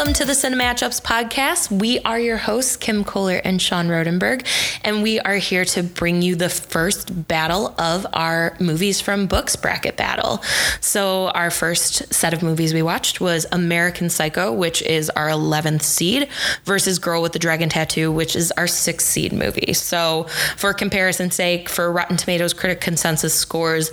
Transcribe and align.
Welcome 0.00 0.14
to 0.14 0.24
the 0.24 0.32
Cinematchups 0.32 1.02
podcast. 1.02 1.70
We 1.70 2.00
are 2.00 2.18
your 2.18 2.38
hosts, 2.38 2.74
Kim 2.78 3.04
Kohler 3.04 3.36
and 3.44 3.60
Sean 3.60 3.88
Rodenberg, 3.88 4.46
and 4.82 5.02
we 5.02 5.20
are 5.20 5.34
here 5.34 5.66
to 5.66 5.82
bring 5.82 6.22
you 6.22 6.36
the 6.36 6.48
first 6.48 7.28
battle 7.28 7.74
of 7.78 8.06
our 8.14 8.56
movies 8.58 9.02
from 9.02 9.26
books 9.26 9.56
bracket 9.56 9.98
battle. 9.98 10.42
So, 10.80 11.28
our 11.28 11.50
first 11.50 12.14
set 12.14 12.32
of 12.32 12.42
movies 12.42 12.72
we 12.72 12.80
watched 12.80 13.20
was 13.20 13.44
American 13.52 14.08
Psycho, 14.08 14.50
which 14.54 14.80
is 14.80 15.10
our 15.10 15.28
11th 15.28 15.82
seed, 15.82 16.30
versus 16.64 16.98
Girl 16.98 17.20
with 17.20 17.34
the 17.34 17.38
Dragon 17.38 17.68
Tattoo, 17.68 18.10
which 18.10 18.34
is 18.34 18.52
our 18.52 18.66
sixth 18.66 19.06
seed 19.06 19.34
movie. 19.34 19.74
So, 19.74 20.28
for 20.56 20.72
comparison's 20.72 21.34
sake, 21.34 21.68
for 21.68 21.92
Rotten 21.92 22.16
Tomatoes 22.16 22.54
critic 22.54 22.80
consensus 22.80 23.34
scores, 23.34 23.90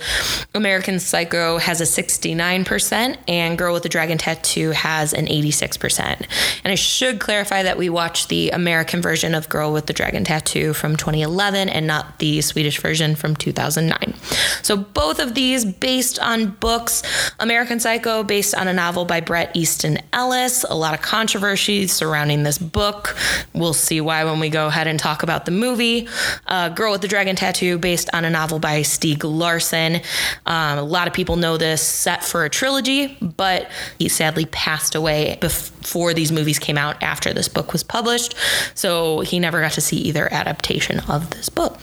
American 0.54 1.00
Psycho 1.00 1.58
has 1.58 1.82
a 1.82 1.84
69%, 1.84 3.18
and 3.28 3.58
Girl 3.58 3.74
with 3.74 3.82
the 3.82 3.90
Dragon 3.90 4.16
Tattoo 4.16 4.70
has 4.70 5.12
an 5.12 5.26
86%. 5.26 5.97
And 5.98 6.72
I 6.72 6.74
should 6.74 7.20
clarify 7.20 7.62
that 7.62 7.78
we 7.78 7.88
watched 7.88 8.28
the 8.28 8.50
American 8.50 9.02
version 9.02 9.34
of 9.34 9.48
Girl 9.48 9.72
with 9.72 9.86
the 9.86 9.92
Dragon 9.92 10.24
Tattoo 10.24 10.72
from 10.72 10.96
2011 10.96 11.68
and 11.68 11.86
not 11.86 12.18
the 12.18 12.40
Swedish 12.40 12.80
version 12.80 13.14
from 13.14 13.36
2009. 13.36 14.14
So 14.62 14.76
both 14.76 15.18
of 15.18 15.34
these 15.34 15.64
based 15.64 16.18
on 16.18 16.50
books. 16.50 17.02
American 17.40 17.80
Psycho 17.80 18.22
based 18.22 18.54
on 18.54 18.68
a 18.68 18.72
novel 18.72 19.04
by 19.04 19.20
Bret 19.20 19.56
Easton 19.56 19.98
Ellis. 20.12 20.64
A 20.64 20.74
lot 20.74 20.94
of 20.94 21.00
controversy 21.00 21.86
surrounding 21.86 22.42
this 22.42 22.58
book. 22.58 23.16
We'll 23.54 23.74
see 23.74 24.00
why 24.00 24.24
when 24.24 24.40
we 24.40 24.48
go 24.48 24.66
ahead 24.66 24.86
and 24.86 24.98
talk 24.98 25.22
about 25.22 25.44
the 25.46 25.52
movie. 25.52 26.08
Uh, 26.46 26.68
Girl 26.68 26.92
with 26.92 27.00
the 27.00 27.08
Dragon 27.08 27.36
Tattoo 27.36 27.78
based 27.78 28.10
on 28.12 28.24
a 28.24 28.30
novel 28.30 28.58
by 28.58 28.80
Stieg 28.80 29.24
Larsson. 29.24 30.00
Um, 30.46 30.78
a 30.78 30.82
lot 30.82 31.06
of 31.06 31.14
people 31.14 31.36
know 31.36 31.56
this 31.56 31.82
set 31.82 32.24
for 32.24 32.44
a 32.44 32.50
trilogy, 32.50 33.16
but 33.20 33.70
he 33.98 34.08
sadly 34.08 34.46
passed 34.46 34.94
away 34.94 35.38
before 35.40 35.87
these 36.14 36.32
movies 36.32 36.58
came 36.58 36.78
out 36.78 37.02
after 37.02 37.32
this 37.32 37.48
book 37.48 37.72
was 37.72 37.82
published. 37.82 38.34
So 38.74 39.20
he 39.20 39.38
never 39.38 39.60
got 39.60 39.72
to 39.72 39.80
see 39.80 39.96
either 39.96 40.32
adaptation 40.32 41.00
of 41.00 41.30
this 41.30 41.48
book. 41.48 41.78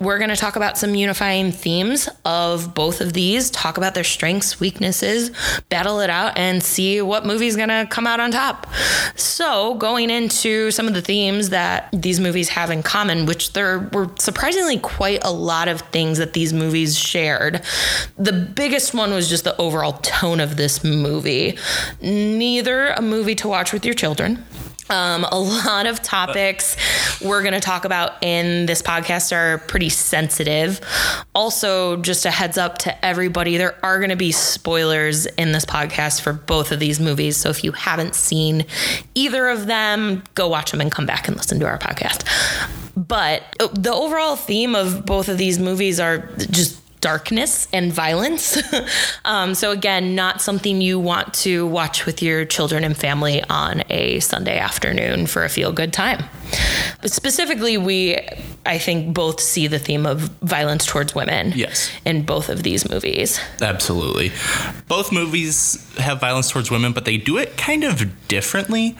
We're 0.00 0.18
going 0.18 0.30
to 0.30 0.36
talk 0.36 0.56
about 0.56 0.78
some 0.78 0.94
unifying 0.94 1.52
themes 1.52 2.08
of 2.24 2.74
both 2.74 3.00
of 3.00 3.12
these, 3.12 3.50
talk 3.50 3.76
about 3.76 3.94
their 3.94 4.04
strengths, 4.04 4.60
weaknesses, 4.60 5.30
battle 5.68 6.00
it 6.00 6.10
out, 6.10 6.36
and 6.36 6.62
see 6.62 7.00
what 7.02 7.26
movie's 7.26 7.56
going 7.56 7.68
to 7.68 7.86
come 7.90 8.06
out 8.06 8.20
on 8.20 8.30
top. 8.30 8.66
So, 9.16 9.74
going 9.74 10.10
into 10.10 10.70
some 10.70 10.88
of 10.88 10.94
the 10.94 11.02
themes 11.02 11.50
that 11.50 11.88
these 11.92 12.20
movies 12.20 12.48
have 12.50 12.70
in 12.70 12.82
common, 12.82 13.26
which 13.26 13.52
there 13.52 13.90
were 13.92 14.10
surprisingly 14.18 14.78
quite 14.78 15.24
a 15.24 15.32
lot 15.32 15.68
of 15.68 15.80
things 15.80 16.18
that 16.18 16.32
these 16.32 16.52
movies 16.52 16.98
shared. 16.98 17.62
The 18.16 18.32
biggest 18.32 18.94
one 18.94 19.12
was 19.12 19.28
just 19.28 19.44
the 19.44 19.56
overall 19.60 19.94
tone 20.02 20.40
of 20.40 20.56
this 20.56 20.84
movie. 20.84 21.58
Neither 22.00 22.88
a 22.88 23.02
movie 23.02 23.33
to 23.36 23.48
watch 23.48 23.72
with 23.72 23.84
your 23.84 23.94
children. 23.94 24.44
Um, 24.90 25.24
a 25.24 25.38
lot 25.38 25.86
of 25.86 26.02
topics 26.02 26.76
we're 27.22 27.40
going 27.40 27.54
to 27.54 27.60
talk 27.60 27.86
about 27.86 28.22
in 28.22 28.66
this 28.66 28.82
podcast 28.82 29.34
are 29.34 29.58
pretty 29.66 29.88
sensitive. 29.88 30.78
Also, 31.34 31.96
just 31.96 32.26
a 32.26 32.30
heads 32.30 32.58
up 32.58 32.78
to 32.78 33.04
everybody 33.04 33.56
there 33.56 33.76
are 33.82 33.98
going 33.98 34.10
to 34.10 34.16
be 34.16 34.30
spoilers 34.30 35.24
in 35.24 35.52
this 35.52 35.64
podcast 35.64 36.20
for 36.20 36.34
both 36.34 36.70
of 36.70 36.80
these 36.80 37.00
movies. 37.00 37.38
So 37.38 37.48
if 37.48 37.64
you 37.64 37.72
haven't 37.72 38.14
seen 38.14 38.66
either 39.14 39.48
of 39.48 39.66
them, 39.66 40.22
go 40.34 40.48
watch 40.48 40.70
them 40.70 40.82
and 40.82 40.92
come 40.92 41.06
back 41.06 41.28
and 41.28 41.36
listen 41.36 41.58
to 41.60 41.66
our 41.66 41.78
podcast. 41.78 42.24
But 42.94 43.42
uh, 43.60 43.68
the 43.72 43.92
overall 43.92 44.36
theme 44.36 44.74
of 44.74 45.06
both 45.06 45.30
of 45.30 45.38
these 45.38 45.58
movies 45.58 45.98
are 45.98 46.18
just 46.36 46.83
darkness 47.04 47.68
and 47.70 47.92
violence. 47.92 48.58
um, 49.26 49.54
so, 49.54 49.72
again, 49.72 50.14
not 50.14 50.40
something 50.40 50.80
you 50.80 50.98
want 50.98 51.34
to 51.34 51.66
watch 51.66 52.06
with 52.06 52.22
your 52.22 52.46
children 52.46 52.82
and 52.82 52.96
family 52.96 53.44
on 53.50 53.82
a 53.90 54.20
Sunday 54.20 54.58
afternoon 54.58 55.26
for 55.26 55.44
a 55.44 55.50
feel 55.50 55.70
good 55.70 55.92
time. 55.92 56.24
But 57.02 57.10
specifically, 57.10 57.76
we, 57.76 58.16
I 58.64 58.78
think, 58.78 59.12
both 59.12 59.38
see 59.38 59.66
the 59.66 59.78
theme 59.78 60.06
of 60.06 60.20
violence 60.40 60.86
towards 60.86 61.14
women. 61.14 61.52
Yes. 61.54 61.92
In 62.06 62.22
both 62.22 62.48
of 62.48 62.62
these 62.62 62.88
movies. 62.88 63.38
Absolutely. 63.60 64.32
Both 64.88 65.12
movies 65.12 65.86
have 65.98 66.22
violence 66.22 66.50
towards 66.50 66.70
women, 66.70 66.94
but 66.94 67.04
they 67.04 67.18
do 67.18 67.36
it 67.36 67.58
kind 67.58 67.84
of 67.84 68.26
differently. 68.28 68.96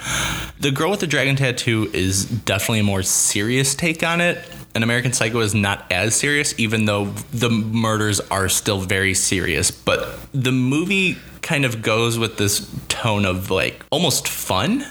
The 0.61 0.71
Girl 0.71 0.91
with 0.91 1.01
the 1.01 1.07
Dragon 1.07 1.37
Tattoo 1.37 1.89
is 1.95 2.27
definitely 2.27 2.81
a 2.81 2.85
more 2.85 3.03
serious 3.03 3.75
take 3.75 4.03
on 4.03 4.21
it 4.21 4.47
an 4.75 4.83
American 4.83 5.13
Psycho 5.13 5.41
is 5.41 5.55
not 5.55 5.91
as 5.91 6.15
serious, 6.15 6.55
even 6.59 6.85
though 6.85 7.07
the 7.33 7.49
murders 7.51 8.21
are 8.21 8.49
still 8.49 8.81
very 8.81 9.15
serious. 9.15 9.71
But 9.71 10.19
the 10.33 10.53
movie 10.53 11.17
kind 11.45 11.67
of 11.67 11.83
goes 11.83 12.19
with 12.19 12.39
this 12.39 12.75
tone 12.89 13.27
of 13.27 13.51
like 13.51 13.85
almost 13.91 14.27
fun. 14.27 14.85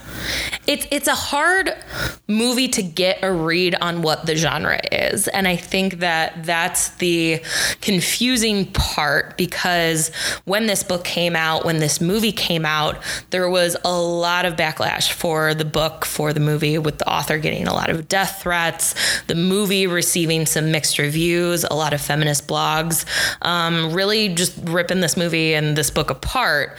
It's 0.68 0.86
it's 0.92 1.08
a 1.08 1.16
hard 1.16 1.72
movie 2.28 2.68
to 2.70 2.84
get 2.84 3.24
a 3.24 3.34
read 3.34 3.76
on 3.82 4.04
what 4.04 4.28
the 4.28 4.36
genre 4.36 4.80
is, 4.92 5.28
and 5.28 5.48
I 5.48 5.56
think 5.56 6.00
that 6.00 6.46
that's 6.46 6.90
the 6.98 7.42
confusing 7.82 8.68
part 8.72 9.36
because 9.36 10.10
when 10.46 10.68
this 10.68 10.84
book 10.84 11.04
came 11.04 11.36
out, 11.36 11.66
when 11.66 11.80
this 11.80 12.00
movie 12.00 12.32
came 12.32 12.66
out, 12.66 13.02
there 13.32 13.50
was 13.50 13.76
a 13.84 14.00
lot 14.00 14.46
of 14.46 14.56
backlash 14.56 15.12
for 15.12 15.56
the 15.56 15.66
book, 15.66 16.06
for 16.06 16.34
the 16.34 16.40
movie, 16.40 16.78
with 16.78 17.00
the 17.00 17.10
author 17.10 17.40
getting 17.40 17.68
a 17.68 17.74
lot 17.74 17.90
of 17.90 18.08
death 18.08 18.42
threats, 18.44 18.94
the 19.24 19.36
movie 19.36 19.88
receiving 19.88 20.46
some 20.46 20.72
mixed 20.72 21.00
reviews, 21.00 21.64
a 21.64 21.74
lot 21.74 21.94
of 21.94 22.00
feminist 22.00 22.48
blogs, 22.48 23.06
um, 23.42 23.92
really 23.92 24.30
just 24.30 24.56
ripping 24.64 25.02
this 25.02 25.18
movie 25.18 25.56
and 25.56 25.76
this 25.76 25.90
book 25.90 26.12
apart 26.12 26.43
apart 26.44 26.78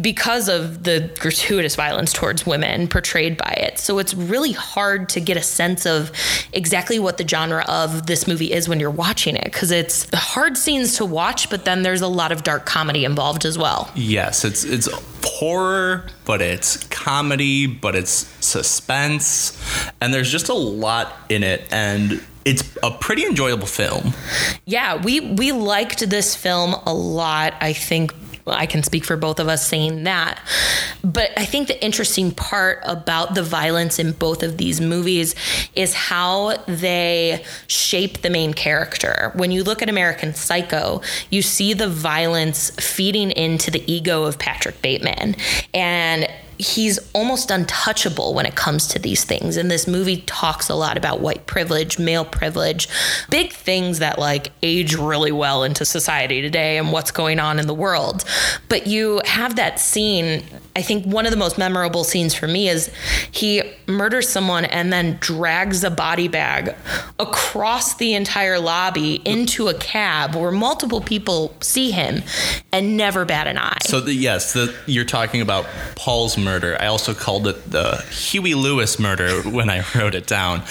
because 0.00 0.48
of 0.48 0.84
the 0.84 1.10
gratuitous 1.18 1.74
violence 1.74 2.12
towards 2.12 2.46
women 2.46 2.86
portrayed 2.88 3.36
by 3.36 3.52
it. 3.58 3.78
So 3.78 3.98
it's 3.98 4.14
really 4.14 4.52
hard 4.52 5.08
to 5.10 5.20
get 5.20 5.36
a 5.36 5.42
sense 5.42 5.84
of 5.84 6.12
exactly 6.52 6.98
what 6.98 7.18
the 7.18 7.26
genre 7.26 7.64
of 7.66 8.06
this 8.06 8.26
movie 8.28 8.52
is 8.52 8.68
when 8.68 8.78
you're 8.78 8.90
watching 8.90 9.36
it 9.36 9.44
because 9.44 9.70
it's 9.70 10.08
hard 10.14 10.56
scenes 10.56 10.96
to 10.96 11.04
watch, 11.04 11.50
but 11.50 11.64
then 11.64 11.82
there's 11.82 12.02
a 12.02 12.08
lot 12.08 12.30
of 12.32 12.44
dark 12.44 12.66
comedy 12.66 13.04
involved 13.04 13.44
as 13.44 13.58
well. 13.58 13.90
Yes, 13.94 14.44
it's 14.44 14.64
it's 14.64 14.88
horror, 15.24 16.06
but 16.24 16.40
it's 16.40 16.76
comedy, 16.84 17.66
but 17.66 17.94
it's 17.96 18.28
suspense, 18.44 19.58
and 20.00 20.14
there's 20.14 20.30
just 20.30 20.48
a 20.48 20.54
lot 20.54 21.16
in 21.28 21.42
it 21.42 21.66
and 21.72 22.22
it's 22.44 22.64
a 22.82 22.90
pretty 22.90 23.26
enjoyable 23.26 23.66
film. 23.66 24.14
Yeah, 24.64 25.02
we 25.02 25.20
we 25.20 25.52
liked 25.52 26.08
this 26.08 26.34
film 26.34 26.74
a 26.86 26.94
lot. 26.94 27.54
I 27.60 27.72
think 27.72 28.14
I 28.46 28.66
can 28.66 28.82
speak 28.82 29.04
for 29.04 29.16
both 29.16 29.40
of 29.40 29.48
us 29.48 29.66
saying 29.66 30.04
that. 30.04 30.40
But 31.02 31.30
I 31.36 31.44
think 31.44 31.68
the 31.68 31.82
interesting 31.82 32.30
part 32.32 32.80
about 32.84 33.34
the 33.34 33.42
violence 33.42 33.98
in 33.98 34.12
both 34.12 34.42
of 34.42 34.56
these 34.56 34.80
movies 34.80 35.34
is 35.74 35.94
how 35.94 36.56
they 36.66 37.44
shape 37.66 38.22
the 38.22 38.30
main 38.30 38.54
character. 38.54 39.32
When 39.34 39.50
you 39.50 39.64
look 39.64 39.82
at 39.82 39.88
American 39.88 40.34
Psycho, 40.34 41.02
you 41.30 41.42
see 41.42 41.74
the 41.74 41.88
violence 41.88 42.70
feeding 42.70 43.30
into 43.30 43.70
the 43.70 43.82
ego 43.90 44.24
of 44.24 44.38
Patrick 44.38 44.80
Bateman. 44.82 45.36
And 45.74 46.28
he's 46.60 46.98
almost 47.12 47.50
untouchable 47.50 48.34
when 48.34 48.46
it 48.46 48.54
comes 48.54 48.86
to 48.88 48.98
these 48.98 49.24
things. 49.24 49.56
And 49.56 49.70
this 49.70 49.86
movie 49.86 50.18
talks 50.22 50.68
a 50.68 50.74
lot 50.74 50.96
about 50.96 51.20
white 51.20 51.46
privilege, 51.46 51.98
male 51.98 52.24
privilege, 52.24 52.88
big 53.30 53.52
things 53.52 53.98
that 53.98 54.18
like 54.18 54.52
age 54.62 54.94
really 54.94 55.32
well 55.32 55.64
into 55.64 55.84
society 55.84 56.42
today 56.42 56.78
and 56.78 56.92
what's 56.92 57.10
going 57.10 57.40
on 57.40 57.58
in 57.58 57.66
the 57.66 57.74
world. 57.74 58.24
But 58.68 58.86
you 58.86 59.20
have 59.24 59.56
that 59.56 59.80
scene. 59.80 60.44
I 60.76 60.82
think 60.82 61.04
one 61.04 61.26
of 61.26 61.32
the 61.32 61.36
most 61.36 61.58
memorable 61.58 62.04
scenes 62.04 62.34
for 62.34 62.46
me 62.46 62.68
is 62.68 62.90
he 63.32 63.62
murders 63.88 64.28
someone 64.28 64.64
and 64.66 64.92
then 64.92 65.18
drags 65.20 65.82
a 65.82 65.90
body 65.90 66.28
bag 66.28 66.76
across 67.18 67.96
the 67.96 68.14
entire 68.14 68.60
lobby 68.60 69.16
into 69.24 69.68
a 69.68 69.74
cab 69.74 70.36
where 70.36 70.52
multiple 70.52 71.00
people 71.00 71.54
see 71.60 71.90
him 71.90 72.22
and 72.72 72.96
never 72.96 73.24
bat 73.24 73.48
an 73.48 73.58
eye. 73.58 73.78
So 73.82 74.00
the, 74.00 74.14
yes, 74.14 74.52
the, 74.52 74.74
you're 74.86 75.04
talking 75.04 75.40
about 75.40 75.66
Paul's 75.96 76.38
murder. 76.38 76.76
I 76.80 76.86
also 76.86 77.14
called 77.14 77.48
it 77.48 77.70
the 77.70 78.02
Huey 78.10 78.54
Lewis 78.54 78.98
murder 78.98 79.42
when 79.50 79.68
I 79.68 79.84
wrote 79.94 80.14
it 80.14 80.28
down. 80.28 80.62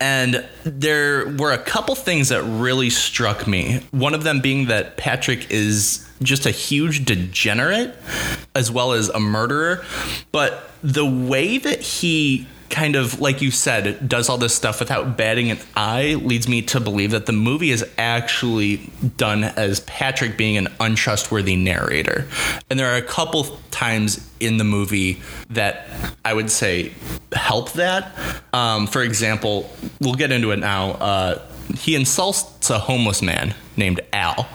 And 0.00 0.46
there 0.64 1.28
were 1.36 1.52
a 1.52 1.58
couple 1.58 1.94
things 1.94 2.30
that 2.30 2.42
really 2.42 2.88
struck 2.88 3.46
me. 3.46 3.82
One 3.90 4.14
of 4.14 4.24
them 4.24 4.40
being 4.40 4.66
that 4.66 4.96
Patrick 4.96 5.50
is 5.50 6.07
just 6.22 6.46
a 6.46 6.50
huge 6.50 7.04
degenerate 7.04 7.94
as 8.54 8.70
well 8.70 8.92
as 8.92 9.08
a 9.08 9.20
murderer. 9.20 9.84
But 10.32 10.70
the 10.82 11.06
way 11.06 11.58
that 11.58 11.80
he 11.80 12.46
kind 12.70 12.96
of 12.96 13.20
like 13.20 13.40
you 13.40 13.50
said 13.50 14.08
does 14.08 14.28
all 14.28 14.36
this 14.38 14.54
stuff 14.54 14.80
without 14.80 15.16
batting 15.16 15.50
an 15.50 15.58
eye 15.74 16.14
leads 16.20 16.48
me 16.48 16.62
to 16.62 16.80
believe 16.80 17.12
that 17.12 17.26
the 17.26 17.32
movie 17.32 17.70
is 17.70 17.84
actually 17.96 18.90
done 19.16 19.44
as 19.44 19.80
Patrick 19.80 20.36
being 20.36 20.56
an 20.56 20.68
untrustworthy 20.78 21.56
narrator. 21.56 22.28
And 22.68 22.78
there 22.78 22.92
are 22.92 22.96
a 22.96 23.02
couple 23.02 23.44
times 23.70 24.28
in 24.40 24.58
the 24.58 24.64
movie 24.64 25.20
that 25.50 25.88
I 26.24 26.34
would 26.34 26.50
say 26.50 26.92
help 27.32 27.72
that. 27.72 28.14
Um, 28.52 28.86
for 28.86 29.02
example, 29.02 29.70
we'll 30.00 30.14
get 30.14 30.30
into 30.30 30.50
it 30.50 30.58
now. 30.58 30.90
Uh, 30.92 31.42
he 31.76 31.94
insults 31.94 32.70
a 32.70 32.78
homeless 32.78 33.22
man 33.22 33.54
named 33.76 34.00
Al. 34.12 34.48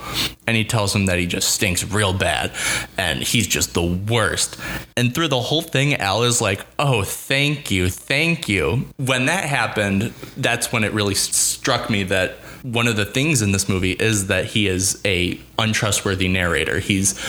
and 0.46 0.58
he 0.58 0.66
tells 0.66 0.94
him 0.94 1.06
that 1.06 1.18
he 1.18 1.26
just 1.26 1.50
stinks 1.50 1.84
real 1.84 2.14
bad 2.14 2.52
and 2.98 3.24
he's 3.24 3.48
just 3.48 3.74
the 3.74 3.84
worst. 3.84 4.58
And 4.98 5.14
through 5.14 5.30
the 5.30 5.40
whole 5.40 5.62
thing, 5.62 5.96
Al 5.96 6.24
is 6.24 6.42
like, 6.42 6.66
oh, 6.78 7.04
thank 7.04 7.72
you, 7.72 7.90
thank 7.90 8.50
you. 8.50 8.86
When 8.98 9.28
that 9.28 9.46
happened, 9.46 10.14
that's 10.36 10.72
when 10.72 10.84
it 10.84 10.92
really 10.92 11.16
struck 11.16 11.90
me 11.90 12.04
that 12.04 12.36
one 12.64 12.88
of 12.88 12.96
the 12.96 13.06
things 13.06 13.42
in 13.42 13.52
this 13.52 13.68
movie 13.68 13.92
is 13.92 14.28
that 14.28 14.46
he 14.46 14.68
is 14.68 15.00
a 15.06 15.40
untrustworthy 15.60 16.30
narrator. 16.30 16.80
He's 16.80 17.20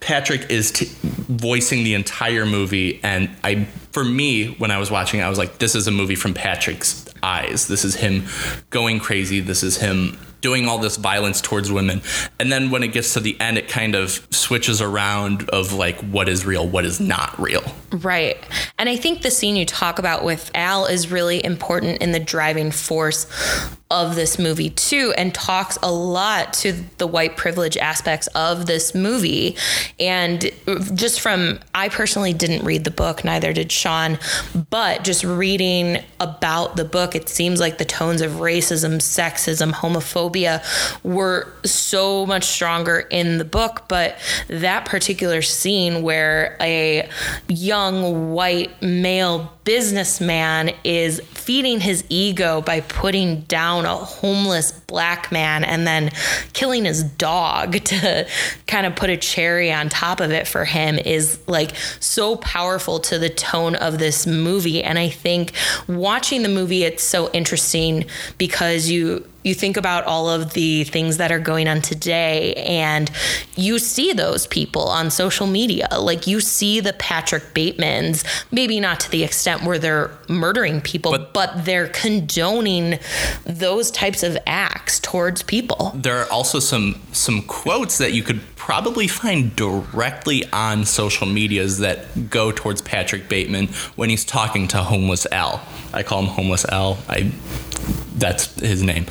Patrick 0.00 0.50
is 0.50 0.72
t- 0.72 0.90
voicing 1.02 1.84
the 1.84 1.94
entire 1.94 2.44
movie, 2.44 3.00
and 3.02 3.30
I, 3.44 3.64
for 3.92 4.04
me, 4.04 4.54
when 4.58 4.70
I 4.70 4.78
was 4.78 4.90
watching, 4.90 5.22
I 5.22 5.28
was 5.28 5.38
like, 5.38 5.58
this 5.58 5.74
is 5.76 5.86
a 5.86 5.92
movie 5.92 6.16
from 6.16 6.34
Patrick's 6.34 7.06
eyes. 7.22 7.68
This 7.68 7.84
is 7.84 7.94
him 7.94 8.24
going 8.70 8.98
crazy. 8.98 9.38
This 9.40 9.62
is 9.62 9.76
him 9.76 10.18
doing 10.40 10.66
all 10.66 10.78
this 10.78 10.96
violence 10.96 11.40
towards 11.40 11.70
women. 11.70 12.02
And 12.38 12.50
then 12.50 12.70
when 12.70 12.82
it 12.82 12.88
gets 12.88 13.12
to 13.14 13.20
the 13.20 13.38
end, 13.40 13.58
it 13.58 13.68
kind 13.68 13.94
of 13.94 14.26
switches 14.30 14.80
around 14.80 15.48
of 15.50 15.72
like 15.72 16.00
what 16.00 16.28
is 16.28 16.46
real, 16.46 16.66
what 16.66 16.84
is 16.84 16.98
not 16.98 17.38
real. 17.38 17.62
Right. 17.92 18.38
And 18.78 18.88
I 18.88 18.96
think 18.96 19.22
the 19.22 19.30
scene 19.30 19.54
you 19.54 19.66
talk 19.66 19.98
about 19.98 20.24
with 20.24 20.50
Al 20.54 20.86
is 20.86 21.10
really 21.10 21.44
important 21.44 22.00
in 22.00 22.12
the 22.12 22.20
driving 22.20 22.70
force 22.70 23.26
of 23.90 24.14
this 24.14 24.38
movie 24.38 24.70
too 24.70 25.12
and 25.16 25.34
talks 25.34 25.78
a 25.82 25.90
lot 25.90 26.52
to 26.52 26.72
the 26.98 27.06
white 27.06 27.36
privilege 27.36 27.76
aspects 27.76 28.26
of 28.28 28.66
this 28.66 28.94
movie. 28.94 29.56
And 29.98 30.50
just 30.94 31.20
from 31.20 31.58
I 31.74 31.88
personally 31.88 32.32
didn't 32.32 32.64
read 32.64 32.84
the 32.84 32.90
book 32.90 33.24
neither 33.24 33.52
did 33.52 33.72
Sean 33.72 34.18
but 34.70 35.04
just 35.04 35.24
reading 35.24 35.98
about 36.20 36.76
the 36.76 36.84
book 36.84 37.14
it 37.14 37.28
seems 37.28 37.60
like 37.60 37.78
the 37.78 37.84
tones 37.84 38.20
of 38.20 38.32
racism 38.32 38.96
sexism 38.96 39.72
homophobia 39.72 40.62
were 41.02 41.52
so 41.64 42.26
much 42.26 42.44
stronger 42.44 43.00
in 43.10 43.38
the 43.38 43.44
book. 43.44 43.84
But 43.88 44.18
that 44.48 44.84
particular 44.84 45.42
scene 45.42 46.02
where 46.02 46.56
a 46.60 47.08
young 47.48 48.32
white 48.32 48.80
male 48.82 49.52
businessman 49.70 50.72
is 50.82 51.20
feeding 51.20 51.78
his 51.78 52.02
ego 52.08 52.60
by 52.60 52.80
putting 52.80 53.42
down 53.42 53.86
a 53.86 53.94
homeless 53.94 54.72
black 54.72 55.30
man 55.30 55.62
and 55.62 55.86
then 55.86 56.10
killing 56.54 56.84
his 56.84 57.04
dog 57.04 57.72
to 57.84 58.26
kind 58.66 58.84
of 58.84 58.96
put 58.96 59.10
a 59.10 59.16
cherry 59.16 59.72
on 59.72 59.88
top 59.88 60.18
of 60.18 60.32
it 60.32 60.48
for 60.48 60.64
him 60.64 60.98
is 60.98 61.38
like 61.46 61.76
so 62.00 62.34
powerful 62.34 62.98
to 62.98 63.16
the 63.16 63.28
tone 63.28 63.76
of 63.76 64.00
this 64.00 64.26
movie. 64.26 64.82
And 64.82 64.98
i 64.98 65.08
think 65.08 65.52
watching 65.86 66.42
the 66.42 66.48
movie 66.48 66.82
it's 66.82 67.04
so 67.04 67.30
interesting 67.30 68.06
because 68.38 68.90
you 68.90 69.24
you 69.42 69.54
think 69.54 69.76
about 69.76 70.04
all 70.04 70.28
of 70.28 70.52
the 70.52 70.84
things 70.84 71.16
that 71.16 71.32
are 71.32 71.38
going 71.38 71.68
on 71.68 71.80
today 71.80 72.54
and 72.54 73.10
you 73.56 73.78
see 73.78 74.12
those 74.12 74.46
people 74.46 74.82
on 74.82 75.10
social 75.10 75.46
media. 75.46 75.88
Like 75.98 76.26
you 76.26 76.40
see 76.40 76.80
the 76.80 76.92
patrick 76.92 77.54
batemans 77.54 78.24
maybe 78.50 78.80
not 78.80 79.00
to 79.00 79.10
the 79.10 79.24
extent 79.24 79.62
where 79.62 79.78
they're 79.78 80.10
murdering 80.28 80.80
people 80.80 81.12
but, 81.12 81.32
but 81.32 81.64
they're 81.64 81.88
condoning 81.88 82.98
those 83.44 83.90
types 83.90 84.22
of 84.22 84.36
acts 84.46 85.00
towards 85.00 85.42
people. 85.42 85.92
There 85.94 86.18
are 86.18 86.30
also 86.30 86.58
some 86.58 87.00
some 87.12 87.42
quotes 87.42 87.98
that 87.98 88.12
you 88.12 88.22
could 88.22 88.40
probably 88.60 89.08
find 89.08 89.56
directly 89.56 90.44
on 90.52 90.84
social 90.84 91.26
medias 91.26 91.78
that 91.78 92.28
go 92.28 92.52
towards 92.52 92.82
patrick 92.82 93.26
bateman 93.26 93.66
when 93.96 94.10
he's 94.10 94.24
talking 94.24 94.68
to 94.68 94.76
homeless 94.76 95.26
al 95.32 95.62
i 95.94 96.02
call 96.02 96.20
him 96.20 96.28
homeless 96.28 96.66
al 96.66 96.98
i 97.08 97.32
that's 98.20 98.54
his 98.60 98.82
name. 98.82 99.06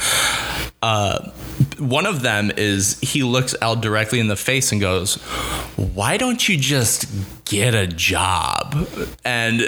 Uh, 0.81 1.29
one 1.77 2.05
of 2.05 2.21
them 2.21 2.51
is 2.55 2.99
he 3.01 3.23
looks 3.23 3.53
Al 3.61 3.75
directly 3.75 4.19
in 4.19 4.27
the 4.27 4.35
face 4.35 4.71
and 4.71 4.79
goes, 4.79 5.15
Why 5.75 6.17
don't 6.17 6.47
you 6.47 6.57
just 6.57 7.05
get 7.45 7.75
a 7.75 7.85
job? 7.85 8.87
And 9.25 9.61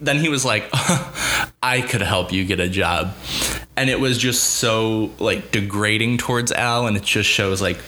then 0.00 0.18
he 0.18 0.28
was 0.28 0.44
like, 0.44 0.68
I 1.62 1.80
could 1.80 2.02
help 2.02 2.32
you 2.32 2.44
get 2.44 2.60
a 2.60 2.68
job. 2.68 3.14
And 3.76 3.88
it 3.88 3.98
was 3.98 4.18
just 4.18 4.42
so 4.42 5.10
like 5.18 5.50
degrading 5.50 6.18
towards 6.18 6.52
Al. 6.52 6.86
And 6.86 6.96
it 6.96 7.02
just 7.02 7.28
shows 7.28 7.62
like 7.62 7.78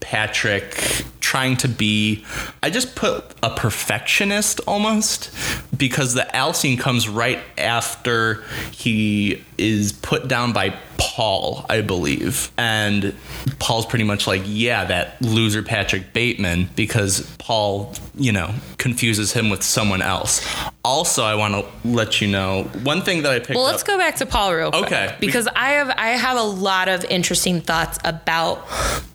Patrick 0.00 1.04
trying 1.34 1.56
to 1.56 1.66
be, 1.66 2.24
I 2.62 2.70
just 2.70 2.94
put 2.94 3.24
a 3.42 3.50
perfectionist 3.50 4.60
almost 4.68 5.34
because 5.76 6.14
the 6.14 6.24
Al 6.36 6.54
scene 6.54 6.78
comes 6.78 7.08
right 7.08 7.40
after 7.58 8.44
he 8.70 9.42
is 9.58 9.90
put 9.90 10.28
down 10.28 10.52
by 10.52 10.78
Paul, 10.96 11.66
I 11.68 11.80
believe. 11.80 12.52
And 12.56 13.16
Paul's 13.58 13.84
pretty 13.84 14.04
much 14.04 14.28
like, 14.28 14.42
yeah, 14.44 14.84
that 14.84 15.20
loser 15.22 15.64
Patrick 15.64 16.12
Bateman, 16.12 16.70
because 16.76 17.22
Paul, 17.38 17.92
you 18.16 18.32
know, 18.32 18.54
confuses 18.78 19.32
him 19.32 19.50
with 19.50 19.62
someone 19.62 20.02
else. 20.02 20.46
Also, 20.84 21.24
I 21.24 21.34
want 21.34 21.54
to 21.54 21.88
let 21.88 22.20
you 22.20 22.28
know 22.28 22.64
one 22.82 23.02
thing 23.02 23.22
that 23.22 23.32
I 23.32 23.38
picked. 23.38 23.50
Up. 23.50 23.56
Well, 23.56 23.64
let's 23.64 23.82
up. 23.82 23.88
go 23.88 23.98
back 23.98 24.16
to 24.16 24.26
Paul 24.26 24.54
real 24.54 24.70
quick. 24.70 24.84
Okay. 24.84 25.16
Because 25.18 25.48
I 25.48 25.70
have 25.70 25.90
I 25.90 26.08
have 26.10 26.36
a 26.36 26.42
lot 26.42 26.88
of 26.88 27.04
interesting 27.06 27.60
thoughts 27.60 27.98
about 28.04 28.66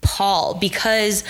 Paul 0.02 0.56
because 0.56 1.24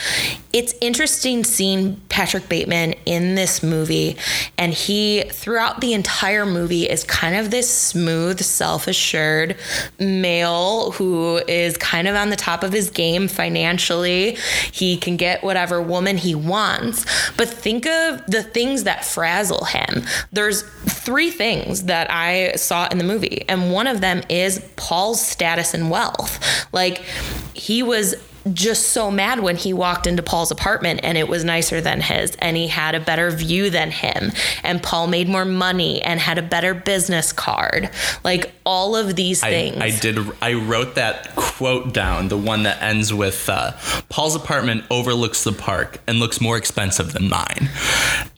it's 0.54 0.74
interesting 0.81 1.44
seeing 1.44 1.98
Patrick 2.10 2.50
Bateman 2.50 2.94
in 3.06 3.36
this 3.36 3.62
movie, 3.62 4.18
and 4.57 4.74
he 4.74 5.24
throughout 5.30 5.81
the 5.81 5.94
entire 5.94 6.45
movie 6.45 6.89
is 6.89 7.04
kind 7.04 7.36
of 7.36 7.51
this 7.51 7.72
smooth, 7.72 8.39
self-assured 8.39 9.57
male 10.00 10.92
who 10.92 11.38
is 11.48 11.77
kind 11.77 12.07
of 12.07 12.15
on 12.15 12.30
the 12.30 12.36
top 12.36 12.63
of 12.63 12.72
his 12.72 12.89
game 12.89 13.27
financially. 13.27 14.38
He 14.72 14.98
can 14.98 15.18
get 15.18 15.44
whatever 15.44 15.81
woman 15.81 16.18
he 16.18 16.33
wants, 16.33 17.06
but 17.36 17.50
think 17.60 17.86
of 17.86 18.26
the 18.28 18.44
things 18.44 18.84
that 18.84 19.06
frazzle 19.06 19.66
him. 19.66 20.04
There's 20.32 20.62
three 20.62 21.32
things 21.32 21.84
that 21.84 22.12
I 22.12 22.54
saw 22.54 22.88
in 22.88 22.98
the 22.98 23.04
movie, 23.04 23.46
and 23.48 23.72
one 23.72 23.88
of 23.88 24.02
them 24.02 24.24
is 24.30 24.60
Paul's 24.76 25.26
status 25.26 25.74
and 25.74 25.90
wealth. 25.90 26.68
Like 26.74 27.04
he 27.54 27.84
was 27.84 28.16
just 28.54 28.90
so 28.90 29.12
mad 29.12 29.40
when 29.40 29.56
he 29.56 29.74
walked 29.74 30.07
into 30.07 30.24
Paul's 30.24 30.51
apartment 30.51 31.01
and 31.04 31.18
it 31.18 31.28
was 31.28 31.44
nicer 31.44 31.81
than 31.81 32.01
his 32.01 32.36
and 32.40 32.57
he 32.57 32.68
had 32.68 32.96
a 32.96 33.00
better 33.00 33.31
view 33.31 33.69
than 33.69 33.92
him 33.92 34.31
and 34.63 34.81
Paul 34.81 35.07
made 35.07 35.28
more 35.28 35.46
money 35.46 36.01
and 36.01 36.19
had 36.19 36.38
a 36.38 36.42
better 36.42 36.74
business 36.74 37.31
card. 37.31 37.90
Like 38.24 38.51
all 38.66 38.96
of 38.96 39.16
these 39.16 39.42
things. 39.42 39.78
I, 39.78 39.86
I 39.86 40.00
did 40.00 40.19
I 40.42 40.54
wrote 40.54 40.96
that 40.96 41.36
quote 41.36 41.94
down 41.94 42.27
the 42.27 42.38
one 42.38 42.63
that 42.63 42.82
ends 42.82 43.13
with 43.13 43.50
uh, 43.50 43.74
Paul's 44.10 44.36
apartment 44.36 44.86
overlooks 44.89 45.44
the 45.44 45.53
park 45.53 46.00
and 46.08 46.20
looks 46.20 46.41
more 46.41 46.58
expensive 46.58 47.13
than 47.13 47.29
mine. 47.29 47.70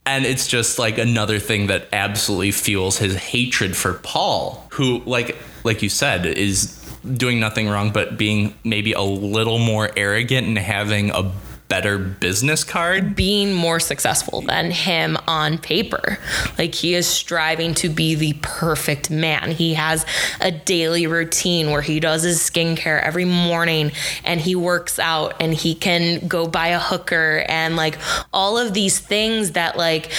And 0.05 0.25
it's 0.25 0.47
just 0.47 0.79
like 0.79 0.97
another 0.97 1.39
thing 1.39 1.67
that 1.67 1.87
absolutely 1.93 2.51
fuels 2.51 2.97
his 2.97 3.15
hatred 3.15 3.77
for 3.77 3.93
Paul 3.93 4.67
who 4.71 4.99
like 5.05 5.37
like 5.63 5.81
you 5.81 5.89
said 5.89 6.25
is 6.25 6.80
doing 7.03 7.39
nothing 7.39 7.67
wrong, 7.69 7.91
but 7.91 8.17
being 8.17 8.53
maybe 8.63 8.93
a 8.93 9.01
little 9.01 9.59
more 9.59 9.91
arrogant 9.95 10.47
and 10.47 10.57
having 10.57 11.11
a 11.11 11.31
better 11.71 11.97
business 11.97 12.65
card. 12.65 13.15
Being 13.15 13.53
more 13.53 13.79
successful 13.79 14.41
than 14.41 14.71
him 14.71 15.17
on 15.25 15.57
paper. 15.57 16.17
Like 16.57 16.75
he 16.75 16.95
is 16.95 17.07
striving 17.07 17.73
to 17.75 17.87
be 17.87 18.13
the 18.13 18.33
perfect 18.41 19.09
man. 19.09 19.51
He 19.51 19.75
has 19.75 20.05
a 20.41 20.51
daily 20.51 21.07
routine 21.07 21.71
where 21.71 21.81
he 21.81 22.01
does 22.01 22.23
his 22.23 22.39
skincare 22.39 23.01
every 23.01 23.23
morning 23.23 23.93
and 24.25 24.41
he 24.41 24.53
works 24.53 24.99
out 24.99 25.35
and 25.39 25.53
he 25.53 25.73
can 25.73 26.27
go 26.27 26.45
buy 26.45 26.67
a 26.67 26.79
hooker 26.79 27.45
and 27.47 27.77
like 27.77 27.97
all 28.33 28.57
of 28.57 28.73
these 28.73 28.99
things 28.99 29.51
that 29.51 29.77
like 29.77 30.11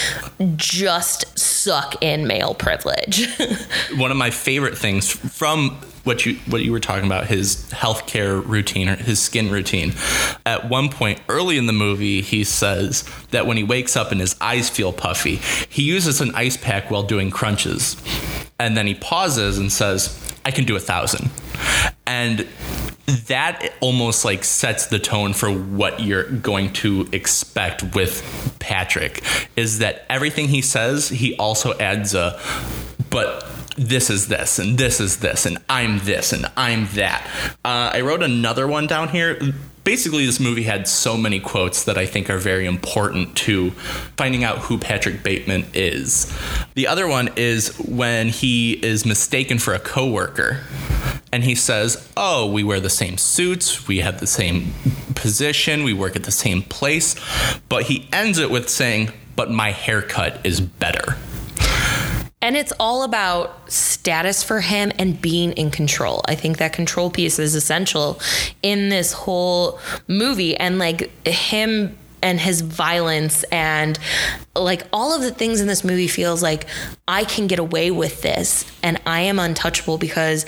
just 0.55 1.37
suck 1.37 2.01
in 2.01 2.25
male 2.25 2.55
privilege. 2.55 3.27
One 3.95 4.09
of 4.09 4.17
my 4.17 4.31
favorite 4.31 4.75
things 4.75 5.11
from 5.11 5.77
what 6.03 6.25
you 6.25 6.35
what 6.47 6.63
you 6.63 6.71
were 6.71 6.79
talking 6.79 7.05
about 7.05 7.27
his 7.27 7.67
healthcare 7.71 8.45
routine 8.45 8.89
or 8.89 8.95
his 8.95 9.19
skin 9.19 9.49
routine. 9.49 9.93
At 10.45 10.69
one 10.69 10.89
point 10.89 11.21
early 11.29 11.57
in 11.57 11.65
the 11.65 11.73
movie, 11.73 12.21
he 12.21 12.43
says 12.43 13.03
that 13.31 13.47
when 13.47 13.57
he 13.57 13.63
wakes 13.63 13.95
up 13.95 14.11
and 14.11 14.19
his 14.19 14.35
eyes 14.41 14.69
feel 14.69 14.91
puffy, 14.93 15.37
he 15.69 15.83
uses 15.83 16.21
an 16.21 16.33
ice 16.35 16.57
pack 16.57 16.91
while 16.91 17.03
doing 17.03 17.31
crunches, 17.31 17.95
and 18.59 18.75
then 18.75 18.87
he 18.87 18.95
pauses 18.95 19.57
and 19.57 19.71
says, 19.71 20.19
"I 20.45 20.51
can 20.51 20.65
do 20.65 20.75
a 20.75 20.79
thousand. 20.79 21.29
and 22.05 22.47
that 23.27 23.73
almost 23.81 24.23
like 24.23 24.43
sets 24.43 24.87
the 24.87 24.99
tone 24.99 25.33
for 25.33 25.51
what 25.51 25.99
you're 25.99 26.23
going 26.23 26.71
to 26.71 27.07
expect 27.11 27.95
with 27.95 28.55
Patrick 28.59 29.23
is 29.55 29.79
that 29.79 30.05
everything 30.09 30.47
he 30.47 30.61
says 30.61 31.09
he 31.09 31.35
also 31.35 31.77
adds 31.79 32.15
a 32.15 32.39
but 33.09 33.43
this 33.75 34.09
is 34.09 34.27
this 34.27 34.59
and 34.59 34.77
this 34.77 34.99
is 34.99 35.17
this 35.17 35.45
and 35.45 35.57
I'm 35.69 35.99
this 35.99 36.33
and 36.33 36.45
I'm 36.55 36.87
that. 36.93 37.27
Uh, 37.65 37.91
I 37.93 38.01
wrote 38.01 38.23
another 38.23 38.67
one 38.67 38.87
down 38.87 39.09
here. 39.09 39.39
Basically, 39.83 40.25
this 40.25 40.39
movie 40.39 40.63
had 40.63 40.87
so 40.87 41.17
many 41.17 41.41
quotes 41.41 41.83
that 41.83 41.97
I 41.97 42.05
think 42.05 42.29
are 42.29 42.37
very 42.37 42.65
important 42.65 43.35
to 43.37 43.71
finding 44.15 44.43
out 44.43 44.59
who 44.59 44.77
Patrick 44.77 45.23
Bateman 45.23 45.65
is. 45.73 46.33
The 46.75 46.87
other 46.87 47.05
one 47.05 47.31
is 47.35 47.77
when 47.79 48.29
he 48.29 48.73
is 48.73 49.05
mistaken 49.05 49.59
for 49.59 49.73
a 49.73 49.79
coworker 49.79 50.61
and 51.33 51.43
he 51.43 51.55
says, 51.55 52.07
"Oh, 52.15 52.49
we 52.49 52.63
wear 52.63 52.79
the 52.79 52.89
same 52.89 53.17
suits, 53.17 53.87
we 53.87 53.99
have 53.99 54.21
the 54.21 54.27
same 54.27 54.73
position, 55.15 55.83
we 55.83 55.93
work 55.93 56.15
at 56.15 56.23
the 56.23 56.31
same 56.31 56.61
place, 56.61 57.15
but 57.67 57.83
he 57.83 58.07
ends 58.13 58.37
it 58.37 58.49
with 58.51 58.69
saying, 58.69 59.11
"But 59.35 59.51
my 59.51 59.71
haircut 59.71 60.39
is 60.45 60.61
better." 60.61 61.17
And 62.43 62.57
it's 62.57 62.73
all 62.77 63.03
about 63.03 63.71
status 63.71 64.43
for 64.43 64.59
him 64.59 64.91
and 64.99 65.19
being 65.19 65.53
in 65.53 65.71
control. 65.71 66.21
I 66.27 66.35
think 66.35 66.57
that 66.57 66.73
control 66.73 67.09
piece 67.09 67.39
is 67.39 67.55
essential 67.55 68.19
in 68.61 68.89
this 68.89 69.13
whole 69.13 69.79
movie 70.09 70.57
and 70.57 70.77
like 70.77 71.25
him 71.25 71.97
and 72.21 72.41
his 72.41 72.59
violence 72.59 73.43
and 73.45 73.97
like 74.55 74.83
all 74.91 75.15
of 75.15 75.21
the 75.21 75.31
things 75.31 75.61
in 75.61 75.67
this 75.67 75.85
movie 75.85 76.09
feels 76.09 76.43
like 76.43 76.65
I 77.07 77.23
can 77.23 77.47
get 77.47 77.59
away 77.59 77.91
with 77.91 78.21
this 78.21 78.65
and 78.83 78.99
I 79.05 79.21
am 79.21 79.39
untouchable 79.39 79.97
because 79.97 80.45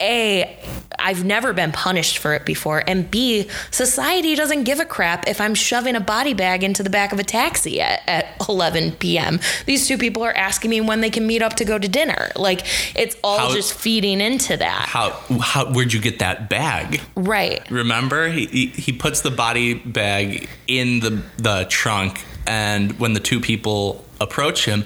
a 0.00 0.58
I've 0.98 1.24
never 1.24 1.52
been 1.52 1.72
punished 1.72 2.18
for 2.18 2.34
it 2.34 2.44
before 2.44 2.82
and 2.86 3.10
B 3.10 3.48
society 3.70 4.34
doesn't 4.34 4.64
give 4.64 4.80
a 4.80 4.84
crap 4.84 5.26
if 5.28 5.40
I'm 5.40 5.54
shoving 5.54 5.96
a 5.96 6.00
body 6.00 6.34
bag 6.34 6.62
into 6.62 6.82
the 6.82 6.90
back 6.90 7.12
of 7.12 7.18
a 7.18 7.24
taxi 7.24 7.80
at, 7.80 8.02
at 8.06 8.26
11 8.48 8.92
p.m. 8.92 9.40
These 9.66 9.88
two 9.88 9.96
people 9.96 10.22
are 10.22 10.32
asking 10.32 10.70
me 10.70 10.80
when 10.80 11.00
they 11.00 11.10
can 11.10 11.26
meet 11.26 11.42
up 11.42 11.54
to 11.54 11.64
go 11.64 11.78
to 11.78 11.88
dinner. 11.88 12.30
Like 12.36 12.62
it's 12.96 13.16
all 13.24 13.38
how, 13.38 13.54
just 13.54 13.74
feeding 13.74 14.20
into 14.20 14.56
that. 14.56 14.86
How 14.88 15.10
how 15.40 15.72
where'd 15.72 15.92
you 15.92 16.00
get 16.00 16.18
that 16.18 16.50
bag? 16.50 17.00
Right. 17.14 17.68
Remember 17.70 18.28
he 18.28 18.46
he, 18.46 18.66
he 18.66 18.92
puts 18.92 19.22
the 19.22 19.30
body 19.30 19.74
bag 19.74 20.48
in 20.66 21.00
the 21.00 21.22
the 21.38 21.66
trunk 21.70 22.24
and 22.46 22.98
when 22.98 23.12
the 23.12 23.20
two 23.20 23.40
people 23.40 24.04
approach 24.20 24.64
him, 24.64 24.84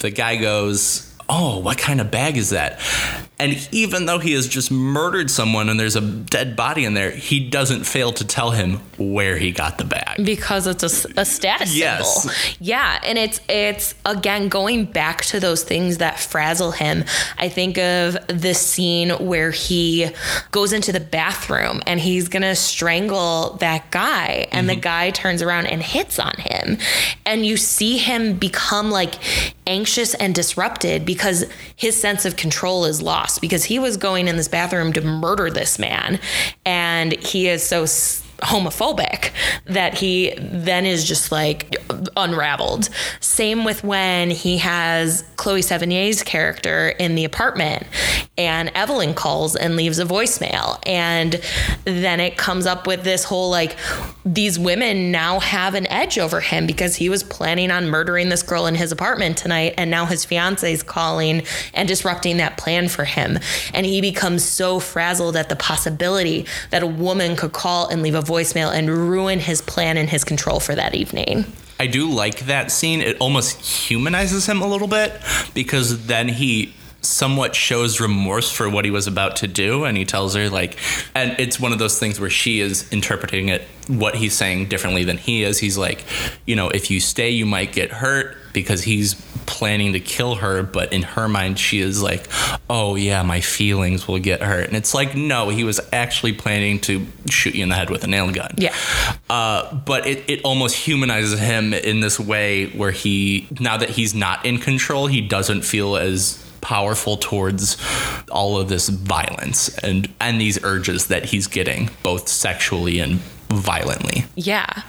the 0.00 0.10
guy 0.10 0.36
goes, 0.36 1.14
Oh, 1.28 1.58
what 1.58 1.76
kind 1.76 2.00
of 2.00 2.10
bag 2.10 2.36
is 2.36 2.50
that? 2.50 2.80
And 3.38 3.68
even 3.70 4.06
though 4.06 4.18
he 4.18 4.32
has 4.32 4.48
just 4.48 4.70
murdered 4.70 5.30
someone 5.30 5.68
and 5.68 5.78
there's 5.78 5.94
a 5.94 6.00
dead 6.00 6.56
body 6.56 6.86
in 6.86 6.94
there, 6.94 7.10
he 7.10 7.38
doesn't 7.38 7.84
fail 7.84 8.10
to 8.12 8.26
tell 8.26 8.52
him 8.52 8.80
where 8.96 9.36
he 9.36 9.52
got 9.52 9.76
the 9.76 9.84
bag 9.84 10.24
because 10.24 10.66
it's 10.66 10.82
a, 10.82 11.20
a 11.20 11.24
status 11.26 11.76
yes. 11.76 12.22
symbol. 12.22 12.34
Yeah, 12.60 12.98
and 13.04 13.18
it's 13.18 13.42
it's 13.46 13.94
again 14.06 14.48
going 14.48 14.86
back 14.86 15.22
to 15.26 15.38
those 15.38 15.64
things 15.64 15.98
that 15.98 16.18
frazzle 16.18 16.70
him. 16.70 17.04
I 17.36 17.50
think 17.50 17.76
of 17.76 18.16
the 18.28 18.54
scene 18.54 19.10
where 19.10 19.50
he 19.50 20.08
goes 20.50 20.72
into 20.72 20.90
the 20.90 21.00
bathroom 21.00 21.82
and 21.86 22.00
he's 22.00 22.28
gonna 22.28 22.56
strangle 22.56 23.58
that 23.60 23.90
guy, 23.90 24.48
and 24.50 24.66
mm-hmm. 24.66 24.76
the 24.76 24.80
guy 24.80 25.10
turns 25.10 25.42
around 25.42 25.66
and 25.66 25.82
hits 25.82 26.18
on 26.18 26.34
him, 26.38 26.78
and 27.26 27.44
you 27.44 27.58
see 27.58 27.98
him 27.98 28.38
become 28.38 28.90
like 28.90 29.16
anxious 29.66 30.14
and 30.14 30.34
disrupted 30.34 31.04
because 31.04 31.44
his 31.74 32.00
sense 32.00 32.24
of 32.24 32.36
control 32.36 32.86
is 32.86 33.02
lost 33.02 33.25
because 33.38 33.64
he 33.64 33.78
was 33.78 33.96
going 33.96 34.28
in 34.28 34.36
this 34.36 34.48
bathroom 34.48 34.92
to 34.94 35.00
murder 35.00 35.50
this 35.50 35.78
man. 35.78 36.20
And 36.64 37.12
he 37.12 37.48
is 37.48 37.62
so 37.62 37.84
homophobic 38.38 39.32
that 39.64 39.94
he 39.94 40.34
then 40.38 40.86
is 40.86 41.04
just 41.04 41.32
like 41.32 41.76
unraveled. 42.16 42.88
Same 43.20 43.64
with 43.64 43.82
when 43.82 44.30
he 44.30 44.58
has 44.58 45.24
Chloe 45.36 45.62
Sevigny's 45.62 46.22
character 46.22 46.88
in 46.88 47.14
the 47.14 47.24
apartment 47.24 47.86
and 48.38 48.70
Evelyn 48.74 49.14
calls 49.14 49.56
and 49.56 49.76
leaves 49.76 49.98
a 49.98 50.04
voicemail. 50.04 50.78
And 50.86 51.40
then 51.84 52.20
it 52.20 52.36
comes 52.36 52.66
up 52.66 52.86
with 52.86 53.04
this 53.04 53.24
whole 53.24 53.50
like, 53.50 53.76
these 54.24 54.58
women 54.58 55.10
now 55.10 55.40
have 55.40 55.74
an 55.74 55.86
edge 55.86 56.18
over 56.18 56.40
him 56.40 56.66
because 56.66 56.96
he 56.96 57.08
was 57.08 57.22
planning 57.22 57.70
on 57.70 57.88
murdering 57.88 58.28
this 58.28 58.42
girl 58.42 58.66
in 58.66 58.74
his 58.74 58.92
apartment 58.92 59.38
tonight. 59.38 59.74
And 59.78 59.90
now 59.90 60.04
his 60.04 60.24
fiance 60.24 60.70
is 60.70 60.82
calling 60.82 61.42
and 61.72 61.88
disrupting 61.88 62.36
that 62.38 62.58
plan 62.58 62.88
for 62.88 63.04
him. 63.04 63.38
And 63.72 63.86
he 63.86 64.00
becomes 64.00 64.44
so 64.44 64.80
frazzled 64.80 65.36
at 65.36 65.48
the 65.48 65.56
possibility 65.56 66.46
that 66.70 66.82
a 66.82 66.86
woman 66.86 67.36
could 67.36 67.52
call 67.52 67.88
and 67.88 68.02
leave 68.02 68.14
a 68.14 68.25
voicemail 68.26 68.72
and 68.72 68.90
ruin 68.90 69.38
his 69.40 69.62
plan 69.62 69.96
and 69.96 70.08
his 70.08 70.24
control 70.24 70.60
for 70.60 70.74
that 70.74 70.94
evening. 70.94 71.44
I 71.78 71.86
do 71.86 72.10
like 72.10 72.40
that 72.46 72.70
scene. 72.70 73.00
It 73.00 73.18
almost 73.20 73.60
humanizes 73.60 74.46
him 74.46 74.62
a 74.62 74.66
little 74.66 74.88
bit 74.88 75.12
because 75.54 76.06
then 76.06 76.28
he 76.28 76.74
somewhat 77.02 77.54
shows 77.54 78.00
remorse 78.00 78.50
for 78.50 78.68
what 78.68 78.84
he 78.84 78.90
was 78.90 79.06
about 79.06 79.36
to 79.36 79.46
do 79.46 79.84
and 79.84 79.96
he 79.96 80.04
tells 80.04 80.34
her 80.34 80.50
like 80.50 80.76
and 81.14 81.38
it's 81.38 81.60
one 81.60 81.72
of 81.72 81.78
those 81.78 82.00
things 82.00 82.18
where 82.18 82.30
she 82.30 82.58
is 82.58 82.90
interpreting 82.92 83.48
it 83.48 83.62
what 83.86 84.16
he's 84.16 84.34
saying 84.34 84.66
differently 84.66 85.04
than 85.04 85.16
he 85.16 85.44
is 85.44 85.58
he's 85.58 85.78
like 85.78 86.04
you 86.46 86.56
know 86.56 86.68
if 86.70 86.90
you 86.90 86.98
stay 86.98 87.30
you 87.30 87.46
might 87.46 87.72
get 87.72 87.92
hurt 87.92 88.36
because 88.56 88.82
he's 88.82 89.14
planning 89.44 89.92
to 89.92 90.00
kill 90.00 90.36
her 90.36 90.62
but 90.62 90.90
in 90.90 91.02
her 91.02 91.28
mind 91.28 91.58
she 91.58 91.78
is 91.78 92.02
like 92.02 92.26
oh 92.70 92.94
yeah 92.94 93.22
my 93.22 93.38
feelings 93.38 94.08
will 94.08 94.18
get 94.18 94.40
hurt 94.40 94.66
and 94.66 94.74
it's 94.74 94.94
like 94.94 95.14
no 95.14 95.50
he 95.50 95.62
was 95.62 95.78
actually 95.92 96.32
planning 96.32 96.80
to 96.80 97.06
shoot 97.28 97.54
you 97.54 97.62
in 97.62 97.68
the 97.68 97.74
head 97.74 97.90
with 97.90 98.02
a 98.02 98.06
nail 98.06 98.32
gun 98.32 98.50
yeah 98.56 98.74
uh, 99.28 99.74
but 99.74 100.06
it, 100.06 100.24
it 100.26 100.40
almost 100.42 100.74
humanizes 100.74 101.38
him 101.38 101.74
in 101.74 102.00
this 102.00 102.18
way 102.18 102.66
where 102.70 102.90
he 102.90 103.46
now 103.60 103.76
that 103.76 103.90
he's 103.90 104.14
not 104.14 104.44
in 104.46 104.56
control 104.56 105.06
he 105.06 105.20
doesn't 105.20 105.60
feel 105.60 105.96
as 105.96 106.42
powerful 106.62 107.18
towards 107.18 107.76
all 108.32 108.58
of 108.58 108.70
this 108.70 108.88
violence 108.88 109.76
and 109.78 110.12
and 110.18 110.40
these 110.40 110.62
urges 110.64 111.08
that 111.08 111.26
he's 111.26 111.46
getting 111.46 111.90
both 112.02 112.26
sexually 112.26 112.98
and 112.98 113.20
violently. 113.48 114.24
Yeah. 114.34 114.82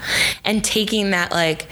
And 0.43 0.63
taking 0.63 1.11
that 1.11 1.31
like 1.31 1.67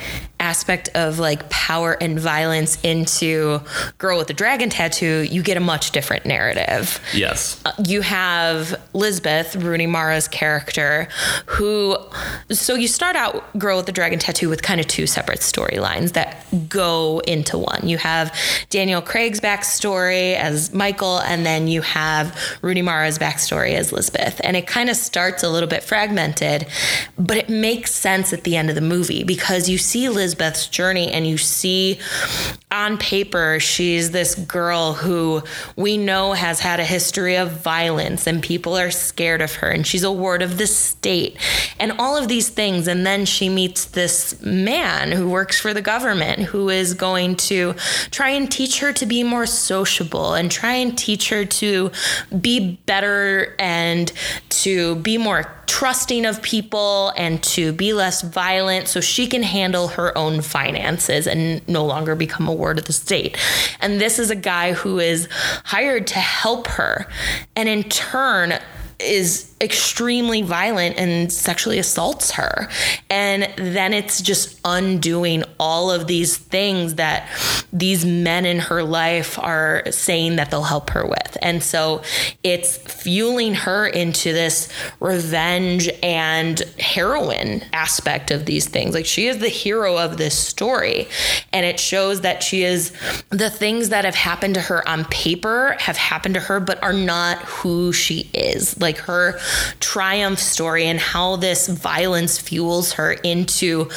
aspect 0.46 0.90
of 0.94 1.18
like 1.18 1.50
power 1.50 1.98
and 2.00 2.20
violence 2.20 2.80
into 2.84 3.60
Girl 3.98 4.20
with 4.20 4.28
the 4.28 4.34
Dragon 4.34 4.70
Tattoo, 4.70 5.24
you 5.24 5.42
get 5.42 5.58
a 5.58 5.60
much 5.60 5.90
different 5.90 6.24
narrative. 6.24 7.02
Yes. 7.16 7.60
Uh, 7.66 7.72
you 7.84 8.02
have 8.02 8.80
Lisbeth, 8.94 9.56
Rooney 9.56 9.88
Mara's 9.88 10.28
character, 10.28 11.08
who, 11.48 11.98
so 12.52 12.76
you 12.76 12.88
start 12.88 13.16
out 13.16 13.44
Girl 13.58 13.78
with 13.78 13.88
the 13.88 13.92
Dragon 13.92 14.20
Tattoo 14.20 14.48
with 14.48 14.62
kind 14.62 14.80
of 14.80 14.88
two 14.88 15.08
separate 15.08 15.40
storylines 15.40 16.14
that 16.14 16.46
go 16.70 17.20
into 17.26 17.58
one. 17.58 17.88
You 17.88 17.98
have 17.98 18.32
Daniel 18.70 19.02
Craig's 19.02 19.40
backstory 19.40 20.36
as 20.36 20.72
Michael, 20.74 21.22
and 21.22 21.44
then 21.44 21.68
you 21.68 21.82
have 21.82 22.38
Rooney 22.62 22.84
Mara's 22.84 23.18
backstory 23.18 23.74
as 23.74 23.92
Lisbeth. 23.92 24.40
And 24.44 24.56
it 24.56 24.68
kind 24.68 24.92
of 24.92 24.96
starts 24.96 25.42
a 25.42 25.50
little 25.50 25.70
bit 25.70 25.84
fragmented, 25.84 26.68
but 27.18 27.36
it 27.36 27.50
makes 27.50 27.96
sense 27.96 28.32
at 28.32 28.44
the 28.44 28.56
end 28.56 28.70
of 28.70 28.76
the 28.76 28.82
movie 28.82 29.24
because 29.24 29.68
you 29.68 29.80
see 29.80 30.08
Lisbeth 30.08 30.35
Lisbeth's 30.36 30.68
journey 30.68 31.12
and 31.12 31.26
you 31.26 31.38
see 31.38 32.00
on 32.72 32.98
paper 32.98 33.58
she's 33.60 34.12
this 34.12 34.36
girl 34.36 34.94
who 34.94 35.42
we 35.76 35.98
know 35.98 36.34
has 36.34 36.60
had 36.60 36.80
a 36.80 36.84
history 36.84 37.38
of 37.38 37.52
violence 37.52 38.28
and 38.28 38.44
people 38.44 38.78
are 38.78 38.92
scared 38.92 39.42
of 39.42 39.56
her 39.56 39.70
and 39.70 39.88
she's 39.88 40.04
a 40.04 40.12
ward 40.12 40.42
of 40.42 40.58
the 40.58 40.68
state 40.68 41.38
and 41.80 41.94
all 41.94 42.18
of 42.18 42.28
these 42.28 42.50
things. 42.50 42.88
And 42.88 43.06
then 43.06 43.26
she 43.26 43.50
meets 43.50 43.86
this 43.86 44.42
man 44.42 45.12
who 45.12 45.30
works 45.30 45.60
for 45.60 45.74
the 45.74 45.82
government 45.82 46.42
who 46.42 46.70
is 46.70 46.94
going 46.94 47.36
to 47.38 47.74
try 48.12 48.30
and 48.30 48.52
teach 48.52 48.80
her 48.80 48.92
to 48.94 49.06
be 49.06 49.24
more 49.24 49.46
sociable 49.46 50.34
and 50.34 50.52
try 50.52 50.74
and 50.74 50.98
teach 50.98 51.30
her 51.30 51.46
to 51.46 51.92
be 52.40 52.78
better 52.86 53.56
and 53.60 54.12
to 54.50 54.96
be 54.96 55.18
more 55.18 55.56
trusting 55.76 56.26
of 56.26 56.42
people 56.42 57.12
and 57.18 57.44
to 57.44 57.74
be 57.74 57.92
less 57.92 58.22
violent 58.22 58.88
so 58.88 59.02
she 59.02 59.28
can 59.28 59.44
handle 59.44 59.90
her 59.90 60.18
own 60.18 60.40
finances 60.40 61.28
and 61.28 61.68
no 61.68 61.86
longer 61.86 62.16
become 62.16 62.48
a 62.48 62.54
ward 62.54 62.80
of 62.80 62.86
the 62.86 62.94
state. 62.94 63.38
And 63.82 64.00
this 64.00 64.18
is 64.18 64.32
a 64.32 64.38
guy 64.38 64.72
who 64.72 65.00
is 65.00 65.28
hired 65.66 66.08
to 66.08 66.20
help 66.20 66.68
her 66.68 67.08
and 67.58 67.68
in 67.68 67.84
turn 67.84 68.58
is 69.00 69.54
extremely 69.62 70.42
violent 70.42 70.98
and 70.98 71.32
sexually 71.32 71.80
assaults 71.80 72.32
her. 72.32 72.68
And 73.10 73.54
then 73.58 73.94
it's 73.94 74.22
just 74.22 74.60
undoing 74.66 75.44
all 75.60 75.92
of 75.92 76.08
these 76.08 76.38
things 76.38 76.96
that 76.96 77.30
these 77.72 78.06
men 78.06 78.46
in 78.46 78.60
her 78.60 78.84
life 78.84 79.40
are 79.40 79.84
saying 79.92 80.36
that 80.36 80.52
they'll 80.52 80.64
help 80.64 80.90
her 80.90 81.06
with. 81.06 81.38
And 81.42 81.64
so 81.64 82.02
it's 82.44 82.78
fueling 82.78 83.54
her 83.54 83.88
into 83.88 84.34
this 84.34 84.68
revenge 85.00 85.90
and 86.04 86.60
heroine 86.80 87.64
aspect 87.72 88.32
of 88.32 88.46
these 88.46 88.68
things. 88.68 88.94
Like 88.94 89.06
she 89.06 89.28
is 89.28 89.38
the 89.38 89.50
hero 89.50 89.98
of 89.98 90.18
this 90.18 90.38
story. 90.38 91.08
And 91.54 91.66
it 91.66 91.80
shows 91.80 92.22
that 92.22 92.44
she 92.44 92.64
is 92.64 92.92
the 93.30 93.50
things 93.50 93.90
that 93.90 94.04
have 94.04 94.16
happened 94.16 94.56
to 94.56 94.62
her 94.62 94.88
on 94.88 95.06
paper 95.06 95.78
have 95.80 95.98
happened 95.98 96.36
to 96.36 96.42
her, 96.42 96.60
but 96.60 96.82
are 96.84 96.94
not 96.94 97.38
who 97.44 97.94
she 97.94 98.30
is. 98.34 98.80
Like 98.82 98.98
her 98.98 99.40
triumph 99.80 100.40
story 100.40 100.86
and 100.86 101.00
how 101.00 101.36
this 101.36 101.68
violence 101.68 102.38
fuels 102.40 102.94
her 102.94 103.14
into 103.14 103.90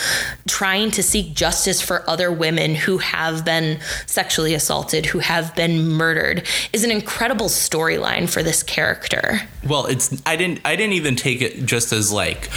trying 0.46 0.90
to 0.92 1.02
seek 1.02 1.34
justice 1.34 1.80
for 1.80 2.08
other 2.08 2.30
women 2.32 2.74
who 2.74 2.98
have 2.98 3.44
been 3.44 3.78
sexually 4.06 4.54
assaulted, 4.54 5.06
who 5.06 5.18
have 5.18 5.54
been 5.54 5.88
murdered, 5.88 6.46
is 6.72 6.84
an 6.84 6.90
incredible 6.90 7.46
storyline 7.46 8.28
for 8.28 8.42
this 8.42 8.62
character. 8.62 9.40
Well, 9.66 9.86
it's 9.86 10.20
I 10.26 10.36
didn't 10.36 10.60
I 10.64 10.76
didn't 10.76 10.94
even 10.94 11.16
take 11.16 11.42
it 11.42 11.64
just 11.64 11.92
as 11.92 12.12
like 12.12 12.48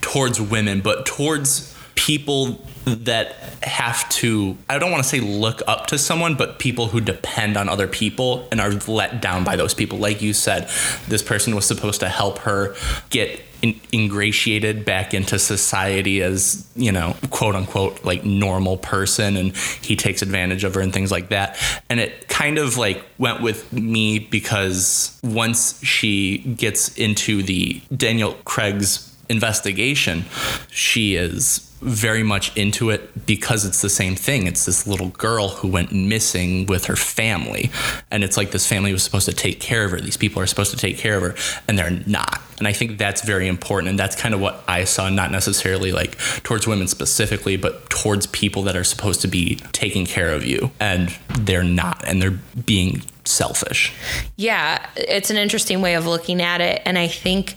towards 0.00 0.40
women, 0.40 0.80
but 0.80 1.06
towards 1.06 1.74
people 1.94 2.64
that 2.84 3.32
have 3.62 4.08
to 4.10 4.56
I 4.68 4.78
don't 4.78 4.90
want 4.90 5.02
to 5.02 5.08
say 5.08 5.20
look 5.20 5.62
up 5.66 5.86
to 5.88 5.98
someone, 5.98 6.34
but 6.34 6.58
people 6.58 6.88
who 6.88 7.00
depend 7.00 7.56
on 7.56 7.68
other 7.68 7.88
people 7.88 8.48
and 8.50 8.60
are 8.60 8.72
let 8.86 9.20
down 9.20 9.44
by 9.44 9.56
those 9.56 9.74
people. 9.74 9.98
Like 9.98 10.22
you 10.22 10.32
said, 10.32 10.68
this 11.08 11.22
person 11.22 11.54
was 11.54 11.66
supposed 11.66 12.00
to 12.00 12.08
help 12.08 12.38
her 12.40 12.76
get 13.10 13.40
in, 13.64 13.80
ingratiated 13.92 14.84
back 14.84 15.14
into 15.14 15.38
society 15.38 16.22
as 16.22 16.68
you 16.76 16.92
know 16.92 17.16
quote 17.30 17.54
unquote 17.54 18.04
like 18.04 18.22
normal 18.24 18.76
person 18.76 19.36
and 19.36 19.56
he 19.56 19.96
takes 19.96 20.20
advantage 20.20 20.64
of 20.64 20.74
her 20.74 20.80
and 20.82 20.92
things 20.92 21.10
like 21.10 21.30
that 21.30 21.56
and 21.88 21.98
it 21.98 22.28
kind 22.28 22.58
of 22.58 22.76
like 22.76 23.02
went 23.16 23.40
with 23.40 23.72
me 23.72 24.18
because 24.18 25.18
once 25.24 25.82
she 25.82 26.38
gets 26.38 26.94
into 26.98 27.42
the 27.42 27.80
daniel 27.96 28.34
craig's 28.44 29.16
investigation 29.30 30.26
she 30.68 31.14
is 31.14 31.73
very 31.84 32.22
much 32.22 32.56
into 32.56 32.90
it 32.90 33.26
because 33.26 33.66
it's 33.66 33.82
the 33.82 33.90
same 33.90 34.16
thing. 34.16 34.46
It's 34.46 34.64
this 34.64 34.86
little 34.86 35.10
girl 35.10 35.48
who 35.48 35.68
went 35.68 35.92
missing 35.92 36.66
with 36.66 36.86
her 36.86 36.96
family. 36.96 37.70
And 38.10 38.24
it's 38.24 38.36
like 38.36 38.50
this 38.50 38.66
family 38.66 38.92
was 38.92 39.02
supposed 39.02 39.26
to 39.26 39.34
take 39.34 39.60
care 39.60 39.84
of 39.84 39.90
her. 39.90 40.00
These 40.00 40.16
people 40.16 40.40
are 40.42 40.46
supposed 40.46 40.70
to 40.70 40.78
take 40.78 40.96
care 40.96 41.16
of 41.16 41.22
her, 41.22 41.60
and 41.68 41.78
they're 41.78 42.02
not. 42.06 42.40
And 42.64 42.68
I 42.70 42.72
think 42.72 42.96
that's 42.96 43.20
very 43.20 43.46
important. 43.46 43.90
And 43.90 43.98
that's 43.98 44.16
kind 44.16 44.32
of 44.32 44.40
what 44.40 44.64
I 44.66 44.84
saw, 44.84 45.10
not 45.10 45.30
necessarily 45.30 45.92
like 45.92 46.16
towards 46.44 46.66
women 46.66 46.88
specifically, 46.88 47.58
but 47.58 47.90
towards 47.90 48.26
people 48.28 48.62
that 48.62 48.74
are 48.74 48.84
supposed 48.84 49.20
to 49.20 49.28
be 49.28 49.56
taking 49.72 50.06
care 50.06 50.32
of 50.32 50.46
you. 50.46 50.70
And 50.80 51.14
they're 51.38 51.62
not. 51.62 52.02
And 52.06 52.22
they're 52.22 52.38
being 52.64 53.02
selfish. 53.26 53.92
Yeah, 54.36 54.86
it's 54.96 55.28
an 55.28 55.36
interesting 55.36 55.82
way 55.82 55.94
of 55.94 56.06
looking 56.06 56.40
at 56.40 56.62
it. 56.62 56.80
And 56.86 56.96
I 56.96 57.06
think 57.06 57.54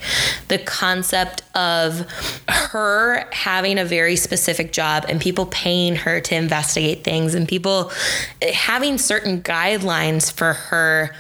the 0.50 0.58
concept 0.58 1.42
of 1.56 2.06
her 2.50 3.30
having 3.32 3.80
a 3.80 3.86
very 3.86 4.18
specific 4.18 4.74
job 4.74 5.06
and 5.08 5.22
people 5.22 5.46
paying 5.46 5.96
her 5.96 6.20
to 6.20 6.36
investigate 6.36 7.06
things 7.06 7.34
and 7.34 7.48
people 7.48 7.94
having 8.54 8.98
certain 8.98 9.42
guidelines 9.42 10.30
for 10.30 10.52
her 10.52 11.16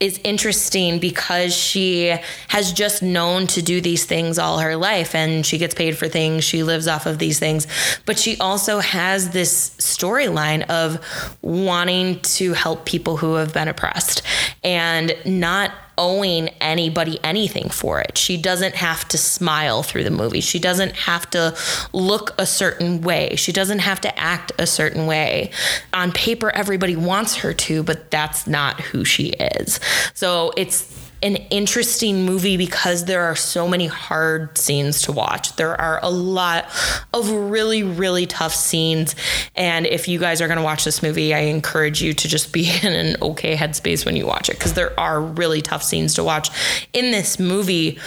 is 0.00 0.20
interesting 0.24 0.98
because 0.98 1.54
she 1.54 2.16
has 2.48 2.72
just 2.72 3.02
known 3.02 3.46
to 3.46 3.62
do 3.62 3.80
these 3.80 4.04
things 4.04 4.38
all 4.38 4.58
her 4.58 4.76
life 4.76 5.14
and 5.14 5.46
she 5.46 5.56
gets 5.56 5.74
paid 5.74 5.96
for 5.96 6.08
things. 6.08 6.44
She 6.44 6.62
lives 6.62 6.88
off 6.88 7.06
of 7.06 7.18
these 7.18 7.38
things. 7.38 7.66
But 8.04 8.18
she 8.18 8.36
also 8.38 8.80
has 8.80 9.30
this 9.30 9.70
storyline 9.78 10.68
of 10.68 10.98
wanting 11.42 12.20
to 12.20 12.52
help 12.54 12.84
people 12.84 13.16
who 13.16 13.34
have 13.34 13.54
been 13.54 13.68
oppressed 13.68 14.22
and 14.62 15.16
not 15.24 15.72
owing 15.96 16.48
anybody 16.60 17.18
anything 17.22 17.68
for 17.68 18.00
it. 18.00 18.18
She 18.18 18.36
doesn't 18.36 18.74
have 18.74 19.06
to 19.08 19.18
smile 19.18 19.82
through 19.82 20.04
the 20.04 20.10
movie. 20.10 20.40
She 20.40 20.58
doesn't 20.58 20.92
have 20.92 21.28
to 21.30 21.56
look 21.92 22.34
a 22.38 22.46
certain 22.46 23.00
way. 23.00 23.36
She 23.36 23.52
doesn't 23.52 23.80
have 23.80 24.00
to 24.02 24.18
act 24.18 24.52
a 24.58 24.66
certain 24.66 25.06
way. 25.06 25.50
On 25.92 26.12
paper, 26.12 26.50
everybody 26.50 26.96
wants 26.96 27.36
her 27.36 27.52
to, 27.54 27.82
but 27.82 28.10
that's 28.10 28.46
not 28.46 28.80
who 28.80 29.04
she 29.04 29.28
is. 29.28 29.80
So 30.14 30.52
it's 30.56 31.03
an 31.24 31.36
interesting 31.48 32.26
movie 32.26 32.58
because 32.58 33.06
there 33.06 33.22
are 33.22 33.34
so 33.34 33.66
many 33.66 33.86
hard 33.86 34.56
scenes 34.58 35.00
to 35.02 35.10
watch. 35.10 35.56
There 35.56 35.80
are 35.80 35.98
a 36.02 36.10
lot 36.10 36.66
of 37.14 37.30
really, 37.30 37.82
really 37.82 38.26
tough 38.26 38.54
scenes. 38.54 39.16
And 39.56 39.86
if 39.86 40.06
you 40.06 40.18
guys 40.18 40.42
are 40.42 40.48
going 40.48 40.58
to 40.58 40.62
watch 40.62 40.84
this 40.84 41.02
movie, 41.02 41.32
I 41.32 41.40
encourage 41.40 42.02
you 42.02 42.12
to 42.12 42.28
just 42.28 42.52
be 42.52 42.70
in 42.82 42.92
an 42.92 43.16
okay 43.22 43.56
headspace 43.56 44.04
when 44.04 44.16
you 44.16 44.26
watch 44.26 44.50
it 44.50 44.58
because 44.58 44.74
there 44.74 44.98
are 45.00 45.18
really 45.18 45.62
tough 45.62 45.82
scenes 45.82 46.12
to 46.14 46.24
watch 46.24 46.50
in 46.92 47.10
this 47.10 47.38
movie. 47.38 47.98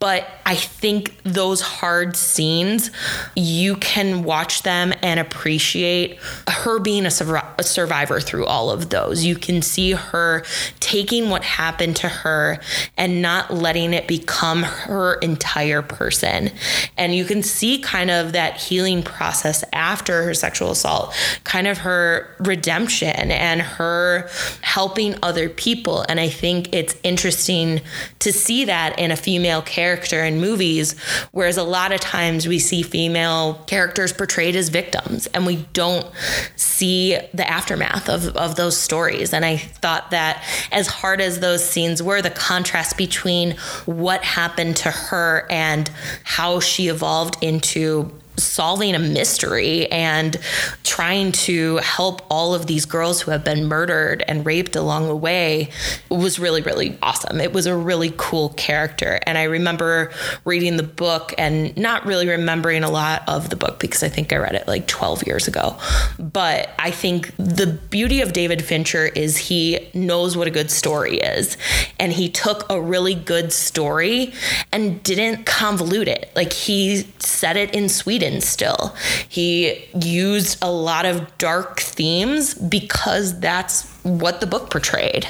But 0.00 0.28
I 0.44 0.56
think 0.56 1.16
those 1.22 1.60
hard 1.60 2.16
scenes, 2.16 2.90
you 3.36 3.76
can 3.76 4.24
watch 4.24 4.64
them 4.64 4.92
and 5.02 5.20
appreciate 5.20 6.18
her 6.48 6.80
being 6.80 7.06
a, 7.06 7.10
a 7.58 7.62
survivor 7.62 8.18
through 8.18 8.46
all 8.46 8.70
of 8.70 8.90
those. 8.90 9.24
You 9.24 9.36
can 9.36 9.62
see 9.62 9.92
her 9.92 10.44
taking 10.80 11.30
what 11.30 11.44
happened 11.44 11.94
to 11.96 12.08
her 12.08 12.55
and 12.96 13.22
not 13.22 13.52
letting 13.52 13.92
it 13.92 14.06
become 14.06 14.62
her 14.62 15.14
entire 15.14 15.82
person. 15.82 16.50
And 16.96 17.14
you 17.14 17.24
can 17.24 17.42
see 17.42 17.78
kind 17.78 18.10
of 18.10 18.32
that 18.32 18.56
healing 18.56 19.02
process 19.02 19.64
after 19.72 20.22
her 20.24 20.34
sexual 20.34 20.70
assault, 20.70 21.14
kind 21.44 21.66
of 21.66 21.78
her 21.78 22.34
redemption 22.38 23.30
and 23.30 23.60
her 23.60 24.28
helping 24.62 25.16
other 25.22 25.48
people. 25.48 26.04
And 26.08 26.20
I 26.20 26.28
think 26.28 26.74
it's 26.74 26.96
interesting 27.02 27.80
to 28.20 28.32
see 28.32 28.64
that 28.64 28.98
in 28.98 29.10
a 29.10 29.16
female 29.16 29.62
character 29.62 30.24
in 30.24 30.40
movies, 30.40 30.98
whereas 31.32 31.56
a 31.56 31.62
lot 31.62 31.92
of 31.92 32.00
times 32.00 32.46
we 32.46 32.58
see 32.58 32.82
female 32.82 33.54
characters 33.66 34.12
portrayed 34.12 34.56
as 34.56 34.68
victims 34.68 35.26
and 35.28 35.46
we 35.46 35.56
don't 35.72 36.06
see 36.56 37.18
the 37.32 37.48
aftermath 37.48 38.08
of, 38.08 38.36
of 38.36 38.56
those 38.56 38.76
stories. 38.76 39.32
And 39.32 39.44
I 39.44 39.56
thought 39.56 40.10
that 40.10 40.42
as 40.72 40.86
hard 40.86 41.20
as 41.20 41.40
those 41.40 41.64
scenes 41.64 42.02
were, 42.02 42.22
the 42.22 42.30
contrast 42.46 42.96
between 42.96 43.56
what 43.86 44.22
happened 44.22 44.76
to 44.76 44.90
her 44.90 45.46
and 45.50 45.90
how 46.22 46.60
she 46.60 46.86
evolved 46.86 47.36
into 47.42 48.10
solving 48.38 48.94
a 48.94 48.98
mystery 48.98 49.90
and 49.90 50.36
trying 50.84 51.32
to 51.32 51.76
help 51.78 52.22
all 52.30 52.54
of 52.54 52.66
these 52.66 52.84
girls 52.84 53.20
who 53.20 53.30
have 53.30 53.44
been 53.44 53.66
murdered 53.66 54.22
and 54.28 54.44
raped 54.46 54.76
along 54.76 55.06
the 55.06 55.16
way 55.16 55.70
was 56.10 56.38
really 56.38 56.62
really 56.62 56.98
awesome. 57.02 57.40
It 57.40 57.52
was 57.52 57.66
a 57.66 57.76
really 57.76 58.12
cool 58.16 58.50
character. 58.50 59.18
And 59.26 59.38
i 59.38 59.44
remember 59.44 60.10
reading 60.44 60.76
the 60.76 60.82
book 60.82 61.34
and 61.38 61.76
not 61.76 62.04
really 62.06 62.28
remembering 62.28 62.82
a 62.84 62.90
lot 62.90 63.22
of 63.28 63.50
the 63.50 63.56
book 63.56 63.78
because 63.78 64.02
i 64.02 64.08
think 64.08 64.32
i 64.32 64.36
read 64.36 64.54
it 64.54 64.66
like 64.66 64.86
12 64.86 65.26
years 65.26 65.48
ago. 65.48 65.76
But 66.18 66.70
i 66.78 66.90
think 66.90 67.34
the 67.36 67.66
beauty 67.66 68.20
of 68.20 68.32
david 68.32 68.64
fincher 68.64 69.06
is 69.06 69.36
he 69.36 69.88
knows 69.94 70.36
what 70.36 70.46
a 70.46 70.50
good 70.50 70.70
story 70.70 71.18
is. 71.18 71.56
And 71.98 72.12
he 72.12 72.28
took 72.28 72.68
a 72.70 72.80
really 72.80 73.14
good 73.14 73.52
story 73.52 74.32
and 74.72 75.02
didn't 75.02 75.44
convolute 75.46 76.06
it. 76.06 76.30
Like 76.34 76.52
he 76.52 77.06
set 77.18 77.56
it 77.56 77.74
in 77.74 77.88
sweden 78.26 78.40
still. 78.40 78.94
He 79.28 79.84
used 79.94 80.58
a 80.62 80.70
lot 80.70 81.06
of 81.06 81.38
dark 81.38 81.80
themes 81.80 82.54
because 82.54 83.38
that's 83.40 83.90
what 84.02 84.40
the 84.40 84.46
book 84.46 84.70
portrayed. 84.70 85.26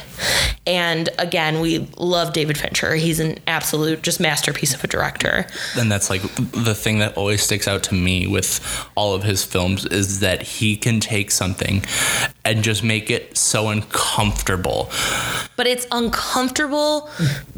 And 0.67 1.09
again, 1.19 1.61
we 1.61 1.89
love 1.97 2.33
David 2.33 2.59
Fincher. 2.59 2.95
He's 2.97 3.21
an 3.21 3.39
absolute 3.47 4.03
just 4.03 4.21
masterpiece 4.21 4.75
of 4.75 4.85
a 4.85 4.87
director. 4.87 5.47
And 5.79 5.91
that's 5.91 6.11
like 6.11 6.23
the 6.37 6.75
thing 6.75 6.99
that 6.99 7.17
always 7.17 7.43
sticks 7.43 7.67
out 7.67 7.83
to 7.85 7.95
me 7.95 8.27
with 8.27 8.61
all 8.95 9.15
of 9.15 9.23
his 9.23 9.45
films 9.45 9.87
is 9.87 10.21
that 10.21 10.43
he 10.43 10.77
can 10.77 11.01
take 11.01 11.31
something 11.31 11.85
and 12.45 12.63
just 12.63 12.83
make 12.83 13.11
it 13.11 13.37
so 13.37 13.69
uncomfortable. 13.69 14.91
But 15.57 15.67
it's 15.67 15.87
uncomfortable 15.91 17.09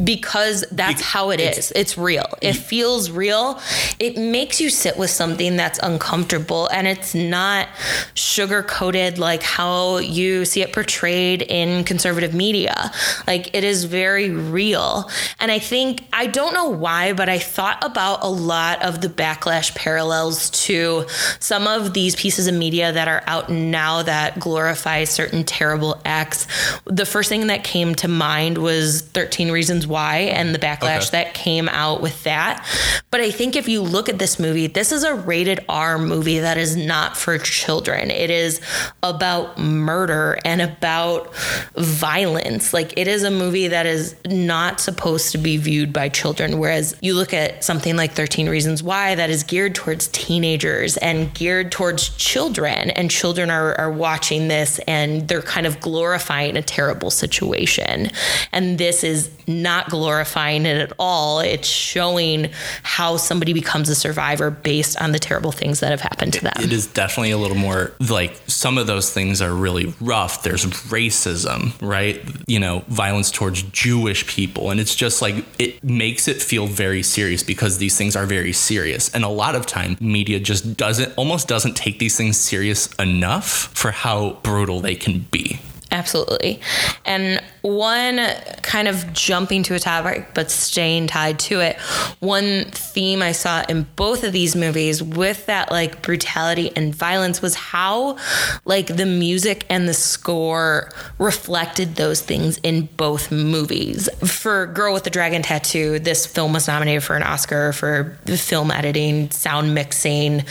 because 0.02 0.64
that's 0.70 1.00
how 1.00 1.30
it 1.30 1.40
is. 1.40 1.72
It's 1.74 1.98
real. 1.98 2.26
It 2.40 2.54
feels 2.54 3.10
real. 3.10 3.60
It 3.98 4.16
makes 4.16 4.60
you 4.60 4.70
sit 4.70 4.96
with 4.96 5.10
something 5.10 5.56
that's 5.56 5.78
uncomfortable 5.82 6.68
and 6.72 6.86
it's 6.86 7.14
not 7.14 7.68
sugar 8.14 8.62
coated 8.62 9.18
like 9.18 9.42
how 9.42 9.98
you 9.98 10.44
see 10.44 10.62
it 10.62 10.72
portrayed 10.72 10.88
portrayed 10.98 11.42
in 11.42 11.84
conservative 11.84 12.34
media. 12.34 12.90
Like 13.26 13.54
it 13.54 13.64
is 13.64 13.84
very 13.84 14.30
real. 14.30 15.10
And 15.40 15.50
I 15.52 15.58
think, 15.58 16.04
I 16.12 16.26
don't 16.26 16.54
know 16.54 16.68
why, 16.68 17.12
but 17.12 17.28
I 17.28 17.38
thought 17.38 17.78
about 17.82 18.22
a 18.22 18.28
lot 18.28 18.82
of 18.82 19.00
the 19.00 19.08
backlash 19.08 19.74
parallels 19.74 20.50
to 20.66 21.06
some 21.40 21.66
of 21.66 21.94
these 21.94 22.16
pieces 22.16 22.46
of 22.46 22.54
media 22.54 22.92
that 22.92 23.08
are 23.08 23.22
out 23.26 23.50
now 23.50 24.02
that 24.02 24.38
glorify 24.38 25.04
certain 25.04 25.44
terrible 25.44 26.00
acts. 26.04 26.46
The 26.84 27.06
first 27.06 27.28
thing 27.28 27.46
that 27.48 27.64
came 27.64 27.87
to 27.96 28.08
mind 28.08 28.58
was 28.58 29.02
13 29.02 29.50
Reasons 29.50 29.86
Why 29.86 30.18
and 30.18 30.54
the 30.54 30.58
backlash 30.58 31.08
okay. 31.08 31.24
that 31.24 31.34
came 31.34 31.68
out 31.68 32.00
with 32.00 32.24
that. 32.24 32.66
But 33.10 33.20
I 33.20 33.30
think 33.30 33.56
if 33.56 33.68
you 33.68 33.82
look 33.82 34.08
at 34.08 34.18
this 34.18 34.38
movie, 34.38 34.66
this 34.66 34.92
is 34.92 35.04
a 35.04 35.14
rated 35.14 35.64
R 35.68 35.98
movie 35.98 36.40
that 36.40 36.58
is 36.58 36.76
not 36.76 37.16
for 37.16 37.38
children. 37.38 38.10
It 38.10 38.30
is 38.30 38.60
about 39.02 39.58
murder 39.58 40.38
and 40.44 40.60
about 40.60 40.78
about 40.78 41.34
violence. 41.76 42.72
Like 42.72 42.94
it 42.96 43.08
is 43.08 43.22
a 43.22 43.30
movie 43.30 43.68
that 43.68 43.86
is 43.86 44.16
not 44.26 44.80
supposed 44.80 45.32
to 45.32 45.38
be 45.38 45.56
viewed 45.56 45.92
by 45.92 46.08
children. 46.08 46.58
Whereas 46.58 46.96
you 47.00 47.14
look 47.14 47.34
at 47.34 47.64
something 47.64 47.96
like 47.96 48.12
13 48.12 48.48
Reasons 48.48 48.82
Why 48.82 49.14
that 49.14 49.30
is 49.30 49.42
geared 49.44 49.74
towards 49.74 50.08
teenagers 50.08 50.96
and 50.98 51.32
geared 51.34 51.72
towards 51.72 52.10
children, 52.10 52.90
and 52.90 53.10
children 53.10 53.50
are, 53.50 53.74
are 53.78 53.90
watching 53.90 54.48
this 54.48 54.78
and 54.80 55.26
they're 55.28 55.42
kind 55.42 55.66
of 55.66 55.80
glorifying 55.80 56.56
a 56.56 56.62
terrible 56.62 57.10
situation. 57.10 57.77
And 57.80 58.78
this 58.78 59.04
is 59.04 59.30
not 59.46 59.88
glorifying 59.88 60.66
it 60.66 60.78
at 60.78 60.92
all. 60.98 61.40
It's 61.40 61.68
showing 61.68 62.50
how 62.82 63.16
somebody 63.16 63.52
becomes 63.52 63.88
a 63.88 63.94
survivor 63.94 64.50
based 64.50 65.00
on 65.00 65.12
the 65.12 65.18
terrible 65.18 65.52
things 65.52 65.80
that 65.80 65.90
have 65.90 66.00
happened 66.00 66.34
to 66.34 66.42
them. 66.42 66.54
It 66.58 66.72
is 66.72 66.86
definitely 66.86 67.30
a 67.30 67.38
little 67.38 67.56
more 67.56 67.92
like 68.08 68.38
some 68.46 68.78
of 68.78 68.86
those 68.86 69.10
things 69.10 69.40
are 69.40 69.54
really 69.54 69.94
rough. 70.00 70.42
There's 70.42 70.64
racism, 70.64 71.72
right? 71.80 72.22
You 72.46 72.60
know, 72.60 72.84
violence 72.88 73.30
towards 73.30 73.62
Jewish 73.62 74.26
people. 74.26 74.70
And 74.70 74.80
it's 74.80 74.94
just 74.94 75.22
like, 75.22 75.44
it 75.58 75.82
makes 75.82 76.28
it 76.28 76.42
feel 76.42 76.66
very 76.66 77.02
serious 77.02 77.42
because 77.42 77.78
these 77.78 77.96
things 77.96 78.16
are 78.16 78.26
very 78.26 78.52
serious. 78.52 79.14
And 79.14 79.24
a 79.24 79.28
lot 79.28 79.54
of 79.54 79.66
time, 79.66 79.96
media 80.00 80.40
just 80.40 80.76
doesn't, 80.76 81.14
almost 81.16 81.48
doesn't 81.48 81.76
take 81.76 81.98
these 81.98 82.16
things 82.16 82.36
serious 82.36 82.92
enough 82.94 83.70
for 83.74 83.90
how 83.90 84.38
brutal 84.42 84.80
they 84.80 84.94
can 84.94 85.20
be. 85.30 85.60
Absolutely. 85.90 86.60
And 87.06 87.42
one 87.62 88.20
kind 88.62 88.88
of 88.88 89.12
jumping 89.12 89.62
to 89.64 89.74
a 89.74 89.78
topic, 89.78 90.28
but 90.34 90.50
staying 90.50 91.06
tied 91.06 91.38
to 91.40 91.60
it, 91.60 91.76
one 92.20 92.64
theme 92.70 93.22
I 93.22 93.32
saw 93.32 93.64
in 93.68 93.86
both 93.96 94.24
of 94.24 94.32
these 94.32 94.54
movies 94.54 95.02
with 95.02 95.46
that 95.46 95.70
like 95.70 96.02
brutality 96.02 96.70
and 96.76 96.94
violence 96.94 97.42
was 97.42 97.54
how 97.54 98.16
like 98.64 98.88
the 98.88 99.06
music 99.06 99.66
and 99.70 99.88
the 99.88 99.94
score 99.94 100.90
reflected 101.18 101.96
those 101.96 102.20
things 102.20 102.58
in 102.58 102.86
both 102.96 103.30
movies. 103.30 104.08
For 104.24 104.66
Girl 104.66 104.94
with 104.94 105.04
the 105.04 105.10
Dragon 105.10 105.42
Tattoo, 105.42 105.98
this 105.98 106.26
film 106.26 106.52
was 106.52 106.68
nominated 106.68 107.02
for 107.02 107.16
an 107.16 107.22
Oscar 107.22 107.72
for 107.72 108.18
film 108.36 108.70
editing, 108.70 109.30
sound 109.30 109.74
mixing. 109.74 110.44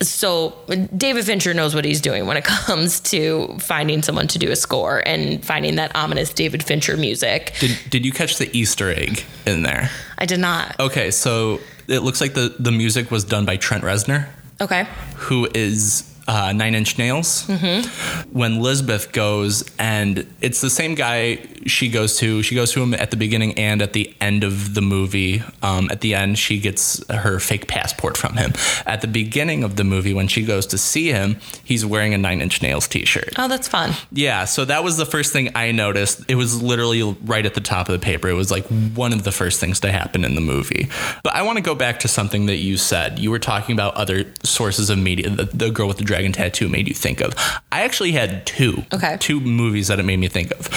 So 0.00 0.54
David 0.96 1.24
Fincher 1.24 1.54
knows 1.54 1.74
what 1.74 1.84
he's 1.84 2.00
doing 2.00 2.26
when 2.26 2.36
it 2.36 2.44
comes 2.66 3.00
to 3.00 3.56
finding 3.58 4.02
someone 4.02 4.28
to 4.28 4.38
do 4.38 4.50
a 4.50 4.56
score 4.56 5.02
and 5.06 5.44
finding 5.44 5.76
that 5.76 5.94
ominous 5.94 6.32
David 6.32 6.51
Fincher 6.60 6.96
music. 6.96 7.52
Did, 7.60 7.78
did 7.88 8.04
you 8.04 8.10
catch 8.10 8.38
the 8.38 8.50
Easter 8.56 8.90
egg 8.90 9.22
in 9.46 9.62
there? 9.62 9.90
I 10.18 10.26
did 10.26 10.40
not. 10.40 10.74
Okay, 10.80 11.12
so 11.12 11.60
it 11.86 12.00
looks 12.00 12.20
like 12.20 12.34
the, 12.34 12.52
the 12.58 12.72
music 12.72 13.12
was 13.12 13.22
done 13.22 13.44
by 13.44 13.56
Trent 13.56 13.84
Reznor, 13.84 14.26
Okay. 14.60 14.86
who 15.14 15.48
is 15.54 16.11
uh, 16.32 16.50
Nine 16.52 16.74
Inch 16.74 16.96
Nails. 16.96 17.46
Mm-hmm. 17.46 18.30
When 18.32 18.60
Lisbeth 18.60 19.12
goes, 19.12 19.64
and 19.78 20.26
it's 20.40 20.62
the 20.62 20.70
same 20.70 20.94
guy 20.94 21.46
she 21.66 21.90
goes 21.90 22.16
to. 22.18 22.42
She 22.42 22.54
goes 22.54 22.72
to 22.72 22.82
him 22.82 22.94
at 22.94 23.10
the 23.10 23.18
beginning 23.18 23.58
and 23.58 23.82
at 23.82 23.92
the 23.92 24.14
end 24.18 24.42
of 24.42 24.74
the 24.74 24.80
movie. 24.80 25.42
Um, 25.62 25.90
at 25.90 26.00
the 26.00 26.14
end, 26.14 26.38
she 26.38 26.58
gets 26.58 27.06
her 27.10 27.38
fake 27.38 27.68
passport 27.68 28.16
from 28.16 28.38
him. 28.38 28.52
At 28.86 29.02
the 29.02 29.06
beginning 29.06 29.62
of 29.62 29.76
the 29.76 29.84
movie, 29.84 30.14
when 30.14 30.26
she 30.26 30.42
goes 30.44 30.66
to 30.68 30.78
see 30.78 31.08
him, 31.08 31.36
he's 31.62 31.84
wearing 31.84 32.14
a 32.14 32.18
Nine 32.18 32.40
Inch 32.40 32.62
Nails 32.62 32.88
T-shirt. 32.88 33.34
Oh, 33.36 33.46
that's 33.46 33.68
fun. 33.68 33.92
Yeah, 34.10 34.46
so 34.46 34.64
that 34.64 34.82
was 34.82 34.96
the 34.96 35.06
first 35.06 35.34
thing 35.34 35.50
I 35.54 35.72
noticed. 35.72 36.24
It 36.28 36.36
was 36.36 36.62
literally 36.62 37.02
right 37.24 37.44
at 37.44 37.52
the 37.52 37.60
top 37.60 37.90
of 37.90 37.92
the 37.92 37.98
paper. 37.98 38.28
It 38.28 38.34
was 38.34 38.50
like 38.50 38.64
one 38.94 39.12
of 39.12 39.24
the 39.24 39.32
first 39.32 39.60
things 39.60 39.80
to 39.80 39.92
happen 39.92 40.24
in 40.24 40.34
the 40.34 40.40
movie. 40.40 40.88
But 41.22 41.34
I 41.34 41.42
want 41.42 41.58
to 41.58 41.62
go 41.62 41.74
back 41.74 42.00
to 42.00 42.08
something 42.08 42.46
that 42.46 42.56
you 42.56 42.78
said. 42.78 43.18
You 43.18 43.30
were 43.30 43.38
talking 43.38 43.74
about 43.74 43.94
other 43.94 44.32
sources 44.42 44.88
of 44.88 44.98
media 44.98 45.28
that 45.28 45.58
the 45.58 45.70
girl 45.70 45.88
with 45.88 45.98
the 45.98 46.04
dragon 46.22 46.32
tattoo 46.32 46.68
made 46.68 46.88
you 46.88 46.94
think 46.94 47.20
of. 47.20 47.34
I 47.72 47.82
actually 47.82 48.12
had 48.12 48.46
two. 48.46 48.84
Okay. 48.92 49.16
Two 49.18 49.40
movies 49.40 49.88
that 49.88 49.98
it 49.98 50.04
made 50.04 50.18
me 50.18 50.28
think 50.28 50.52
of. 50.52 50.68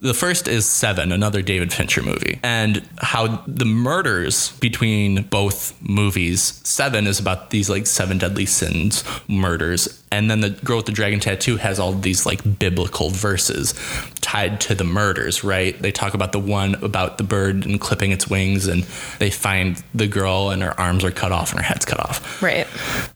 The 0.00 0.14
first 0.14 0.48
is 0.48 0.68
Seven, 0.68 1.12
another 1.12 1.42
David 1.42 1.72
Fincher 1.72 2.02
movie, 2.02 2.38
and 2.42 2.88
how 2.98 3.42
the 3.46 3.64
murders 3.64 4.52
between 4.58 5.22
both 5.24 5.74
movies. 5.80 6.60
Seven 6.64 7.06
is 7.06 7.18
about 7.18 7.50
these 7.50 7.68
like 7.68 7.86
seven 7.86 8.18
deadly 8.18 8.46
sins 8.46 9.04
murders, 9.28 10.02
and 10.10 10.30
then 10.30 10.40
the 10.40 10.50
girl 10.50 10.78
with 10.78 10.86
the 10.86 10.92
dragon 10.92 11.20
tattoo 11.20 11.56
has 11.56 11.78
all 11.78 11.92
these 11.92 12.26
like 12.26 12.58
biblical 12.58 13.10
verses 13.10 13.74
tied 14.20 14.60
to 14.62 14.74
the 14.74 14.84
murders, 14.84 15.44
right? 15.44 15.80
They 15.80 15.92
talk 15.92 16.14
about 16.14 16.32
the 16.32 16.38
one 16.38 16.74
about 16.76 17.18
the 17.18 17.24
bird 17.24 17.64
and 17.64 17.80
clipping 17.80 18.12
its 18.12 18.28
wings, 18.28 18.66
and 18.66 18.82
they 19.18 19.30
find 19.30 19.82
the 19.94 20.06
girl 20.06 20.50
and 20.50 20.62
her 20.62 20.78
arms 20.80 21.04
are 21.04 21.10
cut 21.10 21.32
off 21.32 21.50
and 21.52 21.60
her 21.60 21.66
head's 21.66 21.84
cut 21.84 22.00
off. 22.00 22.42
Right. 22.42 22.61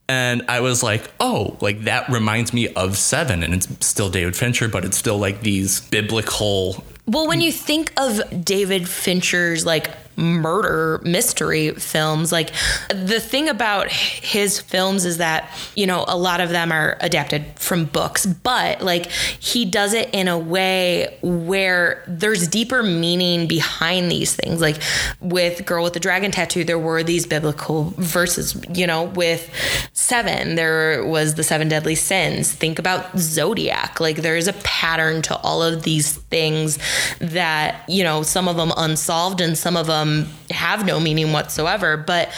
And 0.08 0.42
I 0.48 0.60
was 0.60 0.82
like, 0.82 1.10
oh, 1.20 1.56
like 1.60 1.82
that 1.82 2.08
reminds 2.08 2.52
me 2.52 2.72
of 2.74 2.96
Seven, 2.96 3.42
and 3.42 3.54
it's 3.54 3.86
still 3.86 4.10
David 4.10 4.36
Fincher, 4.36 4.68
but 4.68 4.84
it's 4.84 4.96
still 4.96 5.18
like 5.18 5.40
these 5.40 5.80
biblical. 5.80 6.84
Well, 7.06 7.26
when 7.28 7.40
you 7.40 7.52
think 7.52 7.92
of 7.96 8.44
David 8.44 8.88
Fincher's 8.88 9.64
like 9.64 9.90
murder 10.16 11.00
mystery 11.04 11.70
films, 11.72 12.32
like 12.32 12.50
the 12.88 13.20
thing 13.20 13.48
about 13.48 13.88
his 13.90 14.60
films 14.60 15.04
is 15.04 15.18
that, 15.18 15.50
you 15.74 15.86
know, 15.86 16.04
a 16.08 16.16
lot 16.16 16.40
of 16.40 16.50
them 16.50 16.72
are 16.72 16.96
adapted 17.00 17.44
from 17.56 17.84
books, 17.84 18.26
but 18.26 18.80
like 18.80 19.06
he 19.06 19.64
does 19.64 19.92
it 19.92 20.10
in 20.12 20.28
a 20.28 20.38
way 20.38 21.18
where 21.22 22.02
there's 22.06 22.48
deeper 22.48 22.82
meaning 22.82 23.46
behind 23.46 24.10
these 24.10 24.34
things. 24.34 24.60
Like 24.60 24.80
with 25.20 25.64
Girl 25.66 25.84
with 25.84 25.92
the 25.92 26.00
Dragon 26.00 26.30
Tattoo, 26.30 26.64
there 26.64 26.78
were 26.78 27.02
these 27.02 27.26
biblical 27.26 27.94
verses, 27.96 28.60
you 28.74 28.86
know, 28.86 29.04
with 29.04 29.50
Seven, 29.92 30.54
there 30.54 31.04
was 31.04 31.34
the 31.34 31.42
seven 31.42 31.68
deadly 31.68 31.96
sins. 31.96 32.52
Think 32.52 32.78
about 32.78 33.18
Zodiac. 33.18 33.98
Like 33.98 34.18
there's 34.18 34.46
a 34.46 34.52
pattern 34.52 35.20
to 35.22 35.36
all 35.38 35.62
of 35.62 35.82
these 35.82 36.12
things 36.14 36.78
that, 37.18 37.82
you 37.88 38.04
know, 38.04 38.22
some 38.22 38.46
of 38.46 38.56
them 38.56 38.72
unsolved 38.76 39.40
and 39.40 39.58
some 39.58 39.76
of 39.76 39.88
them 39.88 40.05
Um, 40.06 40.26
have 40.50 40.86
no 40.86 41.00
meaning 41.00 41.32
whatsoever. 41.32 41.96
But 41.96 42.30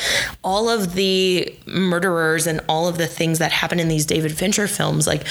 all 0.42 0.68
of 0.70 0.94
the 0.94 1.54
murderers 1.66 2.46
and 2.46 2.60
all 2.68 2.88
of 2.88 2.96
the 2.98 3.06
things 3.06 3.38
that 3.38 3.52
happen 3.52 3.78
in 3.78 3.88
these 3.88 4.06
David 4.06 4.32
Fincher 4.36 4.66
films, 4.66 5.06
like 5.06 5.24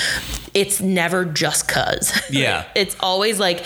it's 0.53 0.79
never 0.81 1.25
just 1.25 1.67
cuz. 1.67 2.13
Yeah. 2.29 2.65
it's 2.75 2.95
always 2.99 3.39
like 3.39 3.65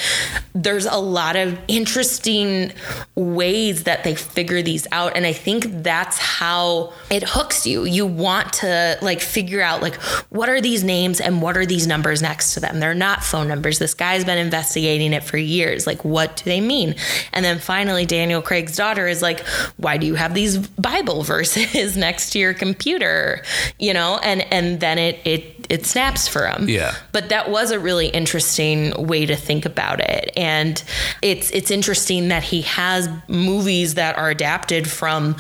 there's 0.53 0.85
a 0.85 0.97
lot 0.97 1.35
of 1.35 1.57
interesting 1.67 2.71
ways 3.15 3.83
that 3.83 4.03
they 4.03 4.15
figure 4.15 4.61
these 4.61 4.87
out. 4.91 5.15
And 5.15 5.25
I 5.25 5.33
think 5.33 5.65
that's 5.83 6.17
how 6.17 6.93
it 7.09 7.23
hooks 7.23 7.65
you. 7.65 7.83
You 7.85 8.05
want 8.05 8.53
to 8.53 8.97
like 9.01 9.19
figure 9.19 9.61
out 9.61 9.81
like 9.81 9.95
what 10.29 10.47
are 10.47 10.61
these 10.61 10.83
names 10.83 11.19
and 11.19 11.41
what 11.41 11.57
are 11.57 11.65
these 11.65 11.85
numbers 11.87 12.21
next 12.21 12.53
to 12.53 12.59
them? 12.59 12.79
They're 12.79 12.93
not 12.93 13.23
phone 13.23 13.47
numbers. 13.47 13.79
This 13.79 13.93
guy's 13.93 14.23
been 14.23 14.37
investigating 14.37 15.11
it 15.13 15.23
for 15.23 15.37
years. 15.37 15.85
Like, 15.85 16.05
what 16.05 16.37
do 16.37 16.43
they 16.45 16.61
mean? 16.61 16.95
And 17.33 17.43
then 17.43 17.59
finally, 17.59 18.05
Daniel 18.05 18.41
Craig's 18.61 18.77
daughter 18.77 19.07
is 19.07 19.23
like, 19.23 19.39
why 19.77 19.97
do 19.97 20.05
you 20.05 20.13
have 20.13 20.35
these 20.35 20.59
Bible 20.59 21.23
verses 21.33 21.97
next 21.97 22.31
to 22.31 22.39
your 22.39 22.53
computer? 22.53 23.43
You 23.79 23.93
know, 23.93 24.19
and 24.21 24.41
and 24.53 24.79
then 24.79 24.99
it 24.99 25.19
it 25.25 25.65
it 25.69 25.85
snaps 25.87 26.27
for 26.27 26.45
him. 26.45 26.69
Yeah. 26.69 26.93
But 27.11 27.29
that 27.29 27.49
was 27.49 27.71
a 27.71 27.79
really 27.79 28.07
interesting 28.07 28.91
way 29.07 29.25
to 29.25 29.35
think 29.35 29.65
about 29.65 29.99
it. 29.99 30.31
And 30.37 30.83
it's 31.23 31.49
it's 31.51 31.71
interesting 31.71 32.27
that 32.27 32.43
he 32.43 32.61
has 32.61 33.09
movies 33.27 33.95
that 33.95 34.15
are 34.17 34.29
adapted 34.29 34.87
from 34.87 35.37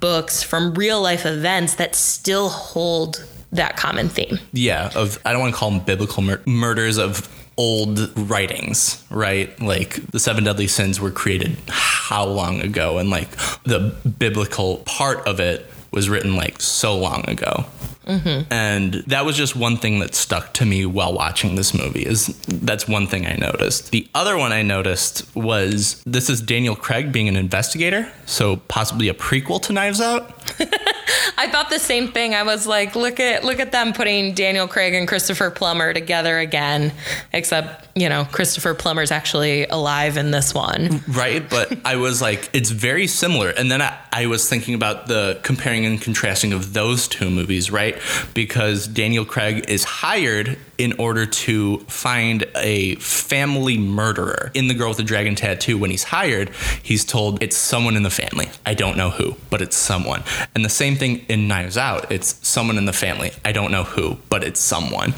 books, 0.00 0.42
from 0.42 0.72
real 0.72 1.02
life 1.02 1.26
events 1.26 1.74
that 1.74 1.94
still 1.94 2.48
hold 2.48 3.26
that 3.52 3.76
common 3.76 4.08
theme. 4.08 4.38
Yeah, 4.52 4.90
of 4.94 5.18
I 5.26 5.32
don't 5.32 5.42
want 5.42 5.54
to 5.54 5.58
call 5.58 5.70
them 5.70 5.80
biblical 5.80 6.22
mur- 6.22 6.42
murders 6.46 6.96
of 6.96 7.28
old 7.56 8.16
writings, 8.28 9.04
right? 9.10 9.58
Like 9.60 9.94
the 10.10 10.18
seven 10.18 10.44
deadly 10.44 10.68
sins 10.68 11.00
were 11.00 11.10
created 11.10 11.56
how 11.68 12.24
long 12.24 12.60
ago, 12.60 12.98
and 12.98 13.10
like 13.10 13.30
the 13.64 13.94
biblical 14.18 14.78
part 14.78 15.26
of 15.26 15.40
it 15.40 15.66
was 15.90 16.08
written 16.08 16.36
like 16.36 16.60
so 16.60 16.96
long 16.98 17.28
ago. 17.28 17.64
Mm-hmm. 18.06 18.52
And 18.52 18.94
that 19.06 19.24
was 19.24 19.36
just 19.36 19.56
one 19.56 19.76
thing 19.78 20.00
that 20.00 20.14
stuck 20.14 20.52
to 20.54 20.66
me 20.66 20.84
while 20.84 21.14
watching 21.14 21.54
this 21.54 21.72
movie. 21.72 22.04
Is 22.04 22.26
that's 22.46 22.86
one 22.86 23.06
thing 23.06 23.26
I 23.26 23.36
noticed. 23.36 23.92
The 23.92 24.06
other 24.14 24.36
one 24.36 24.52
I 24.52 24.62
noticed 24.62 25.34
was 25.34 26.02
this 26.04 26.28
is 26.28 26.42
Daniel 26.42 26.76
Craig 26.76 27.12
being 27.12 27.28
an 27.28 27.36
investigator, 27.36 28.12
so 28.26 28.56
possibly 28.56 29.08
a 29.08 29.14
prequel 29.14 29.62
to 29.62 29.72
Knives 29.72 30.00
Out. 30.00 30.43
I 31.36 31.48
thought 31.48 31.70
the 31.70 31.78
same 31.78 32.12
thing. 32.12 32.34
I 32.34 32.42
was 32.42 32.66
like, 32.66 32.94
look 32.94 33.18
at 33.20 33.44
look 33.44 33.58
at 33.60 33.72
them 33.72 33.92
putting 33.92 34.34
Daniel 34.34 34.68
Craig 34.68 34.94
and 34.94 35.08
Christopher 35.08 35.50
Plummer 35.50 35.92
together 35.92 36.38
again. 36.38 36.92
Except, 37.32 37.88
you 37.96 38.08
know, 38.08 38.24
Christopher 38.30 38.74
Plummer's 38.74 39.10
actually 39.10 39.66
alive 39.66 40.16
in 40.16 40.30
this 40.30 40.54
one. 40.54 41.02
right 41.08 41.48
but 41.48 41.76
i 41.84 41.96
was 41.96 42.20
like 42.20 42.48
it's 42.52 42.70
very 42.70 43.06
similar 43.06 43.50
and 43.50 43.70
then 43.70 43.80
I, 43.82 43.96
I 44.12 44.26
was 44.26 44.48
thinking 44.48 44.74
about 44.74 45.06
the 45.06 45.38
comparing 45.42 45.84
and 45.84 46.00
contrasting 46.00 46.52
of 46.52 46.72
those 46.72 47.08
two 47.08 47.30
movies 47.30 47.70
right 47.70 48.00
because 48.34 48.86
daniel 48.86 49.24
craig 49.24 49.64
is 49.68 49.84
hired 49.84 50.58
in 50.78 50.92
order 50.94 51.26
to 51.26 51.78
find 51.80 52.44
a 52.56 52.94
family 52.96 53.78
murderer. 53.78 54.50
In 54.54 54.68
the 54.68 54.74
girl 54.74 54.88
with 54.88 54.98
the 54.98 55.02
dragon 55.02 55.34
tattoo 55.34 55.78
when 55.78 55.90
he's 55.90 56.04
hired 56.04 56.50
he's 56.82 57.04
told 57.04 57.42
it's 57.42 57.56
someone 57.56 57.96
in 57.96 58.02
the 58.02 58.10
family. 58.10 58.50
I 58.66 58.74
don't 58.74 58.96
know 58.96 59.10
who 59.10 59.36
but 59.50 59.62
it's 59.62 59.76
someone. 59.76 60.22
And 60.54 60.64
the 60.64 60.70
same 60.70 60.96
thing 60.96 61.24
in 61.28 61.48
knives 61.48 61.76
out. 61.76 62.10
It's 62.10 62.46
someone 62.46 62.78
in 62.78 62.84
the 62.84 62.92
family. 62.92 63.32
I 63.44 63.52
don't 63.52 63.70
know 63.70 63.84
who 63.84 64.18
but 64.28 64.44
it's 64.44 64.60
someone. 64.60 65.14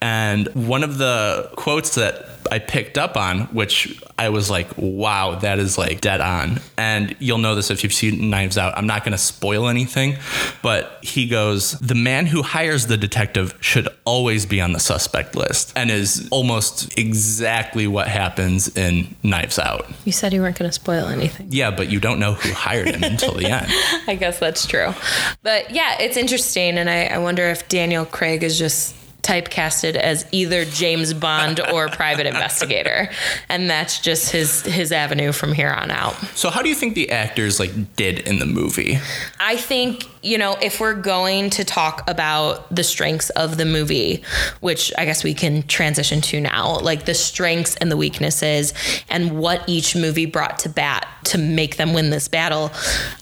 And 0.00 0.48
one 0.54 0.84
of 0.84 0.98
the 0.98 1.50
quotes 1.56 1.94
that 1.94 2.33
I 2.54 2.60
picked 2.60 2.98
up 2.98 3.16
on, 3.16 3.46
which 3.46 4.00
I 4.16 4.28
was 4.28 4.48
like, 4.48 4.68
wow, 4.76 5.34
that 5.40 5.58
is 5.58 5.76
like 5.76 6.00
dead 6.00 6.20
on. 6.20 6.60
And 6.78 7.16
you'll 7.18 7.38
know 7.38 7.56
this 7.56 7.68
if 7.68 7.82
you've 7.82 7.92
seen 7.92 8.30
Knives 8.30 8.56
Out. 8.56 8.78
I'm 8.78 8.86
not 8.86 9.02
going 9.02 9.10
to 9.10 9.18
spoil 9.18 9.66
anything, 9.66 10.18
but 10.62 11.00
he 11.02 11.26
goes, 11.26 11.72
The 11.80 11.96
man 11.96 12.26
who 12.26 12.44
hires 12.44 12.86
the 12.86 12.96
detective 12.96 13.58
should 13.60 13.88
always 14.04 14.46
be 14.46 14.60
on 14.60 14.70
the 14.72 14.78
suspect 14.78 15.34
list, 15.34 15.72
and 15.74 15.90
is 15.90 16.28
almost 16.30 16.96
exactly 16.96 17.88
what 17.88 18.06
happens 18.06 18.68
in 18.76 19.16
Knives 19.24 19.58
Out. 19.58 19.90
You 20.04 20.12
said 20.12 20.32
you 20.32 20.40
weren't 20.40 20.56
going 20.56 20.68
to 20.68 20.72
spoil 20.72 21.08
anything. 21.08 21.48
Yeah, 21.50 21.72
but 21.72 21.90
you 21.90 21.98
don't 21.98 22.20
know 22.20 22.34
who 22.34 22.52
hired 22.52 22.86
him 22.86 23.02
until 23.02 23.34
the 23.34 23.46
end. 23.46 23.66
I 24.06 24.14
guess 24.14 24.38
that's 24.38 24.64
true. 24.64 24.94
But 25.42 25.72
yeah, 25.72 26.00
it's 26.00 26.16
interesting. 26.16 26.78
And 26.78 26.88
I, 26.88 27.06
I 27.06 27.18
wonder 27.18 27.48
if 27.48 27.68
Daniel 27.68 28.04
Craig 28.04 28.44
is 28.44 28.56
just 28.56 28.94
typecasted 29.24 29.96
as 29.96 30.26
either 30.30 30.64
James 30.64 31.12
Bond 31.14 31.60
or 31.72 31.88
private 31.88 32.26
investigator, 32.26 33.08
and 33.48 33.68
that's 33.68 34.00
just 34.00 34.30
his 34.30 34.62
his 34.62 34.92
avenue 34.92 35.32
from 35.32 35.52
here 35.52 35.70
on 35.70 35.90
out. 35.90 36.14
So 36.34 36.50
how 36.50 36.62
do 36.62 36.68
you 36.68 36.74
think 36.74 36.94
the 36.94 37.10
actors 37.10 37.58
like 37.58 37.96
did 37.96 38.20
in 38.20 38.38
the 38.38 38.46
movie? 38.46 38.98
I 39.40 39.56
think 39.56 40.06
you 40.24 40.38
know 40.38 40.56
if 40.62 40.80
we're 40.80 40.94
going 40.94 41.50
to 41.50 41.64
talk 41.64 42.08
about 42.08 42.74
the 42.74 42.82
strengths 42.82 43.30
of 43.30 43.56
the 43.56 43.64
movie, 43.64 44.22
which 44.60 44.92
I 44.96 45.04
guess 45.04 45.22
we 45.22 45.34
can 45.34 45.62
transition 45.64 46.20
to 46.22 46.40
now, 46.40 46.78
like 46.78 47.04
the 47.04 47.14
strengths 47.14 47.76
and 47.76 47.90
the 47.90 47.96
weaknesses, 47.96 48.72
and 49.08 49.38
what 49.38 49.62
each 49.68 49.94
movie 49.94 50.26
brought 50.26 50.58
to 50.60 50.68
bat 50.68 51.06
to 51.24 51.38
make 51.38 51.76
them 51.76 51.92
win 51.92 52.10
this 52.10 52.28
battle. 52.28 52.70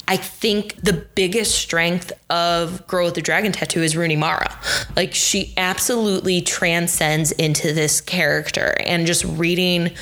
I 0.08 0.16
think 0.16 0.76
the 0.76 0.92
biggest 0.92 1.54
strength 1.54 2.12
of 2.28 2.86
Girl 2.86 3.06
with 3.06 3.14
the 3.14 3.22
Dragon 3.22 3.52
Tattoo 3.52 3.82
is 3.82 3.96
Rooney 3.96 4.16
Mara. 4.16 4.54
Like 4.96 5.14
she 5.14 5.54
absolutely 5.56 6.42
transcends 6.42 7.32
into 7.32 7.72
this 7.72 8.00
character 8.00 8.74
and 8.86 9.06
just 9.06 9.24
reading 9.24 9.92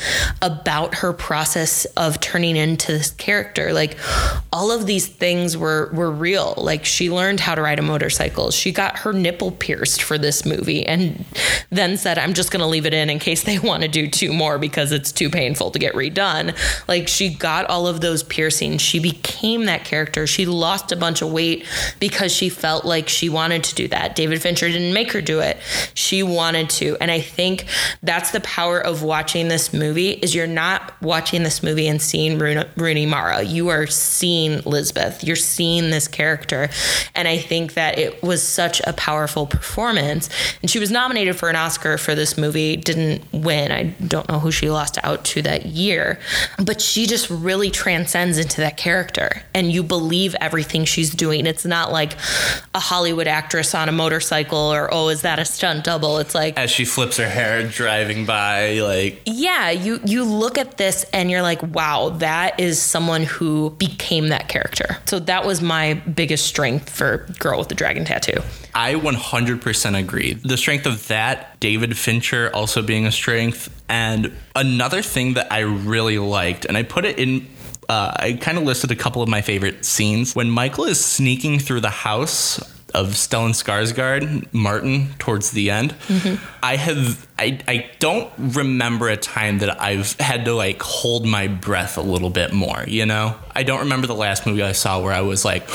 about 0.43 0.97
her 0.97 1.13
process 1.13 1.85
of 1.97 2.21
turning 2.21 2.57
into 2.57 2.93
this 2.93 3.11
character. 3.13 3.73
Like 3.73 3.99
all 4.53 4.73
of 4.73 4.87
these 4.87 5.07
things 5.07 5.57
were 5.57 5.91
were 5.93 6.11
real. 6.11 6.55
Like 6.57 6.85
she 6.91 7.11
learned 7.11 7.41
how 7.41 7.55
to 7.55 7.63
ride 7.63 7.79
a 7.79 7.83
motorcycle. 7.83 8.51
She 8.51 8.73
got 8.73 8.99
her 8.99 9.13
nipple 9.13 9.53
pierced 9.53 10.03
for 10.03 10.19
this 10.19 10.45
movie 10.45 10.85
and 10.87 11.25
then 11.71 11.97
said, 11.97 12.19
I'm 12.19 12.35
just 12.35 12.51
gonna 12.51 12.67
leave 12.67 12.87
it 12.87 12.95
in 12.95 13.09
in 13.11 13.19
case 13.19 13.45
they 13.45 13.59
want 13.71 13.83
to 13.83 13.89
do 13.89 14.09
two 14.09 14.33
more 14.33 14.59
because 14.59 14.93
it's 14.93 15.13
too 15.13 15.31
painful 15.31 15.71
to 15.71 15.79
get 15.79 15.95
redone. 15.95 16.57
Like 16.89 17.09
she 17.09 17.33
got 17.33 17.67
all 17.67 17.87
of 17.87 18.01
those 18.01 18.23
piercings. 18.23 18.83
She 18.83 18.99
became 18.99 19.67
that 19.67 19.85
character. 19.85 20.27
She 20.27 20.47
lost 20.47 20.93
a 20.93 20.97
bunch 20.97 21.23
of 21.23 21.33
weight 21.33 21.67
because 21.99 22.33
she 22.33 22.49
felt 22.49 22.85
like 22.85 23.09
she 23.09 23.29
wanted 23.29 23.65
to 23.65 23.75
do 23.75 23.89
that. 23.89 24.17
David 24.17 24.43
Fincher 24.43 24.69
didn't 24.69 24.93
make 24.93 25.13
her 25.13 25.21
do 25.21 25.41
it. 25.41 25.59
She 25.95 26.23
wanted 26.23 26.71
to. 26.71 26.97
And 27.01 27.11
I 27.11 27.21
think 27.21 27.67
that's 28.03 28.31
the 28.31 28.41
power 28.41 28.81
of 28.81 29.03
watching 29.03 29.49
this 29.49 29.73
movie 29.73 30.11
is 30.11 30.35
you're 30.35 30.47
not 30.47 31.01
watching 31.03 31.43
this 31.43 31.63
movie 31.63 31.87
and 31.87 32.01
seeing 32.01 32.39
Rooney 32.39 33.07
Mara. 33.07 33.43
You 33.43 33.69
are 33.69 33.87
seeing 33.87 34.61
Lisbeth. 34.63 35.25
You're 35.25 35.37
seeing 35.37 35.91
this 35.91 36.09
character. 36.09 36.69
And 37.15 37.29
I 37.29 37.39
think 37.39 37.75
that 37.75 37.99
it 37.99 38.23
was 38.23 38.43
such 38.43 38.81
a 38.87 38.93
powerful 38.93 39.47
performance. 39.47 40.29
And 40.63 40.71
she 40.71 40.79
was 40.79 40.91
nominated 40.91 41.37
for 41.37 41.49
an 41.49 41.57
Oscar 41.57 41.99
for 41.99 42.15
this 42.15 42.39
movie, 42.39 42.77
didn't 42.77 43.23
win. 43.33 43.73
I 43.73 43.85
don't 44.07 44.29
know 44.29 44.39
who 44.39 44.51
she 44.51 44.71
lost 44.71 44.99
out 45.03 45.25
to 45.27 45.43
that 45.43 45.67
year. 45.67 46.19
But 46.65 46.81
she 46.81 47.07
just 47.07 47.31
really 47.31 47.71
transcends 47.71 48.39
into 48.39 48.61
that 48.61 48.77
character. 48.77 49.43
And 49.55 49.71
you 49.73 49.83
believe 49.83 50.35
everything 50.41 50.85
she's 50.85 51.11
doing. 51.11 51.47
It's 51.47 51.65
not 51.65 51.93
like 51.93 52.15
a 52.75 52.81
Hollywood 52.81 53.27
actress 53.27 53.75
on 53.75 53.89
a 53.89 53.93
motorcycle 53.93 54.59
or, 54.59 54.93
oh, 54.93 55.09
is 55.09 55.23
that 55.23 55.39
a 55.39 55.45
stunt 55.45 55.85
double? 55.85 56.19
It's 56.19 56.35
like 56.35 56.57
as 56.59 56.71
she 56.71 56.85
flips 56.85 57.17
her 57.17 57.29
hair 57.29 57.67
driving 57.67 58.27
by, 58.27 58.79
like 58.81 59.23
Yeah, 59.27 59.71
you 59.71 60.01
you 60.05 60.25
look 60.25 60.59
at 60.59 60.77
this 60.77 61.05
and 61.13 61.31
you're 61.31 61.43
like, 61.43 61.63
wow, 61.63 62.11
that 62.19 62.59
is 62.59 62.81
someone 62.81 63.25
who 63.25 63.71
became 63.71 64.29
that 64.29 64.49
character. 64.49 64.99
So 65.07 65.19
that 65.21 65.45
was 65.45 65.61
my 65.61 65.95
biggest 65.95 66.47
strength 66.47 66.70
for 66.79 67.27
Girl 67.39 67.59
with 67.59 67.69
the 67.69 67.75
Dragon 67.75 68.05
Tattoo. 68.05 68.41
I 68.75 68.95
100% 68.95 69.99
agree. 69.99 70.35
The 70.35 70.57
strength 70.57 70.87
of 70.87 71.09
that, 71.09 71.59
David 71.61 71.97
Fincher 71.99 72.51
also 72.55 72.83
being 72.83 73.07
a 73.07 73.13
strength, 73.13 73.69
and 73.89 74.33
another 74.55 75.03
thing 75.03 75.35
that 75.35 75.53
I 75.53 75.61
really 75.61 76.19
liked, 76.19 76.65
and 76.65 76.77
I 76.77 76.83
put 76.83 77.05
it 77.05 77.19
in 77.19 77.49
uh, 77.89 78.13
I 78.15 78.35
kind 78.35 78.57
of 78.57 78.63
listed 78.63 78.93
a 78.93 78.97
couple 78.97 79.21
of 79.21 79.29
my 79.29 79.43
favorite 79.43 79.85
scenes. 79.85 80.37
When 80.37 80.49
Michael 80.49 80.85
is 80.85 81.05
sneaking 81.05 81.59
through 81.59 81.81
the 81.81 81.91
house 81.91 82.61
of 82.91 83.09
Stellan 83.09 83.51
Skarsgård, 83.51 84.53
Martin, 84.53 85.15
towards 85.19 85.51
the 85.53 85.71
end, 85.71 85.95
mm-hmm. 86.09 86.45
I 86.63 86.77
have 86.77 87.27
I, 87.39 87.59
I 87.67 87.91
don't 87.99 88.31
remember 88.39 89.09
a 89.09 89.17
time 89.17 89.59
that 89.59 89.81
I've 89.81 90.13
had 90.21 90.45
to 90.45 90.55
like 90.55 90.83
hold 90.83 91.27
my 91.27 91.49
breath 91.49 91.97
a 91.97 92.03
little 92.03 92.31
bit 92.31 92.53
more, 92.53 92.85
you 92.87 93.07
know? 93.07 93.37
I 93.55 93.63
don't 93.63 93.81
remember 93.81 94.07
the 94.07 94.15
last 94.15 94.47
movie 94.47 94.63
I 94.63 94.73
saw 94.73 95.01
where 95.01 95.13
I 95.13 95.23
was 95.23 95.45
like 95.45 95.67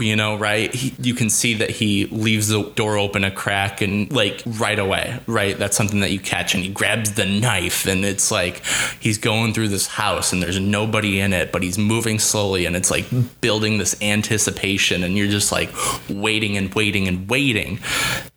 you 0.00 0.16
know, 0.16 0.36
right? 0.36 0.74
He, 0.74 0.94
you 1.00 1.14
can 1.14 1.28
see 1.30 1.54
that 1.54 1.70
he 1.70 2.06
leaves 2.06 2.48
the 2.48 2.62
door 2.62 2.96
open 2.96 3.24
a 3.24 3.30
crack 3.30 3.80
and 3.80 4.10
like 4.12 4.42
right 4.46 4.78
away, 4.78 5.18
right? 5.26 5.58
That's 5.58 5.76
something 5.76 6.00
that 6.00 6.10
you 6.10 6.20
catch 6.20 6.54
and 6.54 6.62
he 6.62 6.70
grabs 6.70 7.12
the 7.12 7.26
knife 7.26 7.86
and 7.86 8.04
it's 8.04 8.30
like 8.30 8.62
he's 9.00 9.18
going 9.18 9.54
through 9.54 9.68
this 9.68 9.86
house 9.86 10.32
and 10.32 10.42
there's 10.42 10.58
nobody 10.58 11.20
in 11.20 11.32
it, 11.32 11.52
but 11.52 11.62
he's 11.62 11.78
moving 11.78 12.18
slowly 12.18 12.66
and 12.66 12.76
it's 12.76 12.90
like 12.90 13.06
building 13.40 13.78
this 13.78 14.00
anticipation 14.02 15.02
and 15.02 15.16
you're 15.16 15.28
just 15.28 15.52
like 15.52 15.70
waiting 16.08 16.56
and 16.56 16.72
waiting 16.74 17.08
and 17.08 17.28
waiting. 17.28 17.78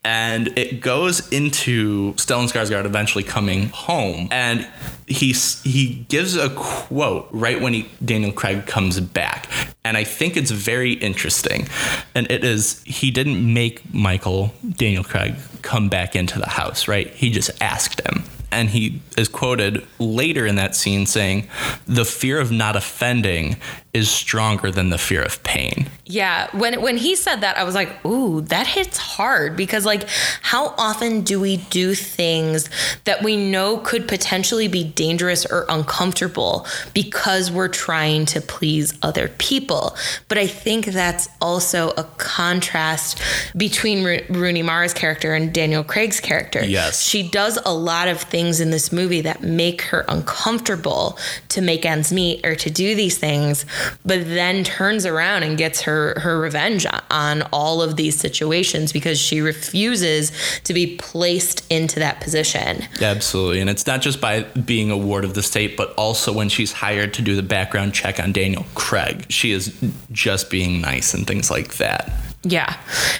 And 0.04 0.56
it 0.58 0.80
goes 0.80 1.28
into 1.30 2.12
Stellan 2.14 2.50
Skarsgård 2.50 2.84
eventually 2.84 3.24
coming 3.24 3.68
home 3.70 4.28
and 4.30 4.68
he 5.06 5.32
he 5.32 6.04
gives 6.08 6.36
a 6.36 6.50
quote 6.50 7.28
right 7.30 7.60
when 7.60 7.72
he 7.72 7.88
Daniel 8.04 8.32
Craig 8.32 8.66
comes 8.66 8.98
back 8.98 9.48
and 9.86 9.96
I 9.96 10.04
think 10.04 10.36
it's 10.36 10.50
very 10.50 10.92
interesting. 10.92 11.68
And 12.14 12.30
it 12.30 12.44
is 12.44 12.82
he 12.84 13.10
didn't 13.10 13.52
make 13.52 13.94
Michael 13.94 14.52
Daniel 14.68 15.04
Craig 15.04 15.36
come 15.62 15.88
back 15.88 16.16
into 16.16 16.38
the 16.38 16.48
house, 16.48 16.88
right? 16.88 17.08
He 17.14 17.30
just 17.30 17.50
asked 17.60 18.00
him. 18.00 18.24
And 18.52 18.70
he 18.70 19.02
is 19.16 19.28
quoted 19.28 19.86
later 19.98 20.46
in 20.46 20.56
that 20.56 20.76
scene 20.76 21.06
saying, 21.06 21.48
The 21.86 22.04
fear 22.04 22.38
of 22.38 22.50
not 22.50 22.76
offending 22.76 23.56
is 23.96 24.10
stronger 24.10 24.70
than 24.70 24.90
the 24.90 24.98
fear 24.98 25.22
of 25.22 25.42
pain. 25.42 25.88
Yeah, 26.04 26.48
when 26.54 26.82
when 26.82 26.98
he 26.98 27.16
said 27.16 27.40
that, 27.40 27.56
I 27.56 27.64
was 27.64 27.74
like, 27.74 28.04
"Ooh, 28.04 28.42
that 28.42 28.66
hits 28.66 28.98
hard." 28.98 29.56
Because 29.56 29.86
like, 29.86 30.06
how 30.42 30.74
often 30.76 31.22
do 31.22 31.40
we 31.40 31.56
do 31.56 31.94
things 31.94 32.68
that 33.04 33.22
we 33.22 33.36
know 33.36 33.78
could 33.78 34.06
potentially 34.06 34.68
be 34.68 34.84
dangerous 34.84 35.46
or 35.46 35.64
uncomfortable 35.68 36.66
because 36.92 37.50
we're 37.50 37.68
trying 37.68 38.26
to 38.26 38.40
please 38.42 38.92
other 39.02 39.28
people? 39.38 39.96
But 40.28 40.36
I 40.36 40.46
think 40.46 40.86
that's 40.86 41.28
also 41.40 41.90
a 41.96 42.04
contrast 42.18 43.20
between 43.56 44.04
Rooney 44.28 44.62
Mara's 44.62 44.94
character 44.94 45.32
and 45.32 45.54
Daniel 45.54 45.82
Craig's 45.82 46.20
character. 46.20 46.62
Yes, 46.62 47.02
she 47.02 47.28
does 47.28 47.58
a 47.64 47.72
lot 47.72 48.08
of 48.08 48.20
things 48.20 48.35
in 48.36 48.70
this 48.70 48.92
movie 48.92 49.20
that 49.20 49.42
make 49.42 49.82
her 49.82 50.04
uncomfortable 50.08 51.18
to 51.48 51.60
make 51.60 51.84
ends 51.84 52.12
meet 52.12 52.44
or 52.44 52.54
to 52.54 52.70
do 52.70 52.94
these 52.94 53.18
things 53.18 53.64
but 54.04 54.24
then 54.26 54.64
turns 54.64 55.06
around 55.06 55.42
and 55.42 55.56
gets 55.58 55.82
her 55.82 56.18
her 56.20 56.38
revenge 56.38 56.86
on 57.10 57.42
all 57.52 57.82
of 57.82 57.96
these 57.96 58.18
situations 58.18 58.92
because 58.92 59.18
she 59.18 59.40
refuses 59.40 60.32
to 60.64 60.74
be 60.74 60.96
placed 60.96 61.66
into 61.70 61.98
that 62.00 62.20
position. 62.20 62.84
Absolutely. 63.00 63.60
And 63.60 63.70
it's 63.70 63.86
not 63.86 64.00
just 64.02 64.20
by 64.20 64.42
being 64.42 64.90
a 64.90 64.96
ward 64.96 65.24
of 65.24 65.34
the 65.34 65.42
state, 65.42 65.76
but 65.76 65.92
also 65.94 66.32
when 66.32 66.48
she's 66.48 66.72
hired 66.72 67.14
to 67.14 67.22
do 67.22 67.36
the 67.36 67.42
background 67.42 67.94
check 67.94 68.20
on 68.20 68.32
Daniel 68.32 68.66
Craig. 68.74 69.26
She 69.28 69.52
is 69.52 69.74
just 70.12 70.50
being 70.50 70.80
nice 70.80 71.14
and 71.14 71.26
things 71.26 71.50
like 71.50 71.76
that. 71.76 72.10
Yeah. 72.48 72.76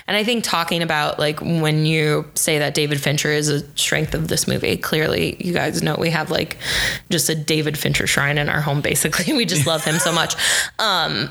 And 0.07 0.17
I 0.17 0.23
think 0.23 0.45
talking 0.45 0.83
about 0.83 1.19
like 1.19 1.41
when 1.41 1.85
you 1.85 2.27
say 2.35 2.59
that 2.59 2.75
David 2.75 3.01
Fincher 3.01 3.31
is 3.31 3.49
a 3.49 3.67
strength 3.77 4.15
of 4.15 4.29
this 4.29 4.47
movie, 4.47 4.77
clearly 4.77 5.37
you 5.45 5.53
guys 5.53 5.83
know 5.83 5.97
we 5.99 6.11
have 6.11 6.31
like 6.31 6.57
just 7.11 7.29
a 7.29 7.35
David 7.35 7.77
Fincher 7.77 8.07
shrine 8.07 8.39
in 8.39 8.49
our 8.49 8.61
home 8.61 8.81
basically. 8.81 9.33
We 9.37 9.45
just 9.45 9.67
love 9.67 9.85
him 9.85 9.99
so 9.99 10.12
much. 10.12 10.35
Um, 10.79 11.29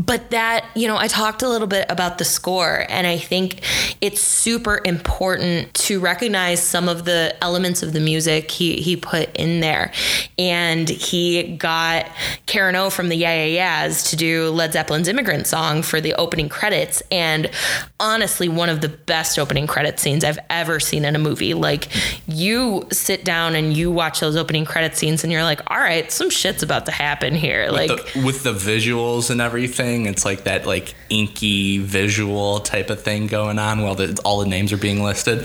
but 0.00 0.30
that 0.30 0.64
you 0.74 0.88
know 0.88 0.96
i 0.96 1.06
talked 1.06 1.42
a 1.42 1.48
little 1.48 1.66
bit 1.66 1.84
about 1.90 2.16
the 2.16 2.24
score 2.24 2.86
and 2.88 3.06
i 3.06 3.18
think 3.18 3.60
it's 4.00 4.22
super 4.22 4.80
important 4.84 5.72
to 5.74 6.00
recognize 6.00 6.62
some 6.62 6.88
of 6.88 7.04
the 7.04 7.36
elements 7.42 7.82
of 7.82 7.92
the 7.92 8.00
music 8.00 8.50
he, 8.50 8.80
he 8.80 8.96
put 8.96 9.34
in 9.36 9.60
there. 9.60 9.92
And 10.38 10.88
he 10.88 11.56
got 11.56 12.06
karen 12.46 12.76
o 12.76 12.88
from 12.88 13.08
the 13.08 13.16
yeah 13.16 13.44
yeah 13.44 13.84
yeahs 13.84 14.04
to 14.10 14.16
do 14.16 14.50
led 14.50 14.72
zeppelin's 14.72 15.08
immigrant 15.08 15.46
song 15.46 15.82
for 15.82 16.00
the 16.00 16.14
opening 16.14 16.48
credits 16.48 17.02
and 17.10 17.50
honestly 17.98 18.48
one 18.48 18.68
of 18.68 18.80
the 18.80 18.88
best 18.88 19.38
opening 19.38 19.66
credit 19.66 20.00
scenes 20.00 20.24
i've 20.24 20.38
ever 20.48 20.80
seen 20.80 21.04
in 21.04 21.14
a 21.14 21.18
movie. 21.18 21.54
Like 21.54 21.88
you 22.26 22.86
sit 22.90 23.24
down 23.24 23.54
and 23.54 23.76
you 23.76 23.90
watch 23.90 24.20
those 24.20 24.36
opening 24.36 24.64
credit 24.64 24.96
scenes 24.96 25.24
and 25.24 25.32
you're 25.32 25.44
like 25.44 25.60
all 25.70 25.78
right 25.78 26.10
some 26.10 26.30
shit's 26.30 26.62
about 26.62 26.86
to 26.86 26.92
happen 26.92 27.34
here. 27.34 27.70
With 27.70 27.90
like 27.90 28.12
the, 28.12 28.24
with 28.24 28.42
the 28.44 28.52
visuals 28.52 29.30
and 29.30 29.40
everything 29.40 29.89
thing. 29.90 30.06
It's 30.06 30.24
like 30.24 30.44
that 30.44 30.66
like 30.66 30.94
inky 31.08 31.78
visual 31.78 32.60
type 32.60 32.90
of 32.90 33.02
thing 33.02 33.26
going 33.26 33.58
on 33.58 33.82
while 33.82 33.94
the, 33.94 34.20
all 34.24 34.40
the 34.40 34.48
names 34.48 34.72
are 34.72 34.76
being 34.76 35.02
listed. 35.02 35.44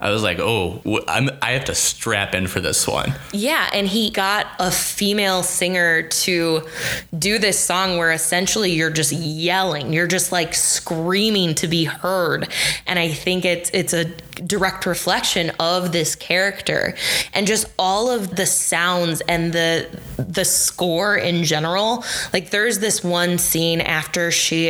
I 0.00 0.10
was 0.10 0.22
like, 0.22 0.38
oh, 0.40 0.80
I'm, 1.08 1.30
I 1.40 1.52
have 1.52 1.66
to 1.66 1.74
strap 1.74 2.34
in 2.34 2.46
for 2.46 2.60
this 2.60 2.86
one. 2.86 3.14
Yeah, 3.32 3.68
and 3.72 3.86
he 3.86 4.10
got 4.10 4.46
a 4.58 4.70
female 4.70 5.42
singer 5.42 6.02
to 6.02 6.66
do 7.18 7.38
this 7.38 7.58
song 7.58 7.98
where 7.98 8.12
essentially 8.12 8.72
you're 8.72 8.90
just 8.90 9.12
yelling, 9.12 9.92
you're 9.92 10.06
just 10.06 10.32
like 10.32 10.54
screaming 10.54 11.54
to 11.56 11.68
be 11.68 11.84
heard, 11.84 12.48
and 12.86 12.98
I 12.98 13.08
think 13.08 13.44
it's 13.44 13.70
it's 13.70 13.92
a 13.92 14.06
direct 14.46 14.86
reflection 14.86 15.50
of 15.60 15.92
this 15.92 16.14
character 16.14 16.94
and 17.34 17.46
just 17.46 17.66
all 17.78 18.10
of 18.10 18.34
the 18.36 18.46
sounds 18.46 19.20
and 19.22 19.52
the 19.52 19.86
the 20.16 20.44
score 20.44 21.16
in 21.16 21.44
general 21.44 22.04
like 22.32 22.50
there's 22.50 22.78
this 22.78 23.04
one 23.04 23.38
scene 23.38 23.80
after 23.82 24.30
she 24.30 24.68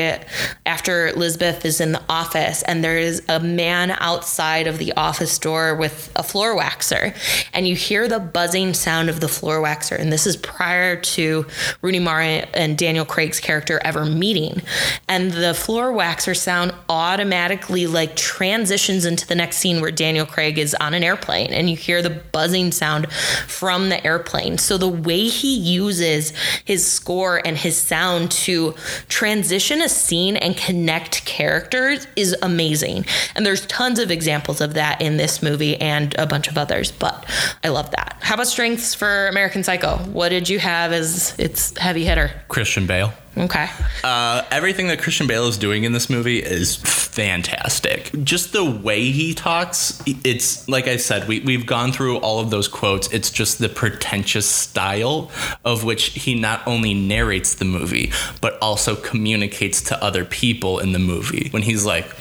after 0.67 1.13
Lisbeth 1.13 1.65
is 1.65 1.81
in 1.81 1.93
the 1.93 2.03
office 2.09 2.63
and 2.63 2.83
there 2.83 2.99
is 2.99 3.23
a 3.29 3.41
man 3.41 3.91
outside 3.99 4.67
of 4.67 4.79
the 4.79 4.93
office 4.95 5.39
door 5.39 5.75
with 5.75 6.11
a 6.17 6.23
floor 6.23 6.57
waxer. 6.57 7.15
And 7.53 7.67
you 7.67 7.75
hear 7.75 8.09
the 8.09 8.19
buzzing 8.21 8.75
sound 8.75 9.09
of 9.09 9.21
the 9.21 9.29
floor 9.29 9.61
waxer. 9.63 9.99
And 9.99 10.13
this 10.13 10.27
is 10.27 10.37
prior 10.37 10.97
to 10.97 11.47
Rooney 11.83 11.99
Mara 11.99 12.47
and 12.55 12.79
Daniel 12.79 13.05
Craig's 13.05 13.41
character 13.41 13.81
ever 13.85 14.05
meeting. 14.05 14.63
And 15.09 15.33
the 15.33 15.55
floor 15.55 15.93
waxer 15.93 16.37
sound 16.37 16.75
automatically 16.89 17.87
like 17.87 18.17
transitions 18.17 19.05
into 19.05 19.27
the 19.27 19.35
next 19.35 19.59
scene 19.59 19.81
where 19.81 19.91
Daniel 19.91 20.27
Craig 20.27 20.59
is 20.59 20.75
on 20.75 20.95
an 20.95 21.03
airplane. 21.03 21.53
And 21.53 21.69
you 21.69 21.77
hear 21.77 22.03
the 22.03 22.11
buzzing 22.11 22.73
sound 22.73 23.13
from 23.13 23.89
the 23.89 24.05
airplane. 24.07 24.59
So 24.59 24.79
the 24.79 24.89
way 24.89 25.29
he 25.29 25.55
uses 25.57 26.33
his 26.65 26.91
score 26.91 27.41
and 27.45 27.57
his 27.57 27.77
sound 27.77 28.31
to 28.31 28.75
transition 29.09 29.83
a 29.83 29.89
scene 29.89 30.37
and 30.37 30.57
connect 30.57 31.25
characters 31.25 32.07
is 32.17 32.37
amazing. 32.43 33.05
And 33.35 33.45
there's 33.45 33.67
tons 33.67 33.99
of 33.99 34.11
examples 34.11 34.61
of 34.61 34.75
that 34.75 35.01
in 35.01 35.17
this 35.17 35.43
movie 35.43 35.81
and 35.81 36.15
a 36.19 36.27
bunch 36.27 36.49
of 36.49 36.59
others, 36.59 36.93
but 36.93 37.25
I 37.65 37.69
love 37.69 37.91
that. 37.93 38.17
How 38.21 38.35
about 38.35 38.47
strengths 38.47 38.95
for 38.95 39.29
American 39.29 39.63
Psycho? 39.63 39.97
What 39.99 40.31
did 40.31 40.49
you 40.49 40.59
have 40.59 40.93
as 40.93 41.39
its 41.39 41.77
heavy 41.79 42.05
hitter? 42.05 42.31
Christian 42.49 42.87
Bale. 42.87 43.13
Okay. 43.37 43.69
Uh, 44.05 44.43
everything 44.51 44.89
that 44.89 45.01
Christian 45.01 45.27
Bale 45.27 45.47
is 45.47 45.57
doing 45.57 45.85
in 45.85 45.93
this 45.93 46.11
movie 46.11 46.39
is 46.39 46.77
fantastic. 46.77 48.11
Just 48.25 48.53
the 48.53 48.65
way 48.65 49.11
he 49.11 49.33
talks, 49.33 50.03
it's 50.07 50.69
like 50.69 50.87
I 50.87 50.97
said, 50.97 51.29
we, 51.29 51.41
we've 51.41 51.67
gone 51.67 51.93
through 51.93 52.19
all 52.19 52.41
of 52.41 52.51
those 52.51 52.69
quotes. 52.69 53.11
It's 53.13 53.31
just 53.31 53.59
the 53.59 53.69
pretentious 53.69 54.47
style 54.47 55.31
of 55.65 55.83
which 55.83 56.07
he 56.09 56.39
not 56.39 56.67
only 56.67 56.93
narrates 56.93 57.55
the 57.55 57.65
movie, 57.65 58.13
but 58.41 58.59
also 58.61 58.97
communicates 58.97 59.81
to 59.83 60.03
other 60.03 60.25
people 60.25 60.79
in 60.79 60.93
the 60.93 60.99
movie. 60.99 61.49
When 61.51 61.63
he's 61.63 61.87
like, 61.87 62.15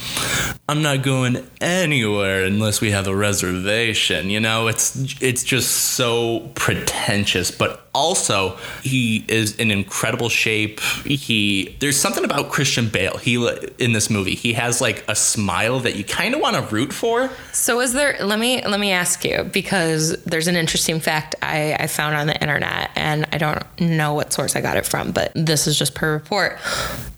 I'm 0.69 0.81
not 0.81 1.03
going 1.03 1.45
anywhere 1.59 2.45
unless 2.45 2.79
we 2.79 2.91
have 2.91 3.07
a 3.07 3.15
reservation. 3.15 4.29
You 4.29 4.39
know, 4.39 4.67
it's 4.67 5.21
it's 5.21 5.43
just 5.43 5.71
so 5.71 6.51
pretentious, 6.55 7.51
but 7.51 7.89
also 7.93 8.57
he 8.81 9.25
is 9.27 9.55
in 9.57 9.71
incredible 9.71 10.29
shape. 10.29 10.79
He 11.03 11.75
there's 11.79 11.99
something 11.99 12.23
about 12.23 12.49
Christian 12.51 12.89
Bale. 12.89 13.17
He 13.17 13.35
in 13.79 13.93
this 13.93 14.09
movie, 14.09 14.35
he 14.35 14.53
has 14.53 14.81
like 14.81 15.03
a 15.07 15.15
smile 15.15 15.79
that 15.81 15.95
you 15.95 16.03
kind 16.03 16.33
of 16.33 16.41
want 16.41 16.55
to 16.55 16.61
root 16.73 16.93
for. 16.93 17.29
So 17.53 17.79
is 17.81 17.93
there 17.93 18.17
let 18.21 18.39
me 18.39 18.63
let 18.65 18.79
me 18.79 18.91
ask 18.91 19.23
you 19.25 19.43
because 19.43 20.21
there's 20.23 20.47
an 20.47 20.55
interesting 20.55 20.99
fact 20.99 21.35
I, 21.41 21.75
I 21.79 21.87
found 21.87 22.15
on 22.15 22.27
the 22.27 22.39
internet 22.41 22.91
and 22.95 23.27
I 23.31 23.37
don't 23.37 23.63
know 23.79 24.13
what 24.13 24.33
source 24.33 24.55
I 24.55 24.61
got 24.61 24.77
it 24.77 24.85
from, 24.85 25.11
but 25.11 25.31
this 25.35 25.67
is 25.67 25.77
just 25.77 25.95
per 25.95 26.13
report. 26.13 26.57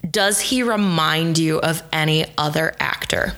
Does 0.09 0.39
he 0.39 0.63
remind 0.63 1.37
you 1.37 1.59
of 1.59 1.81
any 1.91 2.25
other 2.37 2.73
actor? 2.79 3.33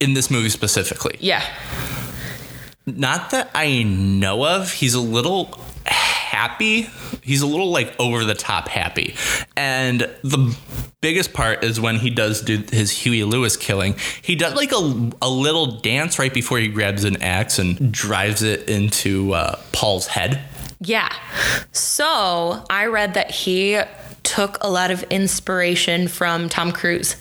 In 0.00 0.14
this 0.14 0.30
movie 0.30 0.48
specifically. 0.48 1.16
Yeah. 1.20 1.44
Not 2.84 3.30
that 3.30 3.50
I 3.54 3.84
know 3.84 4.44
of. 4.44 4.72
He's 4.72 4.94
a 4.94 5.00
little 5.00 5.56
happy. 6.42 6.88
He's 7.22 7.40
a 7.40 7.46
little 7.46 7.70
like 7.70 7.94
over 8.00 8.24
the 8.24 8.34
top 8.34 8.66
happy. 8.66 9.14
And 9.56 10.00
the 10.22 10.56
biggest 11.00 11.32
part 11.32 11.62
is 11.62 11.80
when 11.80 11.96
he 11.96 12.10
does 12.10 12.42
do 12.42 12.64
his 12.72 12.90
Huey 12.90 13.22
Lewis 13.22 13.56
killing. 13.56 13.94
He 14.22 14.34
does 14.34 14.54
like 14.54 14.72
a, 14.72 15.10
a 15.22 15.30
little 15.30 15.78
dance 15.78 16.18
right 16.18 16.34
before 16.34 16.58
he 16.58 16.66
grabs 16.66 17.04
an 17.04 17.22
axe 17.22 17.60
and 17.60 17.92
drives 17.92 18.42
it 18.42 18.68
into 18.68 19.32
uh, 19.34 19.60
Paul's 19.72 20.08
head. 20.08 20.42
Yeah. 20.80 21.14
So 21.70 22.64
I 22.68 22.86
read 22.86 23.14
that 23.14 23.30
he 23.30 23.80
took 24.22 24.58
a 24.60 24.70
lot 24.70 24.90
of 24.90 25.02
inspiration 25.04 26.08
from 26.08 26.48
Tom 26.48 26.72
Cruise 26.72 27.16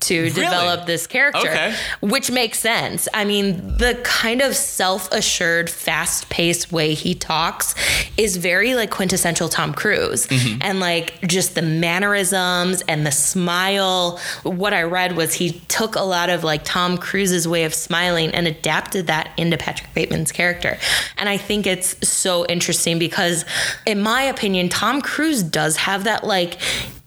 to 0.00 0.22
really? 0.22 0.30
develop 0.30 0.86
this 0.86 1.06
character, 1.06 1.48
okay. 1.48 1.74
which 2.00 2.30
makes 2.30 2.58
sense. 2.58 3.08
I 3.14 3.24
mean, 3.24 3.76
the 3.78 4.00
kind 4.04 4.40
of 4.40 4.54
self 4.54 5.10
assured, 5.12 5.70
fast 5.70 6.28
paced 6.30 6.72
way 6.72 6.94
he 6.94 7.14
talks 7.14 7.74
is 8.16 8.36
very 8.36 8.74
like 8.74 8.90
quintessential 8.90 9.48
Tom 9.48 9.72
Cruise. 9.72 10.26
Mm-hmm. 10.26 10.58
And 10.62 10.80
like 10.80 11.20
just 11.22 11.54
the 11.54 11.62
mannerisms 11.62 12.82
and 12.88 13.06
the 13.06 13.12
smile. 13.12 14.20
What 14.42 14.72
I 14.72 14.82
read 14.82 15.16
was 15.16 15.34
he 15.34 15.60
took 15.68 15.96
a 15.96 16.02
lot 16.02 16.30
of 16.30 16.44
like 16.44 16.64
Tom 16.64 16.98
Cruise's 16.98 17.48
way 17.48 17.64
of 17.64 17.74
smiling 17.74 18.30
and 18.34 18.46
adapted 18.46 19.06
that 19.06 19.30
into 19.36 19.56
Patrick 19.56 19.92
Bateman's 19.94 20.32
character. 20.32 20.78
And 21.16 21.28
I 21.28 21.36
think 21.36 21.66
it's 21.66 22.08
so 22.08 22.44
interesting 22.46 22.98
because, 22.98 23.44
in 23.86 24.02
my 24.02 24.22
opinion, 24.22 24.68
Tom 24.68 25.00
Cruise 25.00 25.42
does 25.42 25.76
have 25.76 26.04
that 26.04 26.24
like 26.24 26.43
like 26.44 26.58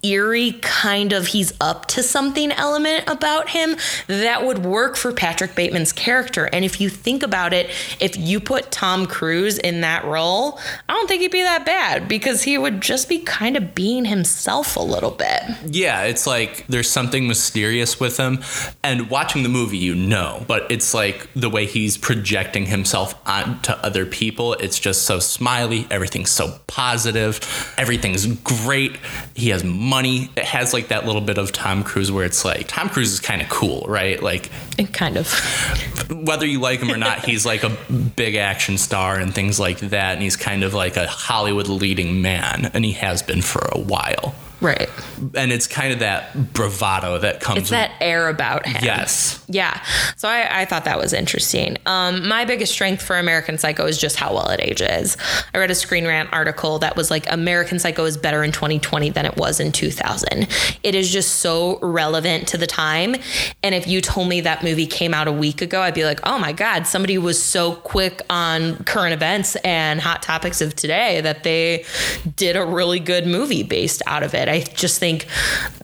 eerie 0.04 0.54
kind 0.62 1.12
of 1.12 1.28
he's 1.28 1.54
up 1.60 1.88
to 1.88 2.04
something 2.04 2.52
element 2.52 3.04
about 3.08 3.50
him 3.50 3.76
that 4.08 4.46
would 4.46 4.60
work 4.60 4.96
for 4.96 5.12
Patrick 5.12 5.56
Bateman's 5.56 5.92
character. 5.92 6.46
And 6.46 6.64
if 6.64 6.80
you 6.80 6.90
think 6.90 7.24
about 7.24 7.54
it, 7.54 7.70
if 8.00 8.16
you 8.16 8.40
put 8.40 8.72
Tom 8.72 9.06
Cruise 9.08 9.58
in 9.58 9.82
that 9.82 10.06
role, 10.06 10.60
I 10.88 10.94
don't 10.94 11.08
think 11.08 11.22
he'd 11.22 11.32
be 11.32 11.42
that 11.42 11.66
bad 11.66 12.08
because 12.08 12.44
he 12.44 12.58
would 12.58 12.82
just 12.82 13.10
be 13.10 13.20
kind 13.20 13.58
of 13.58 13.74
being 13.74 14.06
himself 14.06 14.76
a 14.76 14.82
little 14.82 15.12
bit. 15.12 15.42
Yeah, 15.66 16.04
it's 16.04 16.28
like 16.28 16.66
there's 16.68 16.90
something 16.90 17.28
mysterious 17.28 18.00
with 18.00 18.18
him. 18.18 18.44
And 18.84 19.10
watching 19.10 19.44
the 19.44 19.50
movie, 19.50 19.78
you 19.78 19.96
know, 19.96 20.46
but 20.48 20.72
it's 20.72 20.94
like 20.94 21.28
the 21.36 21.50
way 21.50 21.66
he's 21.66 21.98
projecting 21.98 22.68
himself 22.68 23.16
onto 23.26 23.74
other 23.74 24.06
people. 24.06 24.54
It's 24.54 24.80
just 24.80 25.04
so 25.04 25.20
smiley. 25.20 25.88
Everything's 25.90 26.32
so 26.32 26.60
positive. 26.68 27.40
Everything's 27.78 28.28
great. 28.28 28.98
He 29.34 29.50
has 29.50 29.64
money. 29.88 30.30
It 30.36 30.46
has 30.46 30.74
like 30.74 30.90
that 30.90 31.06
little 31.06 31.22
bit 31.22 31.38
of 31.38 31.52
Tom 31.52 31.84
Cruise 31.84 32.12
where 32.12 32.26
it's 32.26 32.44
like 32.46 32.68
Tom 32.68 32.90
Cruise 32.90 33.14
is 33.14 33.20
kind 33.20 33.42
of 33.42 33.50
cool, 33.50 33.86
right? 33.88 34.22
Like, 34.22 34.50
kind 34.94 35.18
of. 35.18 35.32
Whether 36.10 36.46
you 36.46 36.60
like 36.60 36.80
him 36.80 36.92
or 36.92 36.98
not, 36.98 37.26
he's 37.26 37.46
like 37.46 37.64
a 37.64 37.70
big 38.16 38.36
action 38.36 38.78
star 38.78 39.18
and 39.18 39.34
things 39.34 39.60
like 39.60 39.80
that. 39.80 40.14
And 40.14 40.22
he's 40.22 40.36
kind 40.36 40.64
of 40.64 40.74
like 40.74 40.98
a 40.98 41.08
Hollywood 41.08 41.68
leading 41.68 42.22
man, 42.22 42.72
and 42.74 42.86
he 42.86 42.94
has 42.94 43.22
been 43.24 43.42
for 43.42 43.68
a 43.72 43.80
while. 43.80 44.36
Right. 44.60 44.90
And 45.36 45.52
it's 45.52 45.68
kind 45.68 45.94
of 45.94 46.00
that 46.00 46.54
bravado 46.54 47.20
that 47.20 47.42
comes. 47.42 47.60
It's 47.60 47.70
that 47.70 47.92
air 48.02 48.28
about 48.28 48.66
him. 48.66 48.84
Yes. 48.84 49.44
Yeah. 49.48 49.82
So 50.16 50.28
I, 50.28 50.62
I 50.62 50.66
thought 50.66 50.86
that 50.86 50.98
was 50.98 51.14
interesting. 51.14 51.78
Um, 51.86 52.28
my 52.28 52.44
biggest 52.46 52.74
strength 52.74 53.02
for 53.02 53.18
American 53.18 53.58
Psycho 53.58 53.86
is 53.86 53.98
just 53.98 54.16
how 54.16 54.34
well 54.34 54.50
it 54.50 54.60
ages. 54.62 55.16
I 55.54 55.60
read 55.60 55.70
a 55.70 55.76
Screen 55.76 56.08
Rant 56.08 56.30
article 56.32 56.80
that 56.80 56.96
was 56.96 57.12
like 57.12 57.32
American 57.32 57.78
Psycho 57.78 58.06
is 58.06 58.18
better 58.18 58.44
in 58.44 58.52
2020 58.52 59.12
than 59.12 59.26
it 59.26 59.38
was 59.38 59.60
in 59.60 59.72
2000. 59.72 60.48
It 60.84 60.96
is 60.96 61.12
just 61.12 61.36
so 61.36 61.80
relevant 61.80 62.48
to 62.50 62.58
the 62.58 62.68
time. 62.68 63.16
And 63.62 63.76
if 63.76 63.88
you 63.88 64.02
told 64.02 64.28
me 64.28 64.42
that 64.42 64.64
movie 64.64 64.88
came 64.88 65.14
out 65.14 65.28
a 65.28 65.32
week 65.32 65.62
ago, 65.62 65.82
I'd 65.82 65.94
be 65.94 66.04
like, 66.06 66.20
oh 66.24 66.40
my 66.40 66.52
God, 66.52 66.88
somebody 66.88 67.18
was 67.18 67.42
so 67.42 67.76
quick 67.76 68.22
on 68.30 68.84
current 68.86 69.14
events 69.14 69.56
and 69.58 70.02
hot 70.02 70.24
topics 70.24 70.62
of 70.62 70.76
today 70.76 71.22
that 71.22 71.44
they 71.44 71.86
did 72.36 72.56
a 72.56 72.66
really 72.66 73.00
good 73.00 73.28
movie 73.28 73.64
based 73.64 74.02
out 74.08 74.24
of 74.24 74.34
it. 74.34 74.47
I 74.50 74.62
just 74.62 75.00
think, 75.00 75.28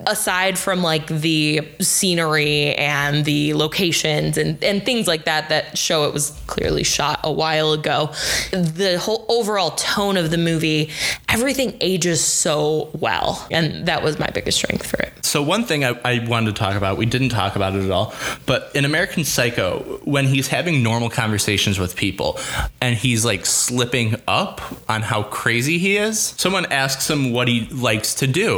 aside 0.08 0.58
from 0.58 0.82
like 0.82 1.08
the 1.08 1.68
scenery 1.80 2.76
and 2.76 3.26
the 3.26 3.54
locations 3.54 4.38
and, 4.38 4.64
and 4.64 4.84
things 4.84 5.08
like 5.08 5.26
that 5.26 5.50
that 5.50 5.78
show 5.78 6.06
it 6.06 6.14
was 6.14 6.32
clearly 6.48 6.84
shot 6.84 7.20
a 7.24 7.32
while 7.32 7.74
ago, 7.74 8.12
the 8.52 8.98
whole 9.00 9.26
overall 9.30 9.72
tone 9.72 10.18
of 10.18 10.32
the 10.32 10.38
movie, 10.38 10.90
everything 11.30 11.78
ages 11.82 12.24
so 12.24 12.90
well. 12.94 13.46
And 13.52 13.86
that 13.88 14.04
was 14.04 14.20
my 14.20 14.28
biggest 14.28 14.58
strength 14.58 14.86
for 14.86 14.98
it. 14.98 15.14
So, 15.26 15.42
one 15.42 15.64
thing 15.64 15.84
I, 15.84 16.00
I 16.04 16.26
wanted 16.28 16.56
to 16.56 16.60
talk 16.60 16.76
about, 16.76 16.98
we 16.98 17.06
didn't 17.06 17.30
talk 17.30 17.56
about 17.56 17.76
it 17.76 17.84
at 17.84 17.92
all, 17.92 18.14
but 18.46 18.72
in 18.76 18.86
American 18.86 19.24
Psycho, 19.24 20.00
when 20.04 20.26
he's 20.26 20.48
having 20.48 20.84
normal 20.84 21.10
conversations 21.10 21.80
with 21.80 21.96
people 21.96 22.40
and 22.82 22.96
he's 22.96 23.26
like 23.26 23.46
slipping 23.46 24.16
up 24.28 24.62
on 24.90 25.02
how 25.02 25.24
crazy 25.24 25.78
he 25.78 25.98
is, 25.98 26.20
someone 26.38 26.72
asks 26.72 27.10
him 27.10 27.32
what 27.32 27.48
he 27.48 27.68
likes 27.68 28.16
to 28.16 28.28
do 28.28 28.53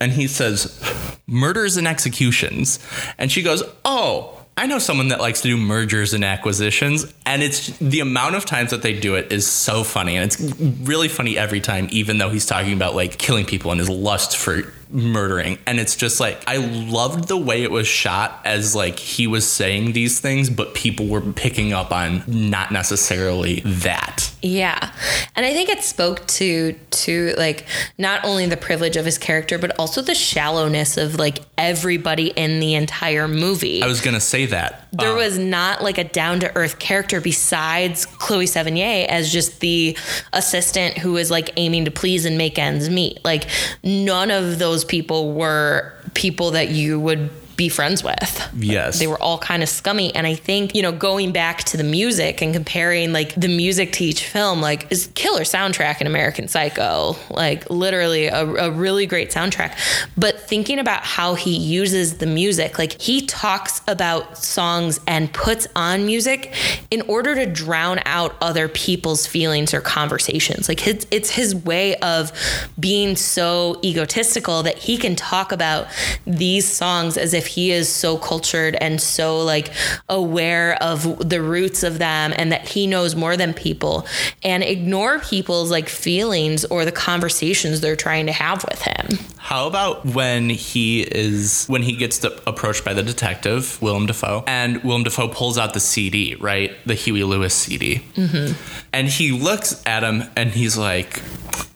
and 0.00 0.12
he 0.12 0.26
says, 0.26 0.80
murders 1.26 1.76
and 1.76 1.86
executions. 1.86 2.78
And 3.18 3.30
she 3.30 3.42
goes, 3.42 3.62
oh, 3.84 4.39
I 4.60 4.66
know 4.66 4.78
someone 4.78 5.08
that 5.08 5.20
likes 5.20 5.40
to 5.40 5.48
do 5.48 5.56
mergers 5.56 6.12
and 6.12 6.22
acquisitions, 6.22 7.10
and 7.24 7.42
it's 7.42 7.68
the 7.78 8.00
amount 8.00 8.34
of 8.34 8.44
times 8.44 8.72
that 8.72 8.82
they 8.82 8.92
do 8.92 9.14
it 9.14 9.32
is 9.32 9.46
so 9.46 9.82
funny, 9.82 10.16
and 10.16 10.30
it's 10.30 10.38
really 10.82 11.08
funny 11.08 11.38
every 11.38 11.62
time, 11.62 11.88
even 11.90 12.18
though 12.18 12.28
he's 12.28 12.44
talking 12.44 12.74
about 12.74 12.94
like 12.94 13.16
killing 13.16 13.46
people 13.46 13.70
and 13.70 13.80
his 13.80 13.88
lust 13.88 14.36
for 14.36 14.70
murdering. 14.90 15.58
And 15.66 15.78
it's 15.78 15.96
just 15.96 16.20
like 16.20 16.42
i 16.46 16.56
loved 16.56 17.28
the 17.28 17.36
way 17.36 17.62
it 17.62 17.70
was 17.70 17.86
shot 17.86 18.40
as 18.44 18.74
like 18.74 18.98
he 18.98 19.26
was 19.26 19.50
saying 19.50 19.92
these 19.92 20.20
things 20.20 20.50
but 20.50 20.74
people 20.74 21.06
were 21.06 21.20
picking 21.20 21.72
up 21.72 21.92
on 21.92 22.24
not 22.26 22.72
necessarily 22.72 23.60
that. 23.60 24.30
Yeah. 24.42 24.92
And 25.36 25.46
i 25.46 25.52
think 25.52 25.68
it 25.68 25.82
spoke 25.82 26.26
to 26.28 26.72
to 26.72 27.34
like 27.36 27.66
not 27.98 28.24
only 28.24 28.46
the 28.46 28.56
privilege 28.56 28.96
of 28.96 29.04
his 29.04 29.18
character 29.18 29.58
but 29.58 29.78
also 29.78 30.02
the 30.02 30.14
shallowness 30.14 30.96
of 30.96 31.16
like 31.16 31.40
everybody 31.56 32.28
in 32.28 32.60
the 32.60 32.74
entire 32.74 33.28
movie. 33.28 33.82
I 33.82 33.86
was 33.86 34.00
gonna 34.00 34.20
say 34.20 34.46
that 34.50 34.86
there 34.92 35.10
um, 35.10 35.16
was 35.16 35.38
not 35.38 35.82
like 35.82 35.98
a 35.98 36.04
down 36.04 36.40
to 36.40 36.56
earth 36.56 36.78
character 36.78 37.20
besides 37.20 38.06
Chloe 38.06 38.46
Sevigny 38.46 39.06
as 39.06 39.32
just 39.32 39.60
the 39.60 39.96
assistant 40.32 40.98
who 40.98 41.16
is 41.16 41.30
like 41.30 41.50
aiming 41.56 41.84
to 41.86 41.90
please 41.90 42.24
and 42.24 42.36
make 42.36 42.58
ends 42.58 42.88
meet. 42.88 43.24
Like 43.24 43.46
none 43.82 44.30
of 44.30 44.58
those 44.58 44.84
people 44.84 45.32
were 45.32 45.94
people 46.14 46.52
that 46.52 46.68
you 46.70 47.00
would 47.00 47.30
be 47.60 47.68
friends 47.68 48.02
with. 48.02 48.48
Yes. 48.56 48.98
They 48.98 49.06
were 49.06 49.20
all 49.20 49.36
kind 49.36 49.62
of 49.62 49.68
scummy. 49.68 50.14
And 50.14 50.26
I 50.26 50.34
think, 50.34 50.74
you 50.74 50.80
know, 50.80 50.92
going 50.92 51.30
back 51.30 51.58
to 51.64 51.76
the 51.76 51.84
music 51.84 52.40
and 52.40 52.54
comparing 52.54 53.12
like 53.12 53.34
the 53.34 53.48
music 53.48 53.92
to 53.92 54.04
each 54.04 54.24
film, 54.24 54.62
like 54.62 54.90
is 54.90 55.10
killer 55.14 55.42
soundtrack 55.42 56.00
in 56.00 56.06
American 56.06 56.48
Psycho. 56.48 57.16
Like 57.28 57.68
literally 57.68 58.28
a, 58.28 58.46
a 58.46 58.70
really 58.70 59.04
great 59.04 59.30
soundtrack. 59.30 59.76
But 60.16 60.40
thinking 60.40 60.78
about 60.78 61.04
how 61.04 61.34
he 61.34 61.54
uses 61.54 62.16
the 62.16 62.26
music, 62.26 62.78
like 62.78 62.98
he 62.98 63.26
talks 63.26 63.82
about 63.86 64.38
songs 64.38 64.98
and 65.06 65.30
puts 65.30 65.66
on 65.76 66.06
music 66.06 66.54
in 66.90 67.02
order 67.02 67.34
to 67.34 67.44
drown 67.44 68.00
out 68.06 68.36
other 68.40 68.68
people's 68.68 69.26
feelings 69.26 69.74
or 69.74 69.82
conversations. 69.82 70.66
Like 70.66 70.86
it's, 70.86 71.06
it's 71.10 71.28
his 71.28 71.54
way 71.54 71.96
of 71.96 72.32
being 72.78 73.16
so 73.16 73.78
egotistical 73.84 74.62
that 74.62 74.78
he 74.78 74.96
can 74.96 75.14
talk 75.14 75.52
about 75.52 75.88
these 76.24 76.66
songs 76.66 77.18
as 77.18 77.34
if 77.34 77.49
he 77.50 77.72
is 77.72 77.88
so 77.88 78.16
cultured 78.16 78.76
and 78.76 79.00
so 79.00 79.40
like 79.40 79.72
aware 80.08 80.80
of 80.82 81.28
the 81.28 81.42
roots 81.42 81.82
of 81.82 81.98
them 81.98 82.32
and 82.36 82.52
that 82.52 82.68
he 82.68 82.86
knows 82.86 83.16
more 83.16 83.36
than 83.36 83.52
people 83.52 84.06
and 84.42 84.62
ignore 84.62 85.18
people's 85.18 85.70
like 85.70 85.88
feelings 85.88 86.64
or 86.66 86.84
the 86.84 86.92
conversations 86.92 87.80
they're 87.80 87.96
trying 87.96 88.26
to 88.26 88.32
have 88.32 88.64
with 88.64 88.82
him. 88.82 89.18
How 89.36 89.66
about 89.66 90.04
when 90.06 90.48
he 90.48 91.02
is 91.02 91.66
when 91.66 91.82
he 91.82 91.96
gets 91.96 92.18
the, 92.18 92.40
approached 92.46 92.84
by 92.84 92.94
the 92.94 93.02
detective 93.02 93.80
Willem 93.82 94.06
Dafoe, 94.06 94.44
and 94.46 94.82
Willem 94.84 95.02
Dafoe 95.02 95.28
pulls 95.28 95.58
out 95.58 95.74
the 95.74 95.80
CD, 95.80 96.36
right, 96.36 96.72
the 96.86 96.94
Huey 96.94 97.24
Lewis 97.24 97.54
CD, 97.54 98.02
mm-hmm. 98.14 98.52
and 98.92 99.08
he 99.08 99.32
looks 99.32 99.82
at 99.86 100.04
him 100.04 100.24
and 100.36 100.50
he's 100.50 100.76
like, 100.76 101.22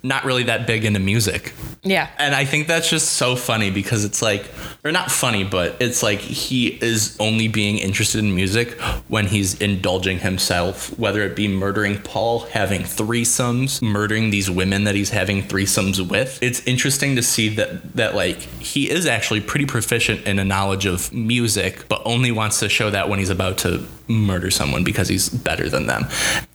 not 0.02 0.24
really 0.24 0.44
that 0.44 0.66
big 0.66 0.84
into 0.84 1.00
music. 1.00 1.52
Yeah. 1.84 2.08
And 2.18 2.34
I 2.34 2.44
think 2.46 2.66
that's 2.66 2.88
just 2.88 3.12
so 3.12 3.36
funny 3.36 3.70
because 3.70 4.04
it's 4.04 4.22
like, 4.22 4.48
or 4.84 4.90
not 4.90 5.10
funny, 5.10 5.44
but 5.44 5.76
it's 5.80 6.02
like 6.02 6.18
he 6.18 6.68
is 6.68 7.16
only 7.20 7.46
being 7.46 7.78
interested 7.78 8.20
in 8.20 8.34
music 8.34 8.80
when 9.08 9.26
he's 9.26 9.60
indulging 9.60 10.18
himself, 10.18 10.98
whether 10.98 11.22
it 11.22 11.36
be 11.36 11.46
murdering 11.46 12.00
Paul, 12.00 12.40
having 12.40 12.82
threesomes, 12.82 13.82
murdering 13.82 14.30
these 14.30 14.50
women 14.50 14.84
that 14.84 14.94
he's 14.94 15.10
having 15.10 15.42
threesomes 15.42 16.06
with. 16.08 16.42
It's 16.42 16.66
interesting 16.66 17.16
to 17.16 17.22
see 17.22 17.50
that 17.50 17.94
that 17.96 18.14
like 18.14 18.38
he 18.38 18.90
is 18.90 19.06
actually 19.06 19.42
pretty 19.42 19.66
proficient 19.66 20.26
in 20.26 20.38
a 20.38 20.44
knowledge 20.44 20.86
of 20.86 21.12
music, 21.12 21.86
but 21.88 22.00
only 22.06 22.32
wants 22.32 22.60
to 22.60 22.68
show 22.68 22.90
that 22.90 23.08
when 23.08 23.18
he's 23.18 23.30
about 23.30 23.58
to 23.58 23.86
murder 24.08 24.50
someone 24.50 24.84
because 24.84 25.08
he's 25.08 25.28
better 25.28 25.68
than 25.68 25.86
them. 25.86 26.04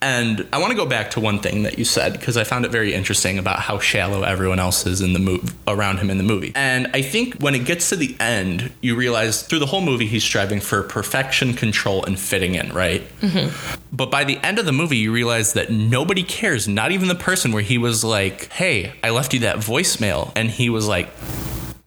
And 0.01 0.47
I 0.53 0.59
want 0.59 0.71
to 0.71 0.77
go 0.77 0.85
back 0.85 1.11
to 1.11 1.19
one 1.19 1.39
thing 1.39 1.63
that 1.63 1.79
you 1.79 1.85
said 1.85 2.13
because 2.13 2.37
I 2.37 2.43
found 2.43 2.65
it 2.65 2.71
very 2.71 2.93
interesting 2.93 3.39
about 3.39 3.59
how 3.59 3.79
shallow 3.79 4.23
everyone 4.23 4.59
else 4.59 4.85
is 4.85 5.01
in 5.01 5.13
the 5.13 5.18
move 5.23 5.53
around 5.67 5.97
him 5.97 6.09
in 6.09 6.17
the 6.17 6.23
movie. 6.23 6.51
And 6.55 6.87
I 6.93 7.01
think 7.01 7.35
when 7.35 7.55
it 7.55 7.65
gets 7.65 7.89
to 7.89 7.95
the 7.95 8.15
end, 8.19 8.71
you 8.81 8.95
realize 8.95 9.43
through 9.43 9.59
the 9.59 9.65
whole 9.65 9.81
movie 9.81 10.05
he's 10.05 10.23
striving 10.23 10.59
for 10.59 10.83
perfection, 10.83 11.53
control, 11.53 12.05
and 12.05 12.19
fitting 12.19 12.55
in, 12.55 12.71
right? 12.73 13.01
Mm-hmm. 13.21 13.75
But 13.91 14.11
by 14.11 14.23
the 14.23 14.37
end 14.39 14.59
of 14.59 14.65
the 14.65 14.71
movie, 14.71 14.97
you 14.97 15.11
realize 15.11 15.53
that 15.53 15.69
nobody 15.71 16.23
cares, 16.23 16.67
not 16.67 16.91
even 16.91 17.07
the 17.07 17.15
person 17.15 17.51
where 17.51 17.63
he 17.63 17.77
was 17.77 18.03
like, 18.03 18.51
"Hey, 18.51 18.93
I 19.03 19.09
left 19.09 19.33
you 19.33 19.41
that 19.41 19.57
voicemail," 19.57 20.31
and 20.35 20.49
he 20.49 20.69
was 20.69 20.87
like, 20.87 21.09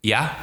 "Yeah." 0.02 0.36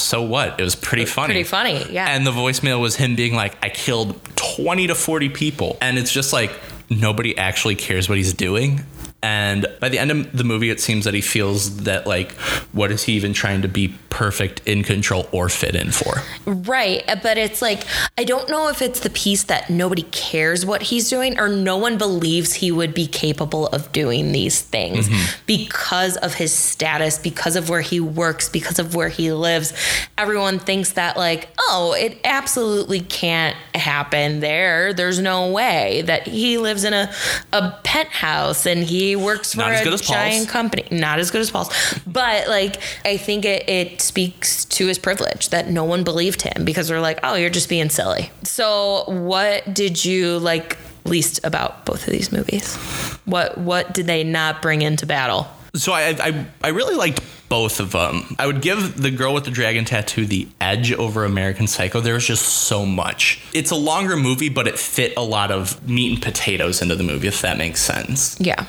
So 0.00 0.22
what? 0.22 0.58
It 0.58 0.64
was 0.64 0.74
pretty 0.74 1.04
funny. 1.04 1.34
Pretty 1.34 1.44
funny, 1.44 1.86
yeah. 1.90 2.06
And 2.08 2.26
the 2.26 2.32
voicemail 2.32 2.80
was 2.80 2.96
him 2.96 3.16
being 3.16 3.34
like, 3.34 3.56
I 3.62 3.68
killed 3.68 4.18
20 4.36 4.88
to 4.88 4.94
40 4.94 5.28
people. 5.28 5.76
And 5.80 5.98
it's 5.98 6.10
just 6.10 6.32
like, 6.32 6.50
nobody 6.88 7.36
actually 7.36 7.76
cares 7.76 8.08
what 8.08 8.18
he's 8.18 8.32
doing. 8.32 8.84
And 9.22 9.66
by 9.80 9.90
the 9.90 9.98
end 9.98 10.10
of 10.10 10.36
the 10.36 10.44
movie, 10.44 10.70
it 10.70 10.80
seems 10.80 11.04
that 11.04 11.12
he 11.12 11.20
feels 11.20 11.82
that, 11.84 12.06
like, 12.06 12.32
what 12.72 12.90
is 12.90 13.02
he 13.02 13.12
even 13.12 13.34
trying 13.34 13.60
to 13.62 13.68
be 13.68 13.94
perfect, 14.08 14.66
in 14.66 14.82
control, 14.82 15.28
or 15.30 15.48
fit 15.50 15.74
in 15.74 15.90
for? 15.90 16.22
Right. 16.46 17.04
Uh, 17.06 17.16
but 17.22 17.36
it's 17.36 17.60
like, 17.60 17.84
I 18.16 18.24
don't 18.24 18.48
know 18.48 18.68
if 18.68 18.80
it's 18.80 19.00
the 19.00 19.10
piece 19.10 19.44
that 19.44 19.68
nobody 19.68 20.02
cares 20.04 20.64
what 20.64 20.82
he's 20.82 21.10
doing 21.10 21.38
or 21.38 21.48
no 21.48 21.76
one 21.76 21.98
believes 21.98 22.54
he 22.54 22.72
would 22.72 22.94
be 22.94 23.06
capable 23.06 23.66
of 23.68 23.92
doing 23.92 24.32
these 24.32 24.62
things 24.62 25.08
mm-hmm. 25.08 25.42
because 25.46 26.16
of 26.18 26.34
his 26.34 26.52
status, 26.52 27.18
because 27.18 27.56
of 27.56 27.68
where 27.68 27.82
he 27.82 28.00
works, 28.00 28.48
because 28.48 28.78
of 28.78 28.94
where 28.94 29.10
he 29.10 29.32
lives. 29.32 29.74
Everyone 30.16 30.58
thinks 30.58 30.92
that, 30.92 31.18
like, 31.18 31.50
oh, 31.58 31.94
it 31.98 32.18
absolutely 32.24 33.00
can't 33.00 33.56
happen 33.74 34.40
there. 34.40 34.94
There's 34.94 35.20
no 35.20 35.50
way 35.52 36.02
that 36.02 36.26
he 36.26 36.56
lives 36.56 36.84
in 36.84 36.94
a, 36.94 37.12
a 37.52 37.78
penthouse 37.84 38.64
and 38.66 38.82
he 38.82 39.09
works 39.16 39.54
for 39.54 39.62
a 39.62 39.82
good 39.82 39.92
as 39.92 40.02
Paul's. 40.02 40.08
giant 40.08 40.48
company. 40.48 40.86
Not 40.90 41.18
as 41.18 41.30
good 41.30 41.40
as 41.40 41.50
Paul's. 41.50 41.70
But 42.06 42.48
like 42.48 42.80
I 43.04 43.16
think 43.16 43.44
it, 43.44 43.68
it 43.68 44.00
speaks 44.00 44.64
to 44.66 44.86
his 44.86 44.98
privilege 44.98 45.50
that 45.50 45.68
no 45.68 45.84
one 45.84 46.04
believed 46.04 46.42
him 46.42 46.64
because 46.64 46.88
they're 46.88 47.00
like, 47.00 47.20
oh, 47.22 47.34
you're 47.34 47.50
just 47.50 47.68
being 47.68 47.88
silly. 47.88 48.30
So 48.44 49.04
what 49.06 49.72
did 49.72 50.04
you 50.04 50.38
like 50.38 50.76
least 51.04 51.40
about 51.44 51.84
both 51.86 52.06
of 52.06 52.12
these 52.12 52.32
movies? 52.32 52.76
What 53.24 53.58
what 53.58 53.94
did 53.94 54.06
they 54.06 54.24
not 54.24 54.62
bring 54.62 54.82
into 54.82 55.06
battle? 55.06 55.48
So 55.74 55.92
I, 55.92 56.16
I, 56.18 56.46
I 56.64 56.68
really 56.68 56.96
liked 56.96 57.22
both 57.50 57.80
of 57.80 57.90
them. 57.90 58.36
I 58.38 58.46
would 58.46 58.62
give 58.62 59.02
The 59.02 59.10
Girl 59.10 59.34
with 59.34 59.44
the 59.44 59.50
Dragon 59.50 59.84
Tattoo 59.84 60.24
the 60.24 60.46
edge 60.60 60.92
over 60.92 61.24
American 61.24 61.66
Psycho. 61.66 62.00
There 62.00 62.14
was 62.14 62.24
just 62.24 62.46
so 62.46 62.86
much. 62.86 63.42
It's 63.52 63.72
a 63.72 63.76
longer 63.76 64.16
movie, 64.16 64.48
but 64.48 64.68
it 64.68 64.78
fit 64.78 65.14
a 65.16 65.20
lot 65.20 65.50
of 65.50 65.86
meat 65.86 66.12
and 66.12 66.22
potatoes 66.22 66.80
into 66.80 66.94
the 66.94 67.02
movie, 67.02 67.26
if 67.26 67.42
that 67.42 67.58
makes 67.58 67.82
sense. 67.82 68.40
Yeah. 68.40 68.66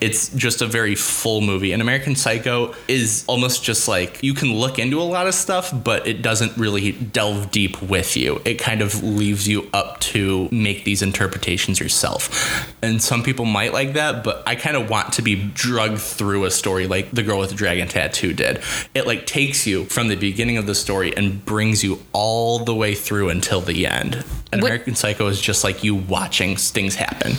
It's 0.00 0.30
just 0.30 0.62
a 0.62 0.66
very 0.66 0.94
full 0.94 1.42
movie. 1.42 1.72
And 1.72 1.82
American 1.82 2.16
Psycho 2.16 2.74
is 2.88 3.24
almost 3.28 3.62
just 3.62 3.86
like 3.86 4.22
you 4.22 4.32
can 4.32 4.54
look 4.54 4.78
into 4.78 5.00
a 5.00 5.04
lot 5.04 5.26
of 5.26 5.34
stuff, 5.34 5.70
but 5.84 6.06
it 6.06 6.22
doesn't 6.22 6.56
really 6.56 6.92
delve 6.92 7.50
deep 7.50 7.82
with 7.82 8.16
you. 8.16 8.40
It 8.46 8.54
kind 8.54 8.80
of 8.80 9.02
leaves 9.02 9.46
you 9.46 9.68
up 9.74 10.00
to 10.00 10.48
make 10.50 10.84
these 10.84 11.02
interpretations 11.02 11.78
yourself. 11.78 12.66
And 12.82 13.02
some 13.02 13.22
people 13.22 13.44
might 13.44 13.74
like 13.74 13.92
that, 13.92 14.24
but 14.24 14.42
I 14.46 14.54
kind 14.56 14.76
of 14.76 14.88
want 14.88 15.12
to 15.14 15.22
be 15.22 15.50
drugged 15.52 16.00
through 16.00 16.46
a 16.46 16.50
story 16.50 16.86
like 16.86 17.10
The 17.10 17.22
Girl 17.22 17.38
with 17.38 17.50
the 17.50 17.56
Dragon 17.56 17.88
Tattoo 17.88 18.21
did. 18.30 18.60
It 18.94 19.06
like 19.06 19.24
takes 19.24 19.66
you 19.66 19.86
from 19.86 20.08
the 20.08 20.16
beginning 20.16 20.58
of 20.58 20.66
the 20.66 20.74
story 20.74 21.16
and 21.16 21.42
brings 21.46 21.82
you 21.82 22.00
all 22.12 22.58
the 22.58 22.74
way 22.74 22.94
through 22.94 23.30
until 23.30 23.62
the 23.62 23.86
end. 23.86 24.22
And 24.52 24.60
What- 24.60 24.68
American 24.68 24.94
Psycho 24.94 25.28
is 25.28 25.40
just 25.40 25.64
like 25.64 25.82
you 25.82 25.94
watching 25.94 26.56
things 26.56 26.94
happen. 26.94 27.36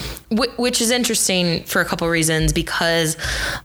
Which 0.57 0.81
is 0.81 0.89
interesting 0.89 1.63
for 1.65 1.79
a 1.79 1.85
couple 1.85 2.09
reasons 2.09 2.51
because 2.51 3.17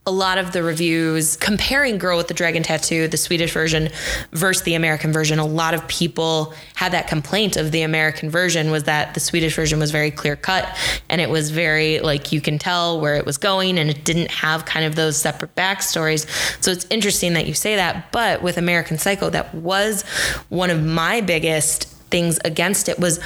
a 0.06 0.10
lot 0.10 0.36
of 0.36 0.52
the 0.52 0.62
reviews 0.62 1.36
comparing 1.36 1.96
Girl 1.96 2.18
with 2.18 2.28
the 2.28 2.34
Dragon 2.34 2.62
Tattoo, 2.62 3.08
the 3.08 3.16
Swedish 3.16 3.54
version 3.54 3.88
versus 4.32 4.64
the 4.64 4.74
American 4.74 5.14
version, 5.14 5.38
a 5.38 5.46
lot 5.46 5.72
of 5.72 5.88
people 5.88 6.52
had 6.74 6.92
that 6.92 7.08
complaint 7.08 7.56
of 7.56 7.72
the 7.72 7.80
American 7.80 8.28
version 8.28 8.70
was 8.70 8.84
that 8.84 9.14
the 9.14 9.20
Swedish 9.20 9.56
version 9.56 9.78
was 9.78 9.90
very 9.92 10.10
clear 10.10 10.36
cut 10.36 10.68
and 11.08 11.22
it 11.22 11.30
was 11.30 11.50
very 11.50 12.00
like 12.00 12.32
you 12.32 12.42
can 12.42 12.58
tell 12.58 13.00
where 13.00 13.16
it 13.16 13.24
was 13.24 13.38
going 13.38 13.78
and 13.78 13.88
it 13.88 14.04
didn't 14.04 14.30
have 14.30 14.66
kind 14.66 14.84
of 14.84 14.94
those 14.94 15.16
separate 15.16 15.54
backstories. 15.54 16.26
So 16.62 16.70
it's 16.70 16.86
interesting 16.90 17.07
that 17.10 17.46
you 17.46 17.54
say 17.54 17.76
that, 17.76 18.12
but 18.12 18.42
with 18.42 18.58
American 18.58 18.98
Psycho, 18.98 19.30
that 19.30 19.54
was 19.54 20.02
one 20.48 20.70
of 20.70 20.84
my 20.84 21.20
biggest 21.20 21.94
things 22.10 22.38
against 22.44 22.88
it 22.88 22.98
was 22.98 23.20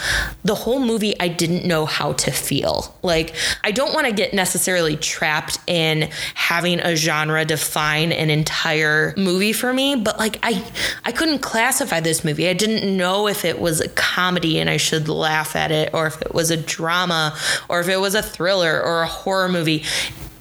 the 0.44 0.54
whole 0.54 0.80
movie 0.80 1.18
I 1.20 1.28
didn't 1.28 1.66
know 1.66 1.86
how 1.86 2.14
to 2.14 2.30
feel. 2.30 2.96
Like 3.02 3.34
I 3.62 3.70
don't 3.70 3.94
want 3.94 4.06
to 4.06 4.12
get 4.12 4.34
necessarily 4.34 4.96
trapped 4.96 5.58
in 5.66 6.10
having 6.34 6.80
a 6.80 6.96
genre 6.96 7.44
define 7.44 8.12
an 8.12 8.30
entire 8.30 9.14
movie 9.16 9.52
for 9.52 9.72
me, 9.72 9.96
but 9.96 10.18
like 10.18 10.38
I 10.42 10.64
I 11.04 11.12
couldn't 11.12 11.40
classify 11.40 12.00
this 12.00 12.24
movie. 12.24 12.48
I 12.48 12.54
didn't 12.54 12.96
know 12.96 13.28
if 13.28 13.44
it 13.44 13.60
was 13.60 13.80
a 13.80 13.88
comedy 13.88 14.58
and 14.58 14.68
I 14.68 14.76
should 14.76 15.08
laugh 15.08 15.54
at 15.56 15.70
it 15.70 15.90
or 15.94 16.06
if 16.06 16.20
it 16.22 16.34
was 16.34 16.50
a 16.50 16.56
drama 16.56 17.36
or 17.68 17.80
if 17.80 17.88
it 17.88 18.00
was 18.00 18.14
a 18.14 18.22
thriller 18.22 18.82
or 18.82 19.02
a 19.02 19.06
horror 19.06 19.48
movie 19.48 19.84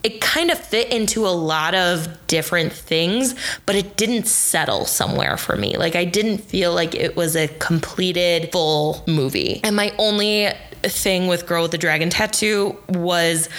it 0.03 0.21
kind 0.21 0.49
of 0.49 0.57
fit 0.57 0.91
into 0.91 1.27
a 1.27 1.29
lot 1.29 1.75
of 1.75 2.07
different 2.27 2.73
things, 2.73 3.35
but 3.65 3.75
it 3.75 3.97
didn't 3.97 4.27
settle 4.27 4.85
somewhere 4.85 5.37
for 5.37 5.55
me. 5.55 5.77
Like 5.77 5.95
I 5.95 6.05
didn't 6.05 6.39
feel 6.39 6.73
like 6.73 6.95
it 6.95 7.15
was 7.15 7.35
a 7.35 7.47
completed 7.47 8.51
full 8.51 9.03
movie. 9.07 9.61
And 9.63 9.75
my 9.75 9.93
only 9.97 10.49
thing 10.83 11.27
with 11.27 11.45
Girl 11.45 11.63
with 11.63 11.71
the 11.71 11.77
Dragon 11.77 12.09
Tattoo 12.09 12.77
was 12.89 13.49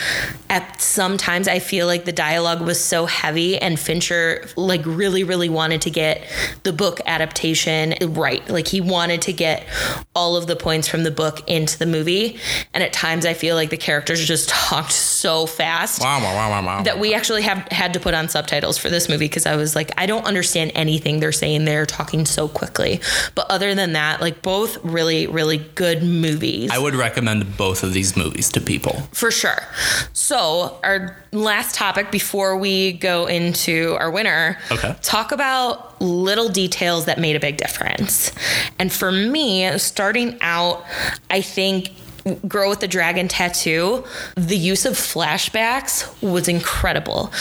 at 0.50 0.80
sometimes 0.80 1.48
I 1.48 1.58
feel 1.58 1.86
like 1.86 2.04
the 2.04 2.12
dialogue 2.12 2.60
was 2.60 2.80
so 2.82 3.06
heavy 3.06 3.58
and 3.58 3.78
Fincher 3.78 4.46
like 4.56 4.84
really 4.84 5.24
really 5.24 5.48
wanted 5.48 5.82
to 5.82 5.90
get 5.90 6.22
the 6.62 6.72
book 6.72 7.00
adaptation 7.06 7.94
right. 8.14 8.46
Like 8.48 8.68
he 8.68 8.80
wanted 8.80 9.22
to 9.22 9.32
get 9.32 9.66
all 10.14 10.36
of 10.36 10.46
the 10.46 10.56
points 10.56 10.88
from 10.88 11.04
the 11.04 11.10
book 11.10 11.48
into 11.48 11.78
the 11.78 11.86
movie 11.86 12.38
and 12.74 12.82
at 12.82 12.92
times 12.92 13.24
I 13.26 13.34
feel 13.34 13.56
like 13.56 13.70
the 13.70 13.76
characters 13.76 14.24
just 14.24 14.48
talked 14.48 14.92
so 14.92 15.46
fast 15.46 16.00
Wow, 16.00 16.20
wow, 16.20 16.62
wow, 16.62 16.82
that 16.82 16.98
we 16.98 17.14
actually 17.14 17.42
have 17.42 17.58
had 17.70 17.94
to 17.94 18.00
put 18.00 18.14
on 18.14 18.28
subtitles 18.28 18.78
for 18.78 18.90
this 18.90 19.08
movie 19.08 19.26
because 19.26 19.46
I 19.46 19.56
was 19.56 19.74
like, 19.76 19.90
I 19.96 20.06
don't 20.06 20.24
understand 20.24 20.72
anything 20.74 21.20
they're 21.20 21.32
saying. 21.32 21.64
They're 21.64 21.86
talking 21.86 22.26
so 22.26 22.48
quickly. 22.48 23.00
But 23.34 23.50
other 23.50 23.74
than 23.74 23.92
that, 23.92 24.20
like 24.20 24.42
both 24.42 24.82
really, 24.84 25.26
really 25.26 25.58
good 25.58 26.02
movies. 26.02 26.70
I 26.70 26.78
would 26.78 26.94
recommend 26.94 27.11
both 27.56 27.82
of 27.82 27.92
these 27.92 28.16
movies 28.16 28.50
to 28.50 28.60
people. 28.60 29.08
for 29.12 29.30
sure. 29.30 29.62
So 30.12 30.78
our 30.82 31.16
last 31.32 31.74
topic 31.74 32.10
before 32.10 32.56
we 32.56 32.92
go 32.92 33.26
into 33.26 33.96
our 33.98 34.10
winner. 34.10 34.58
Okay. 34.70 34.96
Talk 35.02 35.32
about 35.32 36.00
little 36.00 36.48
details 36.48 37.06
that 37.06 37.18
made 37.18 37.36
a 37.36 37.40
big 37.40 37.56
difference. 37.56 38.32
And 38.78 38.92
for 38.92 39.12
me, 39.12 39.78
starting 39.78 40.38
out, 40.40 40.84
I 41.30 41.40
think 41.40 41.90
Girl 42.46 42.70
with 42.70 42.80
the 42.80 42.88
Dragon 42.88 43.26
Tattoo, 43.26 44.04
the 44.36 44.56
use 44.56 44.84
of 44.86 44.94
flashbacks 44.94 46.06
was 46.22 46.46
incredible. 46.48 47.32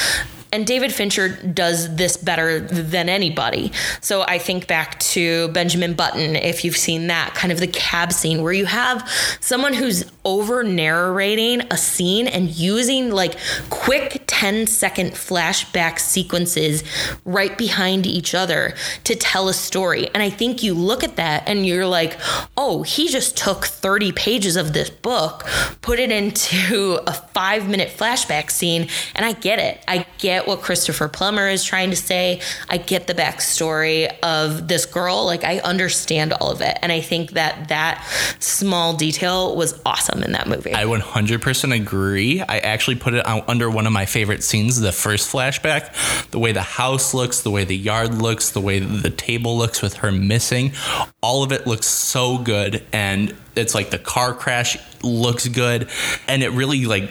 And 0.51 0.67
David 0.67 0.93
Fincher 0.93 1.29
does 1.29 1.95
this 1.95 2.17
better 2.17 2.59
than 2.59 3.07
anybody. 3.07 3.71
So 4.01 4.23
I 4.23 4.37
think 4.37 4.67
back 4.67 4.99
to 4.99 5.47
Benjamin 5.49 5.93
Button, 5.93 6.35
if 6.35 6.65
you've 6.65 6.77
seen 6.77 7.07
that, 7.07 7.33
kind 7.35 7.51
of 7.51 7.59
the 7.59 7.67
cab 7.67 8.11
scene 8.11 8.41
where 8.41 8.53
you 8.53 8.65
have 8.65 9.07
someone 9.39 9.73
who's 9.73 10.11
over 10.25 10.63
narrating 10.63 11.61
a 11.71 11.77
scene 11.77 12.27
and 12.27 12.49
using 12.49 13.11
like 13.11 13.37
quick 13.69 14.23
10 14.27 14.67
second 14.67 15.11
flashback 15.11 15.99
sequences 15.99 16.83
right 17.25 17.57
behind 17.57 18.05
each 18.05 18.35
other 18.35 18.73
to 19.03 19.15
tell 19.15 19.47
a 19.47 19.53
story. 19.53 20.09
And 20.13 20.21
I 20.21 20.29
think 20.29 20.63
you 20.63 20.73
look 20.73 21.03
at 21.03 21.15
that 21.15 21.43
and 21.47 21.65
you're 21.65 21.85
like, 21.85 22.17
oh, 22.57 22.83
he 22.83 23.07
just 23.07 23.37
took 23.37 23.65
30 23.65 24.11
pages 24.11 24.55
of 24.55 24.73
this 24.73 24.89
book, 24.89 25.45
put 25.81 25.99
it 25.99 26.11
into 26.11 26.99
a 27.07 27.13
five 27.13 27.69
minute 27.69 27.89
flashback 27.89 28.51
scene, 28.51 28.87
and 29.15 29.25
I 29.25 29.33
get 29.33 29.59
it. 29.59 29.83
I 29.87 30.05
get 30.17 30.40
what 30.47 30.61
Christopher 30.61 31.07
Plummer 31.07 31.47
is 31.47 31.63
trying 31.63 31.89
to 31.89 31.95
say. 31.95 32.41
I 32.69 32.77
get 32.77 33.07
the 33.07 33.13
backstory 33.13 34.11
of 34.21 34.67
this 34.67 34.85
girl. 34.85 35.25
Like, 35.25 35.43
I 35.43 35.59
understand 35.59 36.33
all 36.33 36.51
of 36.51 36.61
it. 36.61 36.77
And 36.81 36.91
I 36.91 37.01
think 37.01 37.31
that 37.31 37.69
that 37.69 38.05
small 38.39 38.95
detail 38.95 39.55
was 39.55 39.79
awesome 39.85 40.23
in 40.23 40.31
that 40.33 40.47
movie. 40.47 40.73
I 40.73 40.85
100% 40.85 41.75
agree. 41.75 42.41
I 42.41 42.59
actually 42.59 42.97
put 42.97 43.13
it 43.13 43.25
under 43.27 43.69
one 43.69 43.87
of 43.87 43.93
my 43.93 44.05
favorite 44.05 44.43
scenes, 44.43 44.79
the 44.79 44.91
first 44.91 45.31
flashback. 45.31 46.29
The 46.31 46.39
way 46.39 46.51
the 46.51 46.61
house 46.61 47.13
looks, 47.13 47.41
the 47.41 47.51
way 47.51 47.63
the 47.63 47.77
yard 47.77 48.15
looks, 48.15 48.49
the 48.49 48.61
way 48.61 48.79
the 48.79 49.09
table 49.09 49.57
looks 49.57 49.81
with 49.81 49.95
her 49.95 50.11
missing. 50.11 50.73
All 51.21 51.43
of 51.43 51.51
it 51.51 51.67
looks 51.67 51.87
so 51.87 52.37
good. 52.37 52.83
And 52.91 53.35
it's 53.55 53.75
like 53.75 53.89
the 53.89 53.99
car 53.99 54.33
crash 54.33 54.77
looks 55.03 55.47
good. 55.47 55.89
And 56.27 56.43
it 56.43 56.49
really 56.49 56.85
like 56.85 57.09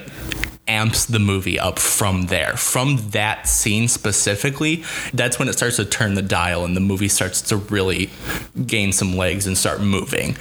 amps 0.67 1.05
the 1.05 1.19
movie 1.19 1.59
up 1.59 1.79
from 1.79 2.27
there. 2.27 2.55
From 2.55 2.97
that 3.09 3.47
scene 3.47 3.87
specifically, 3.87 4.83
that's 5.13 5.37
when 5.37 5.47
it 5.47 5.53
starts 5.53 5.77
to 5.77 5.85
turn 5.85 6.13
the 6.13 6.21
dial 6.21 6.63
and 6.63 6.75
the 6.75 6.81
movie 6.81 7.09
starts 7.09 7.41
to 7.43 7.57
really 7.57 8.09
gain 8.65 8.91
some 8.91 9.17
legs 9.17 9.47
and 9.47 9.57
start 9.57 9.81
moving. 9.81 10.37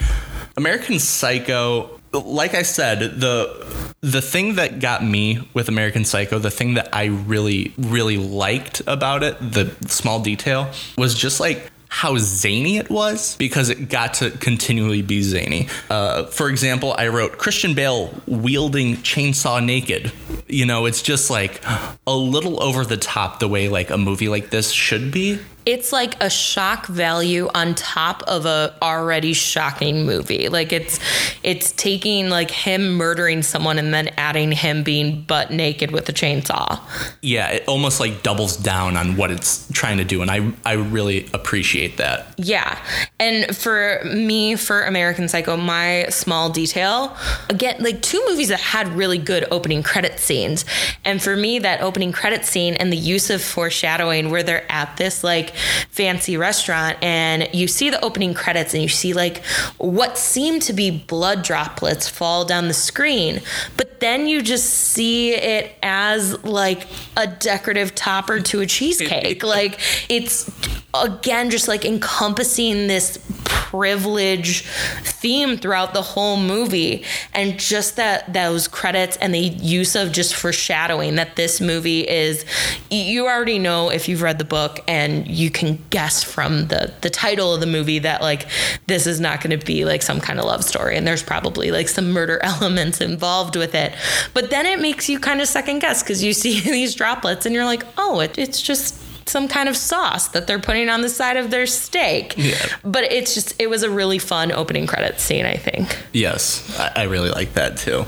American 0.56 0.98
Psycho 0.98 2.00
like 2.12 2.54
I 2.54 2.62
said, 2.62 3.20
the 3.20 3.94
the 4.00 4.22
thing 4.22 4.56
that 4.56 4.80
got 4.80 5.04
me 5.04 5.48
with 5.54 5.68
American 5.68 6.04
Psycho, 6.04 6.38
the 6.38 6.50
thing 6.50 6.74
that 6.74 6.88
I 6.92 7.04
really 7.04 7.72
really 7.78 8.16
liked 8.16 8.82
about 8.86 9.22
it, 9.22 9.38
the 9.38 9.72
small 9.86 10.20
detail 10.20 10.70
was 10.96 11.14
just 11.14 11.40
like 11.40 11.70
how 11.90 12.16
zany 12.18 12.78
it 12.78 12.88
was 12.88 13.36
because 13.36 13.68
it 13.68 13.88
got 13.88 14.14
to 14.14 14.30
continually 14.30 15.02
be 15.02 15.22
zany. 15.22 15.68
Uh, 15.90 16.24
for 16.26 16.48
example, 16.48 16.94
I 16.96 17.08
wrote 17.08 17.36
Christian 17.36 17.74
Bale 17.74 18.14
wielding 18.26 18.96
chainsaw 18.98 19.62
naked. 19.62 20.12
You 20.46 20.66
know, 20.66 20.86
it's 20.86 21.02
just 21.02 21.30
like 21.30 21.62
a 22.06 22.14
little 22.14 22.62
over 22.62 22.84
the 22.84 22.96
top 22.96 23.40
the 23.40 23.48
way 23.48 23.68
like 23.68 23.90
a 23.90 23.98
movie 23.98 24.28
like 24.28 24.50
this 24.50 24.70
should 24.70 25.10
be. 25.10 25.40
It's 25.70 25.92
like 25.92 26.20
a 26.20 26.28
shock 26.28 26.88
value 26.88 27.48
on 27.54 27.76
top 27.76 28.24
of 28.24 28.44
a 28.44 28.74
already 28.82 29.32
shocking 29.32 30.04
movie. 30.04 30.48
Like 30.48 30.72
it's 30.72 30.98
it's 31.44 31.70
taking 31.72 32.28
like 32.28 32.50
him 32.50 32.94
murdering 32.94 33.42
someone 33.42 33.78
and 33.78 33.94
then 33.94 34.08
adding 34.16 34.50
him 34.50 34.82
being 34.82 35.22
butt 35.22 35.52
naked 35.52 35.92
with 35.92 36.08
a 36.08 36.12
chainsaw. 36.12 36.80
Yeah, 37.22 37.50
it 37.50 37.68
almost 37.68 38.00
like 38.00 38.24
doubles 38.24 38.56
down 38.56 38.96
on 38.96 39.16
what 39.16 39.30
it's 39.30 39.70
trying 39.72 39.98
to 39.98 40.04
do, 40.04 40.22
and 40.22 40.30
I 40.30 40.52
I 40.64 40.72
really 40.72 41.28
appreciate 41.32 41.98
that. 41.98 42.34
Yeah. 42.36 42.76
And 43.20 43.56
for 43.56 44.00
me, 44.04 44.56
for 44.56 44.82
American 44.82 45.28
Psycho, 45.28 45.56
my 45.56 46.06
small 46.08 46.50
detail, 46.50 47.16
again, 47.48 47.76
like 47.80 48.02
two 48.02 48.22
movies 48.28 48.48
that 48.48 48.58
had 48.58 48.88
really 48.88 49.18
good 49.18 49.46
opening 49.52 49.84
credit 49.84 50.18
scenes. 50.18 50.64
And 51.04 51.22
for 51.22 51.36
me, 51.36 51.60
that 51.60 51.80
opening 51.80 52.10
credit 52.10 52.44
scene 52.44 52.74
and 52.74 52.92
the 52.92 52.96
use 52.96 53.30
of 53.30 53.40
foreshadowing 53.40 54.30
where 54.30 54.42
they're 54.42 54.70
at 54.70 54.96
this 54.96 55.22
like 55.22 55.54
fancy 55.90 56.36
restaurant 56.36 56.96
and 57.02 57.48
you 57.52 57.68
see 57.68 57.90
the 57.90 58.02
opening 58.04 58.34
credits 58.34 58.74
and 58.74 58.82
you 58.82 58.88
see 58.88 59.12
like 59.12 59.44
what 59.78 60.18
seem 60.18 60.60
to 60.60 60.72
be 60.72 60.90
blood 60.90 61.42
droplets 61.42 62.08
fall 62.08 62.44
down 62.44 62.68
the 62.68 62.74
screen. 62.74 63.40
But 63.76 64.00
then 64.00 64.26
you 64.26 64.42
just 64.42 64.68
see 64.68 65.34
it 65.34 65.74
as 65.82 66.42
like 66.44 66.86
a 67.16 67.26
decorative 67.26 67.94
topper 67.94 68.40
to 68.40 68.60
a 68.60 68.66
cheesecake. 68.66 69.42
like 69.42 69.80
it's 70.08 70.50
again 70.94 71.50
just 71.50 71.68
like 71.68 71.84
encompassing 71.84 72.88
this 72.88 73.18
privilege 73.44 74.62
theme 75.02 75.56
throughout 75.56 75.94
the 75.94 76.02
whole 76.02 76.36
movie 76.36 77.04
and 77.32 77.58
just 77.58 77.96
that 77.96 78.32
those 78.32 78.66
credits 78.66 79.16
and 79.18 79.32
the 79.32 79.38
use 79.38 79.94
of 79.94 80.10
just 80.10 80.34
foreshadowing 80.34 81.14
that 81.14 81.36
this 81.36 81.60
movie 81.60 82.00
is 82.08 82.44
you 82.90 83.26
already 83.26 83.58
know 83.58 83.88
if 83.90 84.08
you've 84.08 84.22
read 84.22 84.38
the 84.38 84.44
book 84.44 84.80
and 84.88 85.28
you 85.40 85.50
can 85.50 85.78
guess 85.90 86.22
from 86.22 86.68
the 86.68 86.92
the 87.00 87.10
title 87.10 87.54
of 87.54 87.60
the 87.60 87.66
movie 87.66 87.98
that 87.98 88.20
like 88.20 88.46
this 88.86 89.06
is 89.06 89.20
not 89.20 89.42
going 89.42 89.58
to 89.58 89.64
be 89.64 89.84
like 89.84 90.02
some 90.02 90.20
kind 90.20 90.38
of 90.38 90.44
love 90.44 90.62
story 90.64 90.96
and 90.96 91.06
there's 91.06 91.22
probably 91.22 91.70
like 91.70 91.88
some 91.88 92.12
murder 92.12 92.38
elements 92.42 93.00
involved 93.00 93.56
with 93.56 93.74
it 93.74 93.92
but 94.34 94.50
then 94.50 94.66
it 94.66 94.80
makes 94.80 95.08
you 95.08 95.18
kind 95.18 95.40
of 95.40 95.48
second 95.48 95.80
guess 95.80 96.02
because 96.02 96.22
you 96.22 96.32
see 96.40 96.60
these 96.60 96.94
droplets 96.94 97.46
and 97.46 97.54
you're 97.54 97.64
like 97.64 97.84
oh 97.98 98.20
it, 98.20 98.36
it's 98.38 98.60
just 98.60 99.00
some 99.26 99.48
kind 99.48 99.68
of 99.68 99.76
sauce 99.76 100.28
that 100.28 100.46
they're 100.46 100.58
putting 100.58 100.88
on 100.88 101.02
the 101.02 101.08
side 101.08 101.36
of 101.36 101.50
their 101.50 101.66
steak. 101.66 102.34
Yeah. 102.36 102.56
But 102.82 103.04
it's 103.04 103.32
just, 103.32 103.54
it 103.60 103.70
was 103.70 103.84
a 103.84 103.90
really 103.90 104.18
fun 104.18 104.50
opening 104.50 104.88
credits 104.88 105.22
scene, 105.22 105.46
I 105.46 105.54
think. 105.54 105.96
Yes, 106.12 106.76
I, 106.78 107.02
I 107.02 107.02
really 107.04 107.30
like 107.30 107.52
that 107.54 107.76
too. 107.76 108.06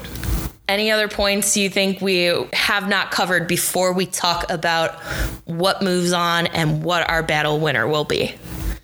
Any 0.72 0.90
other 0.90 1.06
points 1.06 1.54
you 1.54 1.68
think 1.68 2.00
we 2.00 2.32
have 2.54 2.88
not 2.88 3.10
covered 3.10 3.46
before 3.46 3.92
we 3.92 4.06
talk 4.06 4.50
about 4.50 4.94
what 5.44 5.82
moves 5.82 6.14
on 6.14 6.46
and 6.46 6.82
what 6.82 7.06
our 7.10 7.22
battle 7.22 7.60
winner 7.60 7.86
will 7.86 8.04
be? 8.04 8.34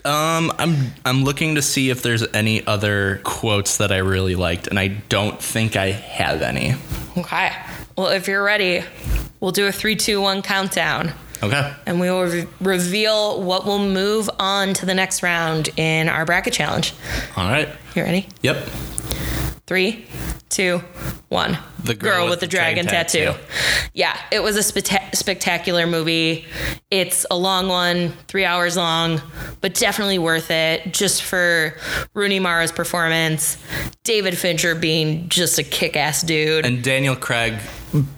Um, 0.04 0.52
I'm 0.58 0.92
I'm 1.06 1.24
looking 1.24 1.54
to 1.54 1.62
see 1.62 1.88
if 1.88 2.02
there's 2.02 2.22
any 2.34 2.66
other 2.66 3.22
quotes 3.24 3.78
that 3.78 3.90
I 3.90 3.98
really 3.98 4.34
liked, 4.34 4.66
and 4.66 4.78
I 4.78 4.88
don't 4.88 5.40
think 5.40 5.76
I 5.76 5.92
have 5.92 6.42
any. 6.42 6.74
Okay. 7.16 7.52
Well, 7.96 8.08
if 8.08 8.28
you're 8.28 8.44
ready, 8.44 8.84
we'll 9.40 9.52
do 9.52 9.66
a 9.66 9.72
three, 9.72 9.96
two, 9.96 10.20
one 10.20 10.42
countdown. 10.42 11.14
Okay. 11.42 11.72
And 11.86 12.00
we 12.00 12.10
will 12.10 12.24
re- 12.26 12.46
reveal 12.60 13.42
what 13.42 13.64
will 13.64 13.78
move 13.78 14.28
on 14.38 14.74
to 14.74 14.84
the 14.84 14.94
next 14.94 15.22
round 15.22 15.70
in 15.78 16.10
our 16.10 16.26
bracket 16.26 16.52
challenge. 16.52 16.92
All 17.34 17.48
right. 17.48 17.70
You 17.94 18.02
ready? 18.02 18.28
Yep. 18.42 18.68
Three, 19.68 20.06
two, 20.48 20.78
one. 21.28 21.58
The 21.84 21.94
Girl 21.94 22.26
with 22.30 22.40
the 22.40 22.46
Dragon 22.46 22.86
Tattoo. 22.86 23.34
Yeah, 23.92 24.18
it 24.32 24.42
was 24.42 24.56
a 24.56 24.60
specta- 24.60 25.14
spectacular 25.14 25.86
movie. 25.86 26.46
It's 26.90 27.26
a 27.30 27.36
long 27.36 27.68
one, 27.68 28.14
three 28.28 28.46
hours 28.46 28.78
long, 28.78 29.20
but 29.60 29.74
definitely 29.74 30.18
worth 30.18 30.50
it 30.50 30.94
just 30.94 31.22
for 31.22 31.74
Rooney 32.14 32.40
Mara's 32.40 32.72
performance, 32.72 33.62
David 34.04 34.38
Fincher 34.38 34.74
being 34.74 35.28
just 35.28 35.58
a 35.58 35.62
kick 35.62 35.96
ass 35.96 36.22
dude. 36.22 36.64
And 36.64 36.82
Daniel 36.82 37.14
Craig 37.14 37.60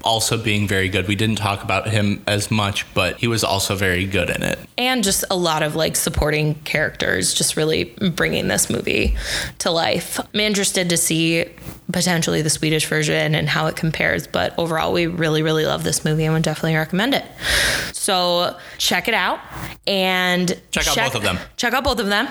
also 0.02 0.36
being 0.36 0.66
very 0.68 0.88
good. 0.88 1.08
We 1.08 1.14
didn't 1.14 1.36
talk 1.38 1.62
about 1.62 1.88
him 1.88 2.22
as 2.26 2.50
much, 2.50 2.92
but 2.94 3.18
he 3.18 3.26
was 3.26 3.44
also 3.44 3.74
very 3.76 4.06
good 4.06 4.30
in 4.30 4.42
it. 4.42 4.58
and 4.78 5.04
just 5.04 5.24
a 5.30 5.36
lot 5.36 5.62
of 5.62 5.76
like 5.76 5.96
supporting 5.96 6.54
characters 6.64 7.34
just 7.34 7.56
really 7.56 7.84
bringing 8.14 8.48
this 8.48 8.70
movie 8.70 9.16
to 9.58 9.70
life 9.70 10.18
i'm 10.18 10.40
interested 10.40 10.88
to 10.88 10.96
see 10.96 11.44
potentially 11.93 12.43
the 12.43 12.51
swedish 12.51 12.86
version 12.86 13.34
and 13.34 13.49
how 13.49 13.66
it 13.66 13.76
compares 13.76 14.26
but 14.26 14.57
overall 14.59 14.93
we 14.93 15.07
really 15.07 15.43
really 15.43 15.64
love 15.66 15.84
this 15.84 16.05
movie 16.05 16.24
and 16.24 16.34
would 16.34 16.43
definitely 16.43 16.76
recommend 16.76 17.14
it 17.14 17.24
so 17.93 18.57
check 18.78 19.09
it 19.09 19.14
out 19.14 19.38
and 19.86 20.61
Check 20.70 20.86
out 20.88 20.97
both 20.97 21.14
of 21.16 21.22
them. 21.22 21.38
check 21.57 21.72
out 21.74 21.84
both 21.84 21.99
of 22.01 22.07
them 22.07 22.28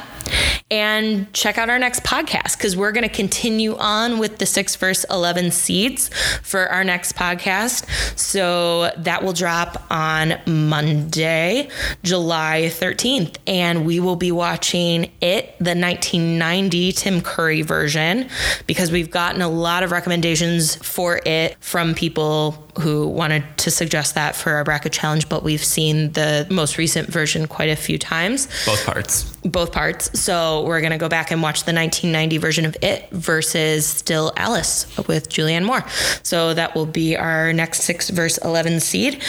and 0.71 1.31
check 1.33 1.57
out 1.57 1.69
our 1.69 1.79
next 1.79 2.03
podcast 2.03 2.55
because 2.57 2.77
we're 2.77 2.91
going 2.91 3.07
to 3.07 3.13
continue 3.13 3.75
on 3.77 4.19
with 4.19 4.37
the 4.37 4.45
six 4.45 4.75
verse 4.75 5.03
11 5.09 5.49
seeds 5.51 6.09
for 6.43 6.67
our 6.67 6.83
next 6.83 7.15
podcast. 7.15 7.87
So 8.17 8.91
that 8.97 9.23
will 9.23 9.33
drop 9.33 9.83
on 9.89 10.35
Monday, 10.45 11.69
July 12.03 12.69
13th. 12.71 13.37
And 13.47 13.83
we 13.83 13.99
will 13.99 14.15
be 14.15 14.31
watching 14.31 15.05
it, 15.21 15.57
the 15.57 15.73
1990 15.75 16.91
Tim 16.91 17.21
Curry 17.21 17.63
version, 17.63 18.29
because 18.67 18.91
we've 18.91 19.09
gotten 19.09 19.41
a 19.41 19.48
lot 19.49 19.83
of 19.83 19.91
recommendations 19.91 20.75
for 20.75 21.21
it 21.25 21.57
from 21.59 21.95
people 21.95 22.67
who 22.79 23.07
wanted 23.07 23.43
to 23.57 23.71
suggest 23.71 24.15
that 24.15 24.35
for 24.35 24.53
our 24.53 24.63
bracket 24.63 24.93
challenge, 24.93 25.29
but 25.29 25.43
we've 25.43 25.63
seen 25.63 26.11
the 26.13 26.47
most 26.49 26.77
recent 26.77 27.09
version 27.09 27.47
quite 27.47 27.69
a 27.69 27.75
few 27.75 27.97
times. 27.97 28.47
Both 28.65 28.85
parts. 28.85 29.23
Both 29.43 29.71
parts. 29.71 30.19
So 30.19 30.63
we're 30.65 30.81
going 30.81 30.91
to 30.91 30.97
go 30.97 31.09
back 31.09 31.31
and 31.31 31.41
watch 31.41 31.63
the 31.63 31.73
1990 31.73 32.37
version 32.37 32.65
of 32.65 32.77
It 32.81 33.09
versus 33.11 33.85
Still 33.85 34.31
Alice 34.37 34.85
with 35.07 35.29
Julianne 35.29 35.65
Moore. 35.65 35.85
So 36.23 36.53
that 36.53 36.75
will 36.75 36.85
be 36.85 37.15
our 37.15 37.53
next 37.53 37.83
six 37.83 38.09
verse 38.09 38.37
11 38.37 38.79
seed. 38.79 39.23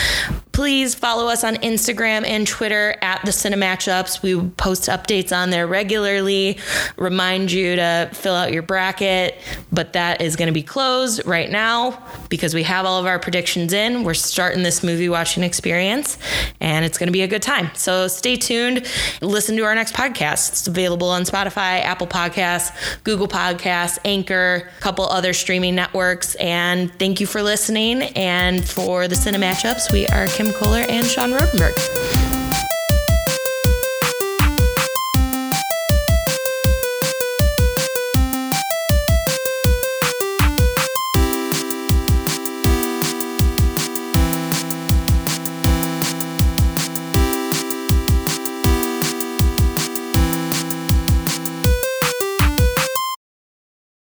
Please 0.52 0.94
follow 0.94 1.28
us 1.28 1.42
on 1.44 1.56
Instagram 1.56 2.26
and 2.26 2.46
Twitter 2.46 2.96
at 3.02 3.24
the 3.24 3.30
Cinematchups. 3.30 4.22
We 4.22 4.48
post 4.50 4.88
updates 4.88 5.34
on 5.34 5.50
there 5.50 5.66
regularly. 5.66 6.58
Remind 6.96 7.50
you 7.50 7.76
to 7.76 8.10
fill 8.12 8.34
out 8.34 8.52
your 8.52 8.62
bracket, 8.62 9.36
but 9.72 9.94
that 9.94 10.20
is 10.20 10.36
going 10.36 10.48
to 10.48 10.52
be 10.52 10.62
closed 10.62 11.24
right 11.24 11.50
now 11.50 12.02
because 12.28 12.52
we 12.52 12.62
have 12.64 12.84
all 12.84 13.00
of 13.00 13.06
our 13.06 13.18
predictions 13.18 13.39
in. 13.72 14.04
We're 14.04 14.14
starting 14.14 14.62
this 14.62 14.82
movie 14.82 15.08
watching 15.08 15.42
experience 15.42 16.18
and 16.60 16.84
it's 16.84 16.98
going 16.98 17.08
to 17.08 17.12
be 17.12 17.22
a 17.22 17.28
good 17.28 17.42
time. 17.42 17.70
So 17.74 18.08
stay 18.08 18.36
tuned. 18.36 18.86
Listen 19.20 19.56
to 19.56 19.64
our 19.64 19.74
next 19.74 19.94
podcast. 19.94 20.50
It's 20.50 20.66
available 20.66 21.08
on 21.08 21.22
Spotify, 21.22 21.82
Apple 21.82 22.06
Podcasts, 22.06 22.70
Google 23.04 23.28
Podcasts, 23.28 23.98
Anchor, 24.04 24.70
a 24.76 24.80
couple 24.80 25.04
other 25.06 25.32
streaming 25.32 25.74
networks. 25.74 26.34
And 26.36 26.92
thank 26.98 27.20
you 27.20 27.26
for 27.26 27.42
listening. 27.42 28.02
And 28.16 28.66
for 28.66 29.08
the 29.08 29.16
Cinematchups, 29.16 29.92
we 29.92 30.06
are 30.08 30.26
Kim 30.26 30.52
Kohler 30.52 30.84
and 30.88 31.06
Sean 31.06 31.30
Rodenberg. 31.30 32.29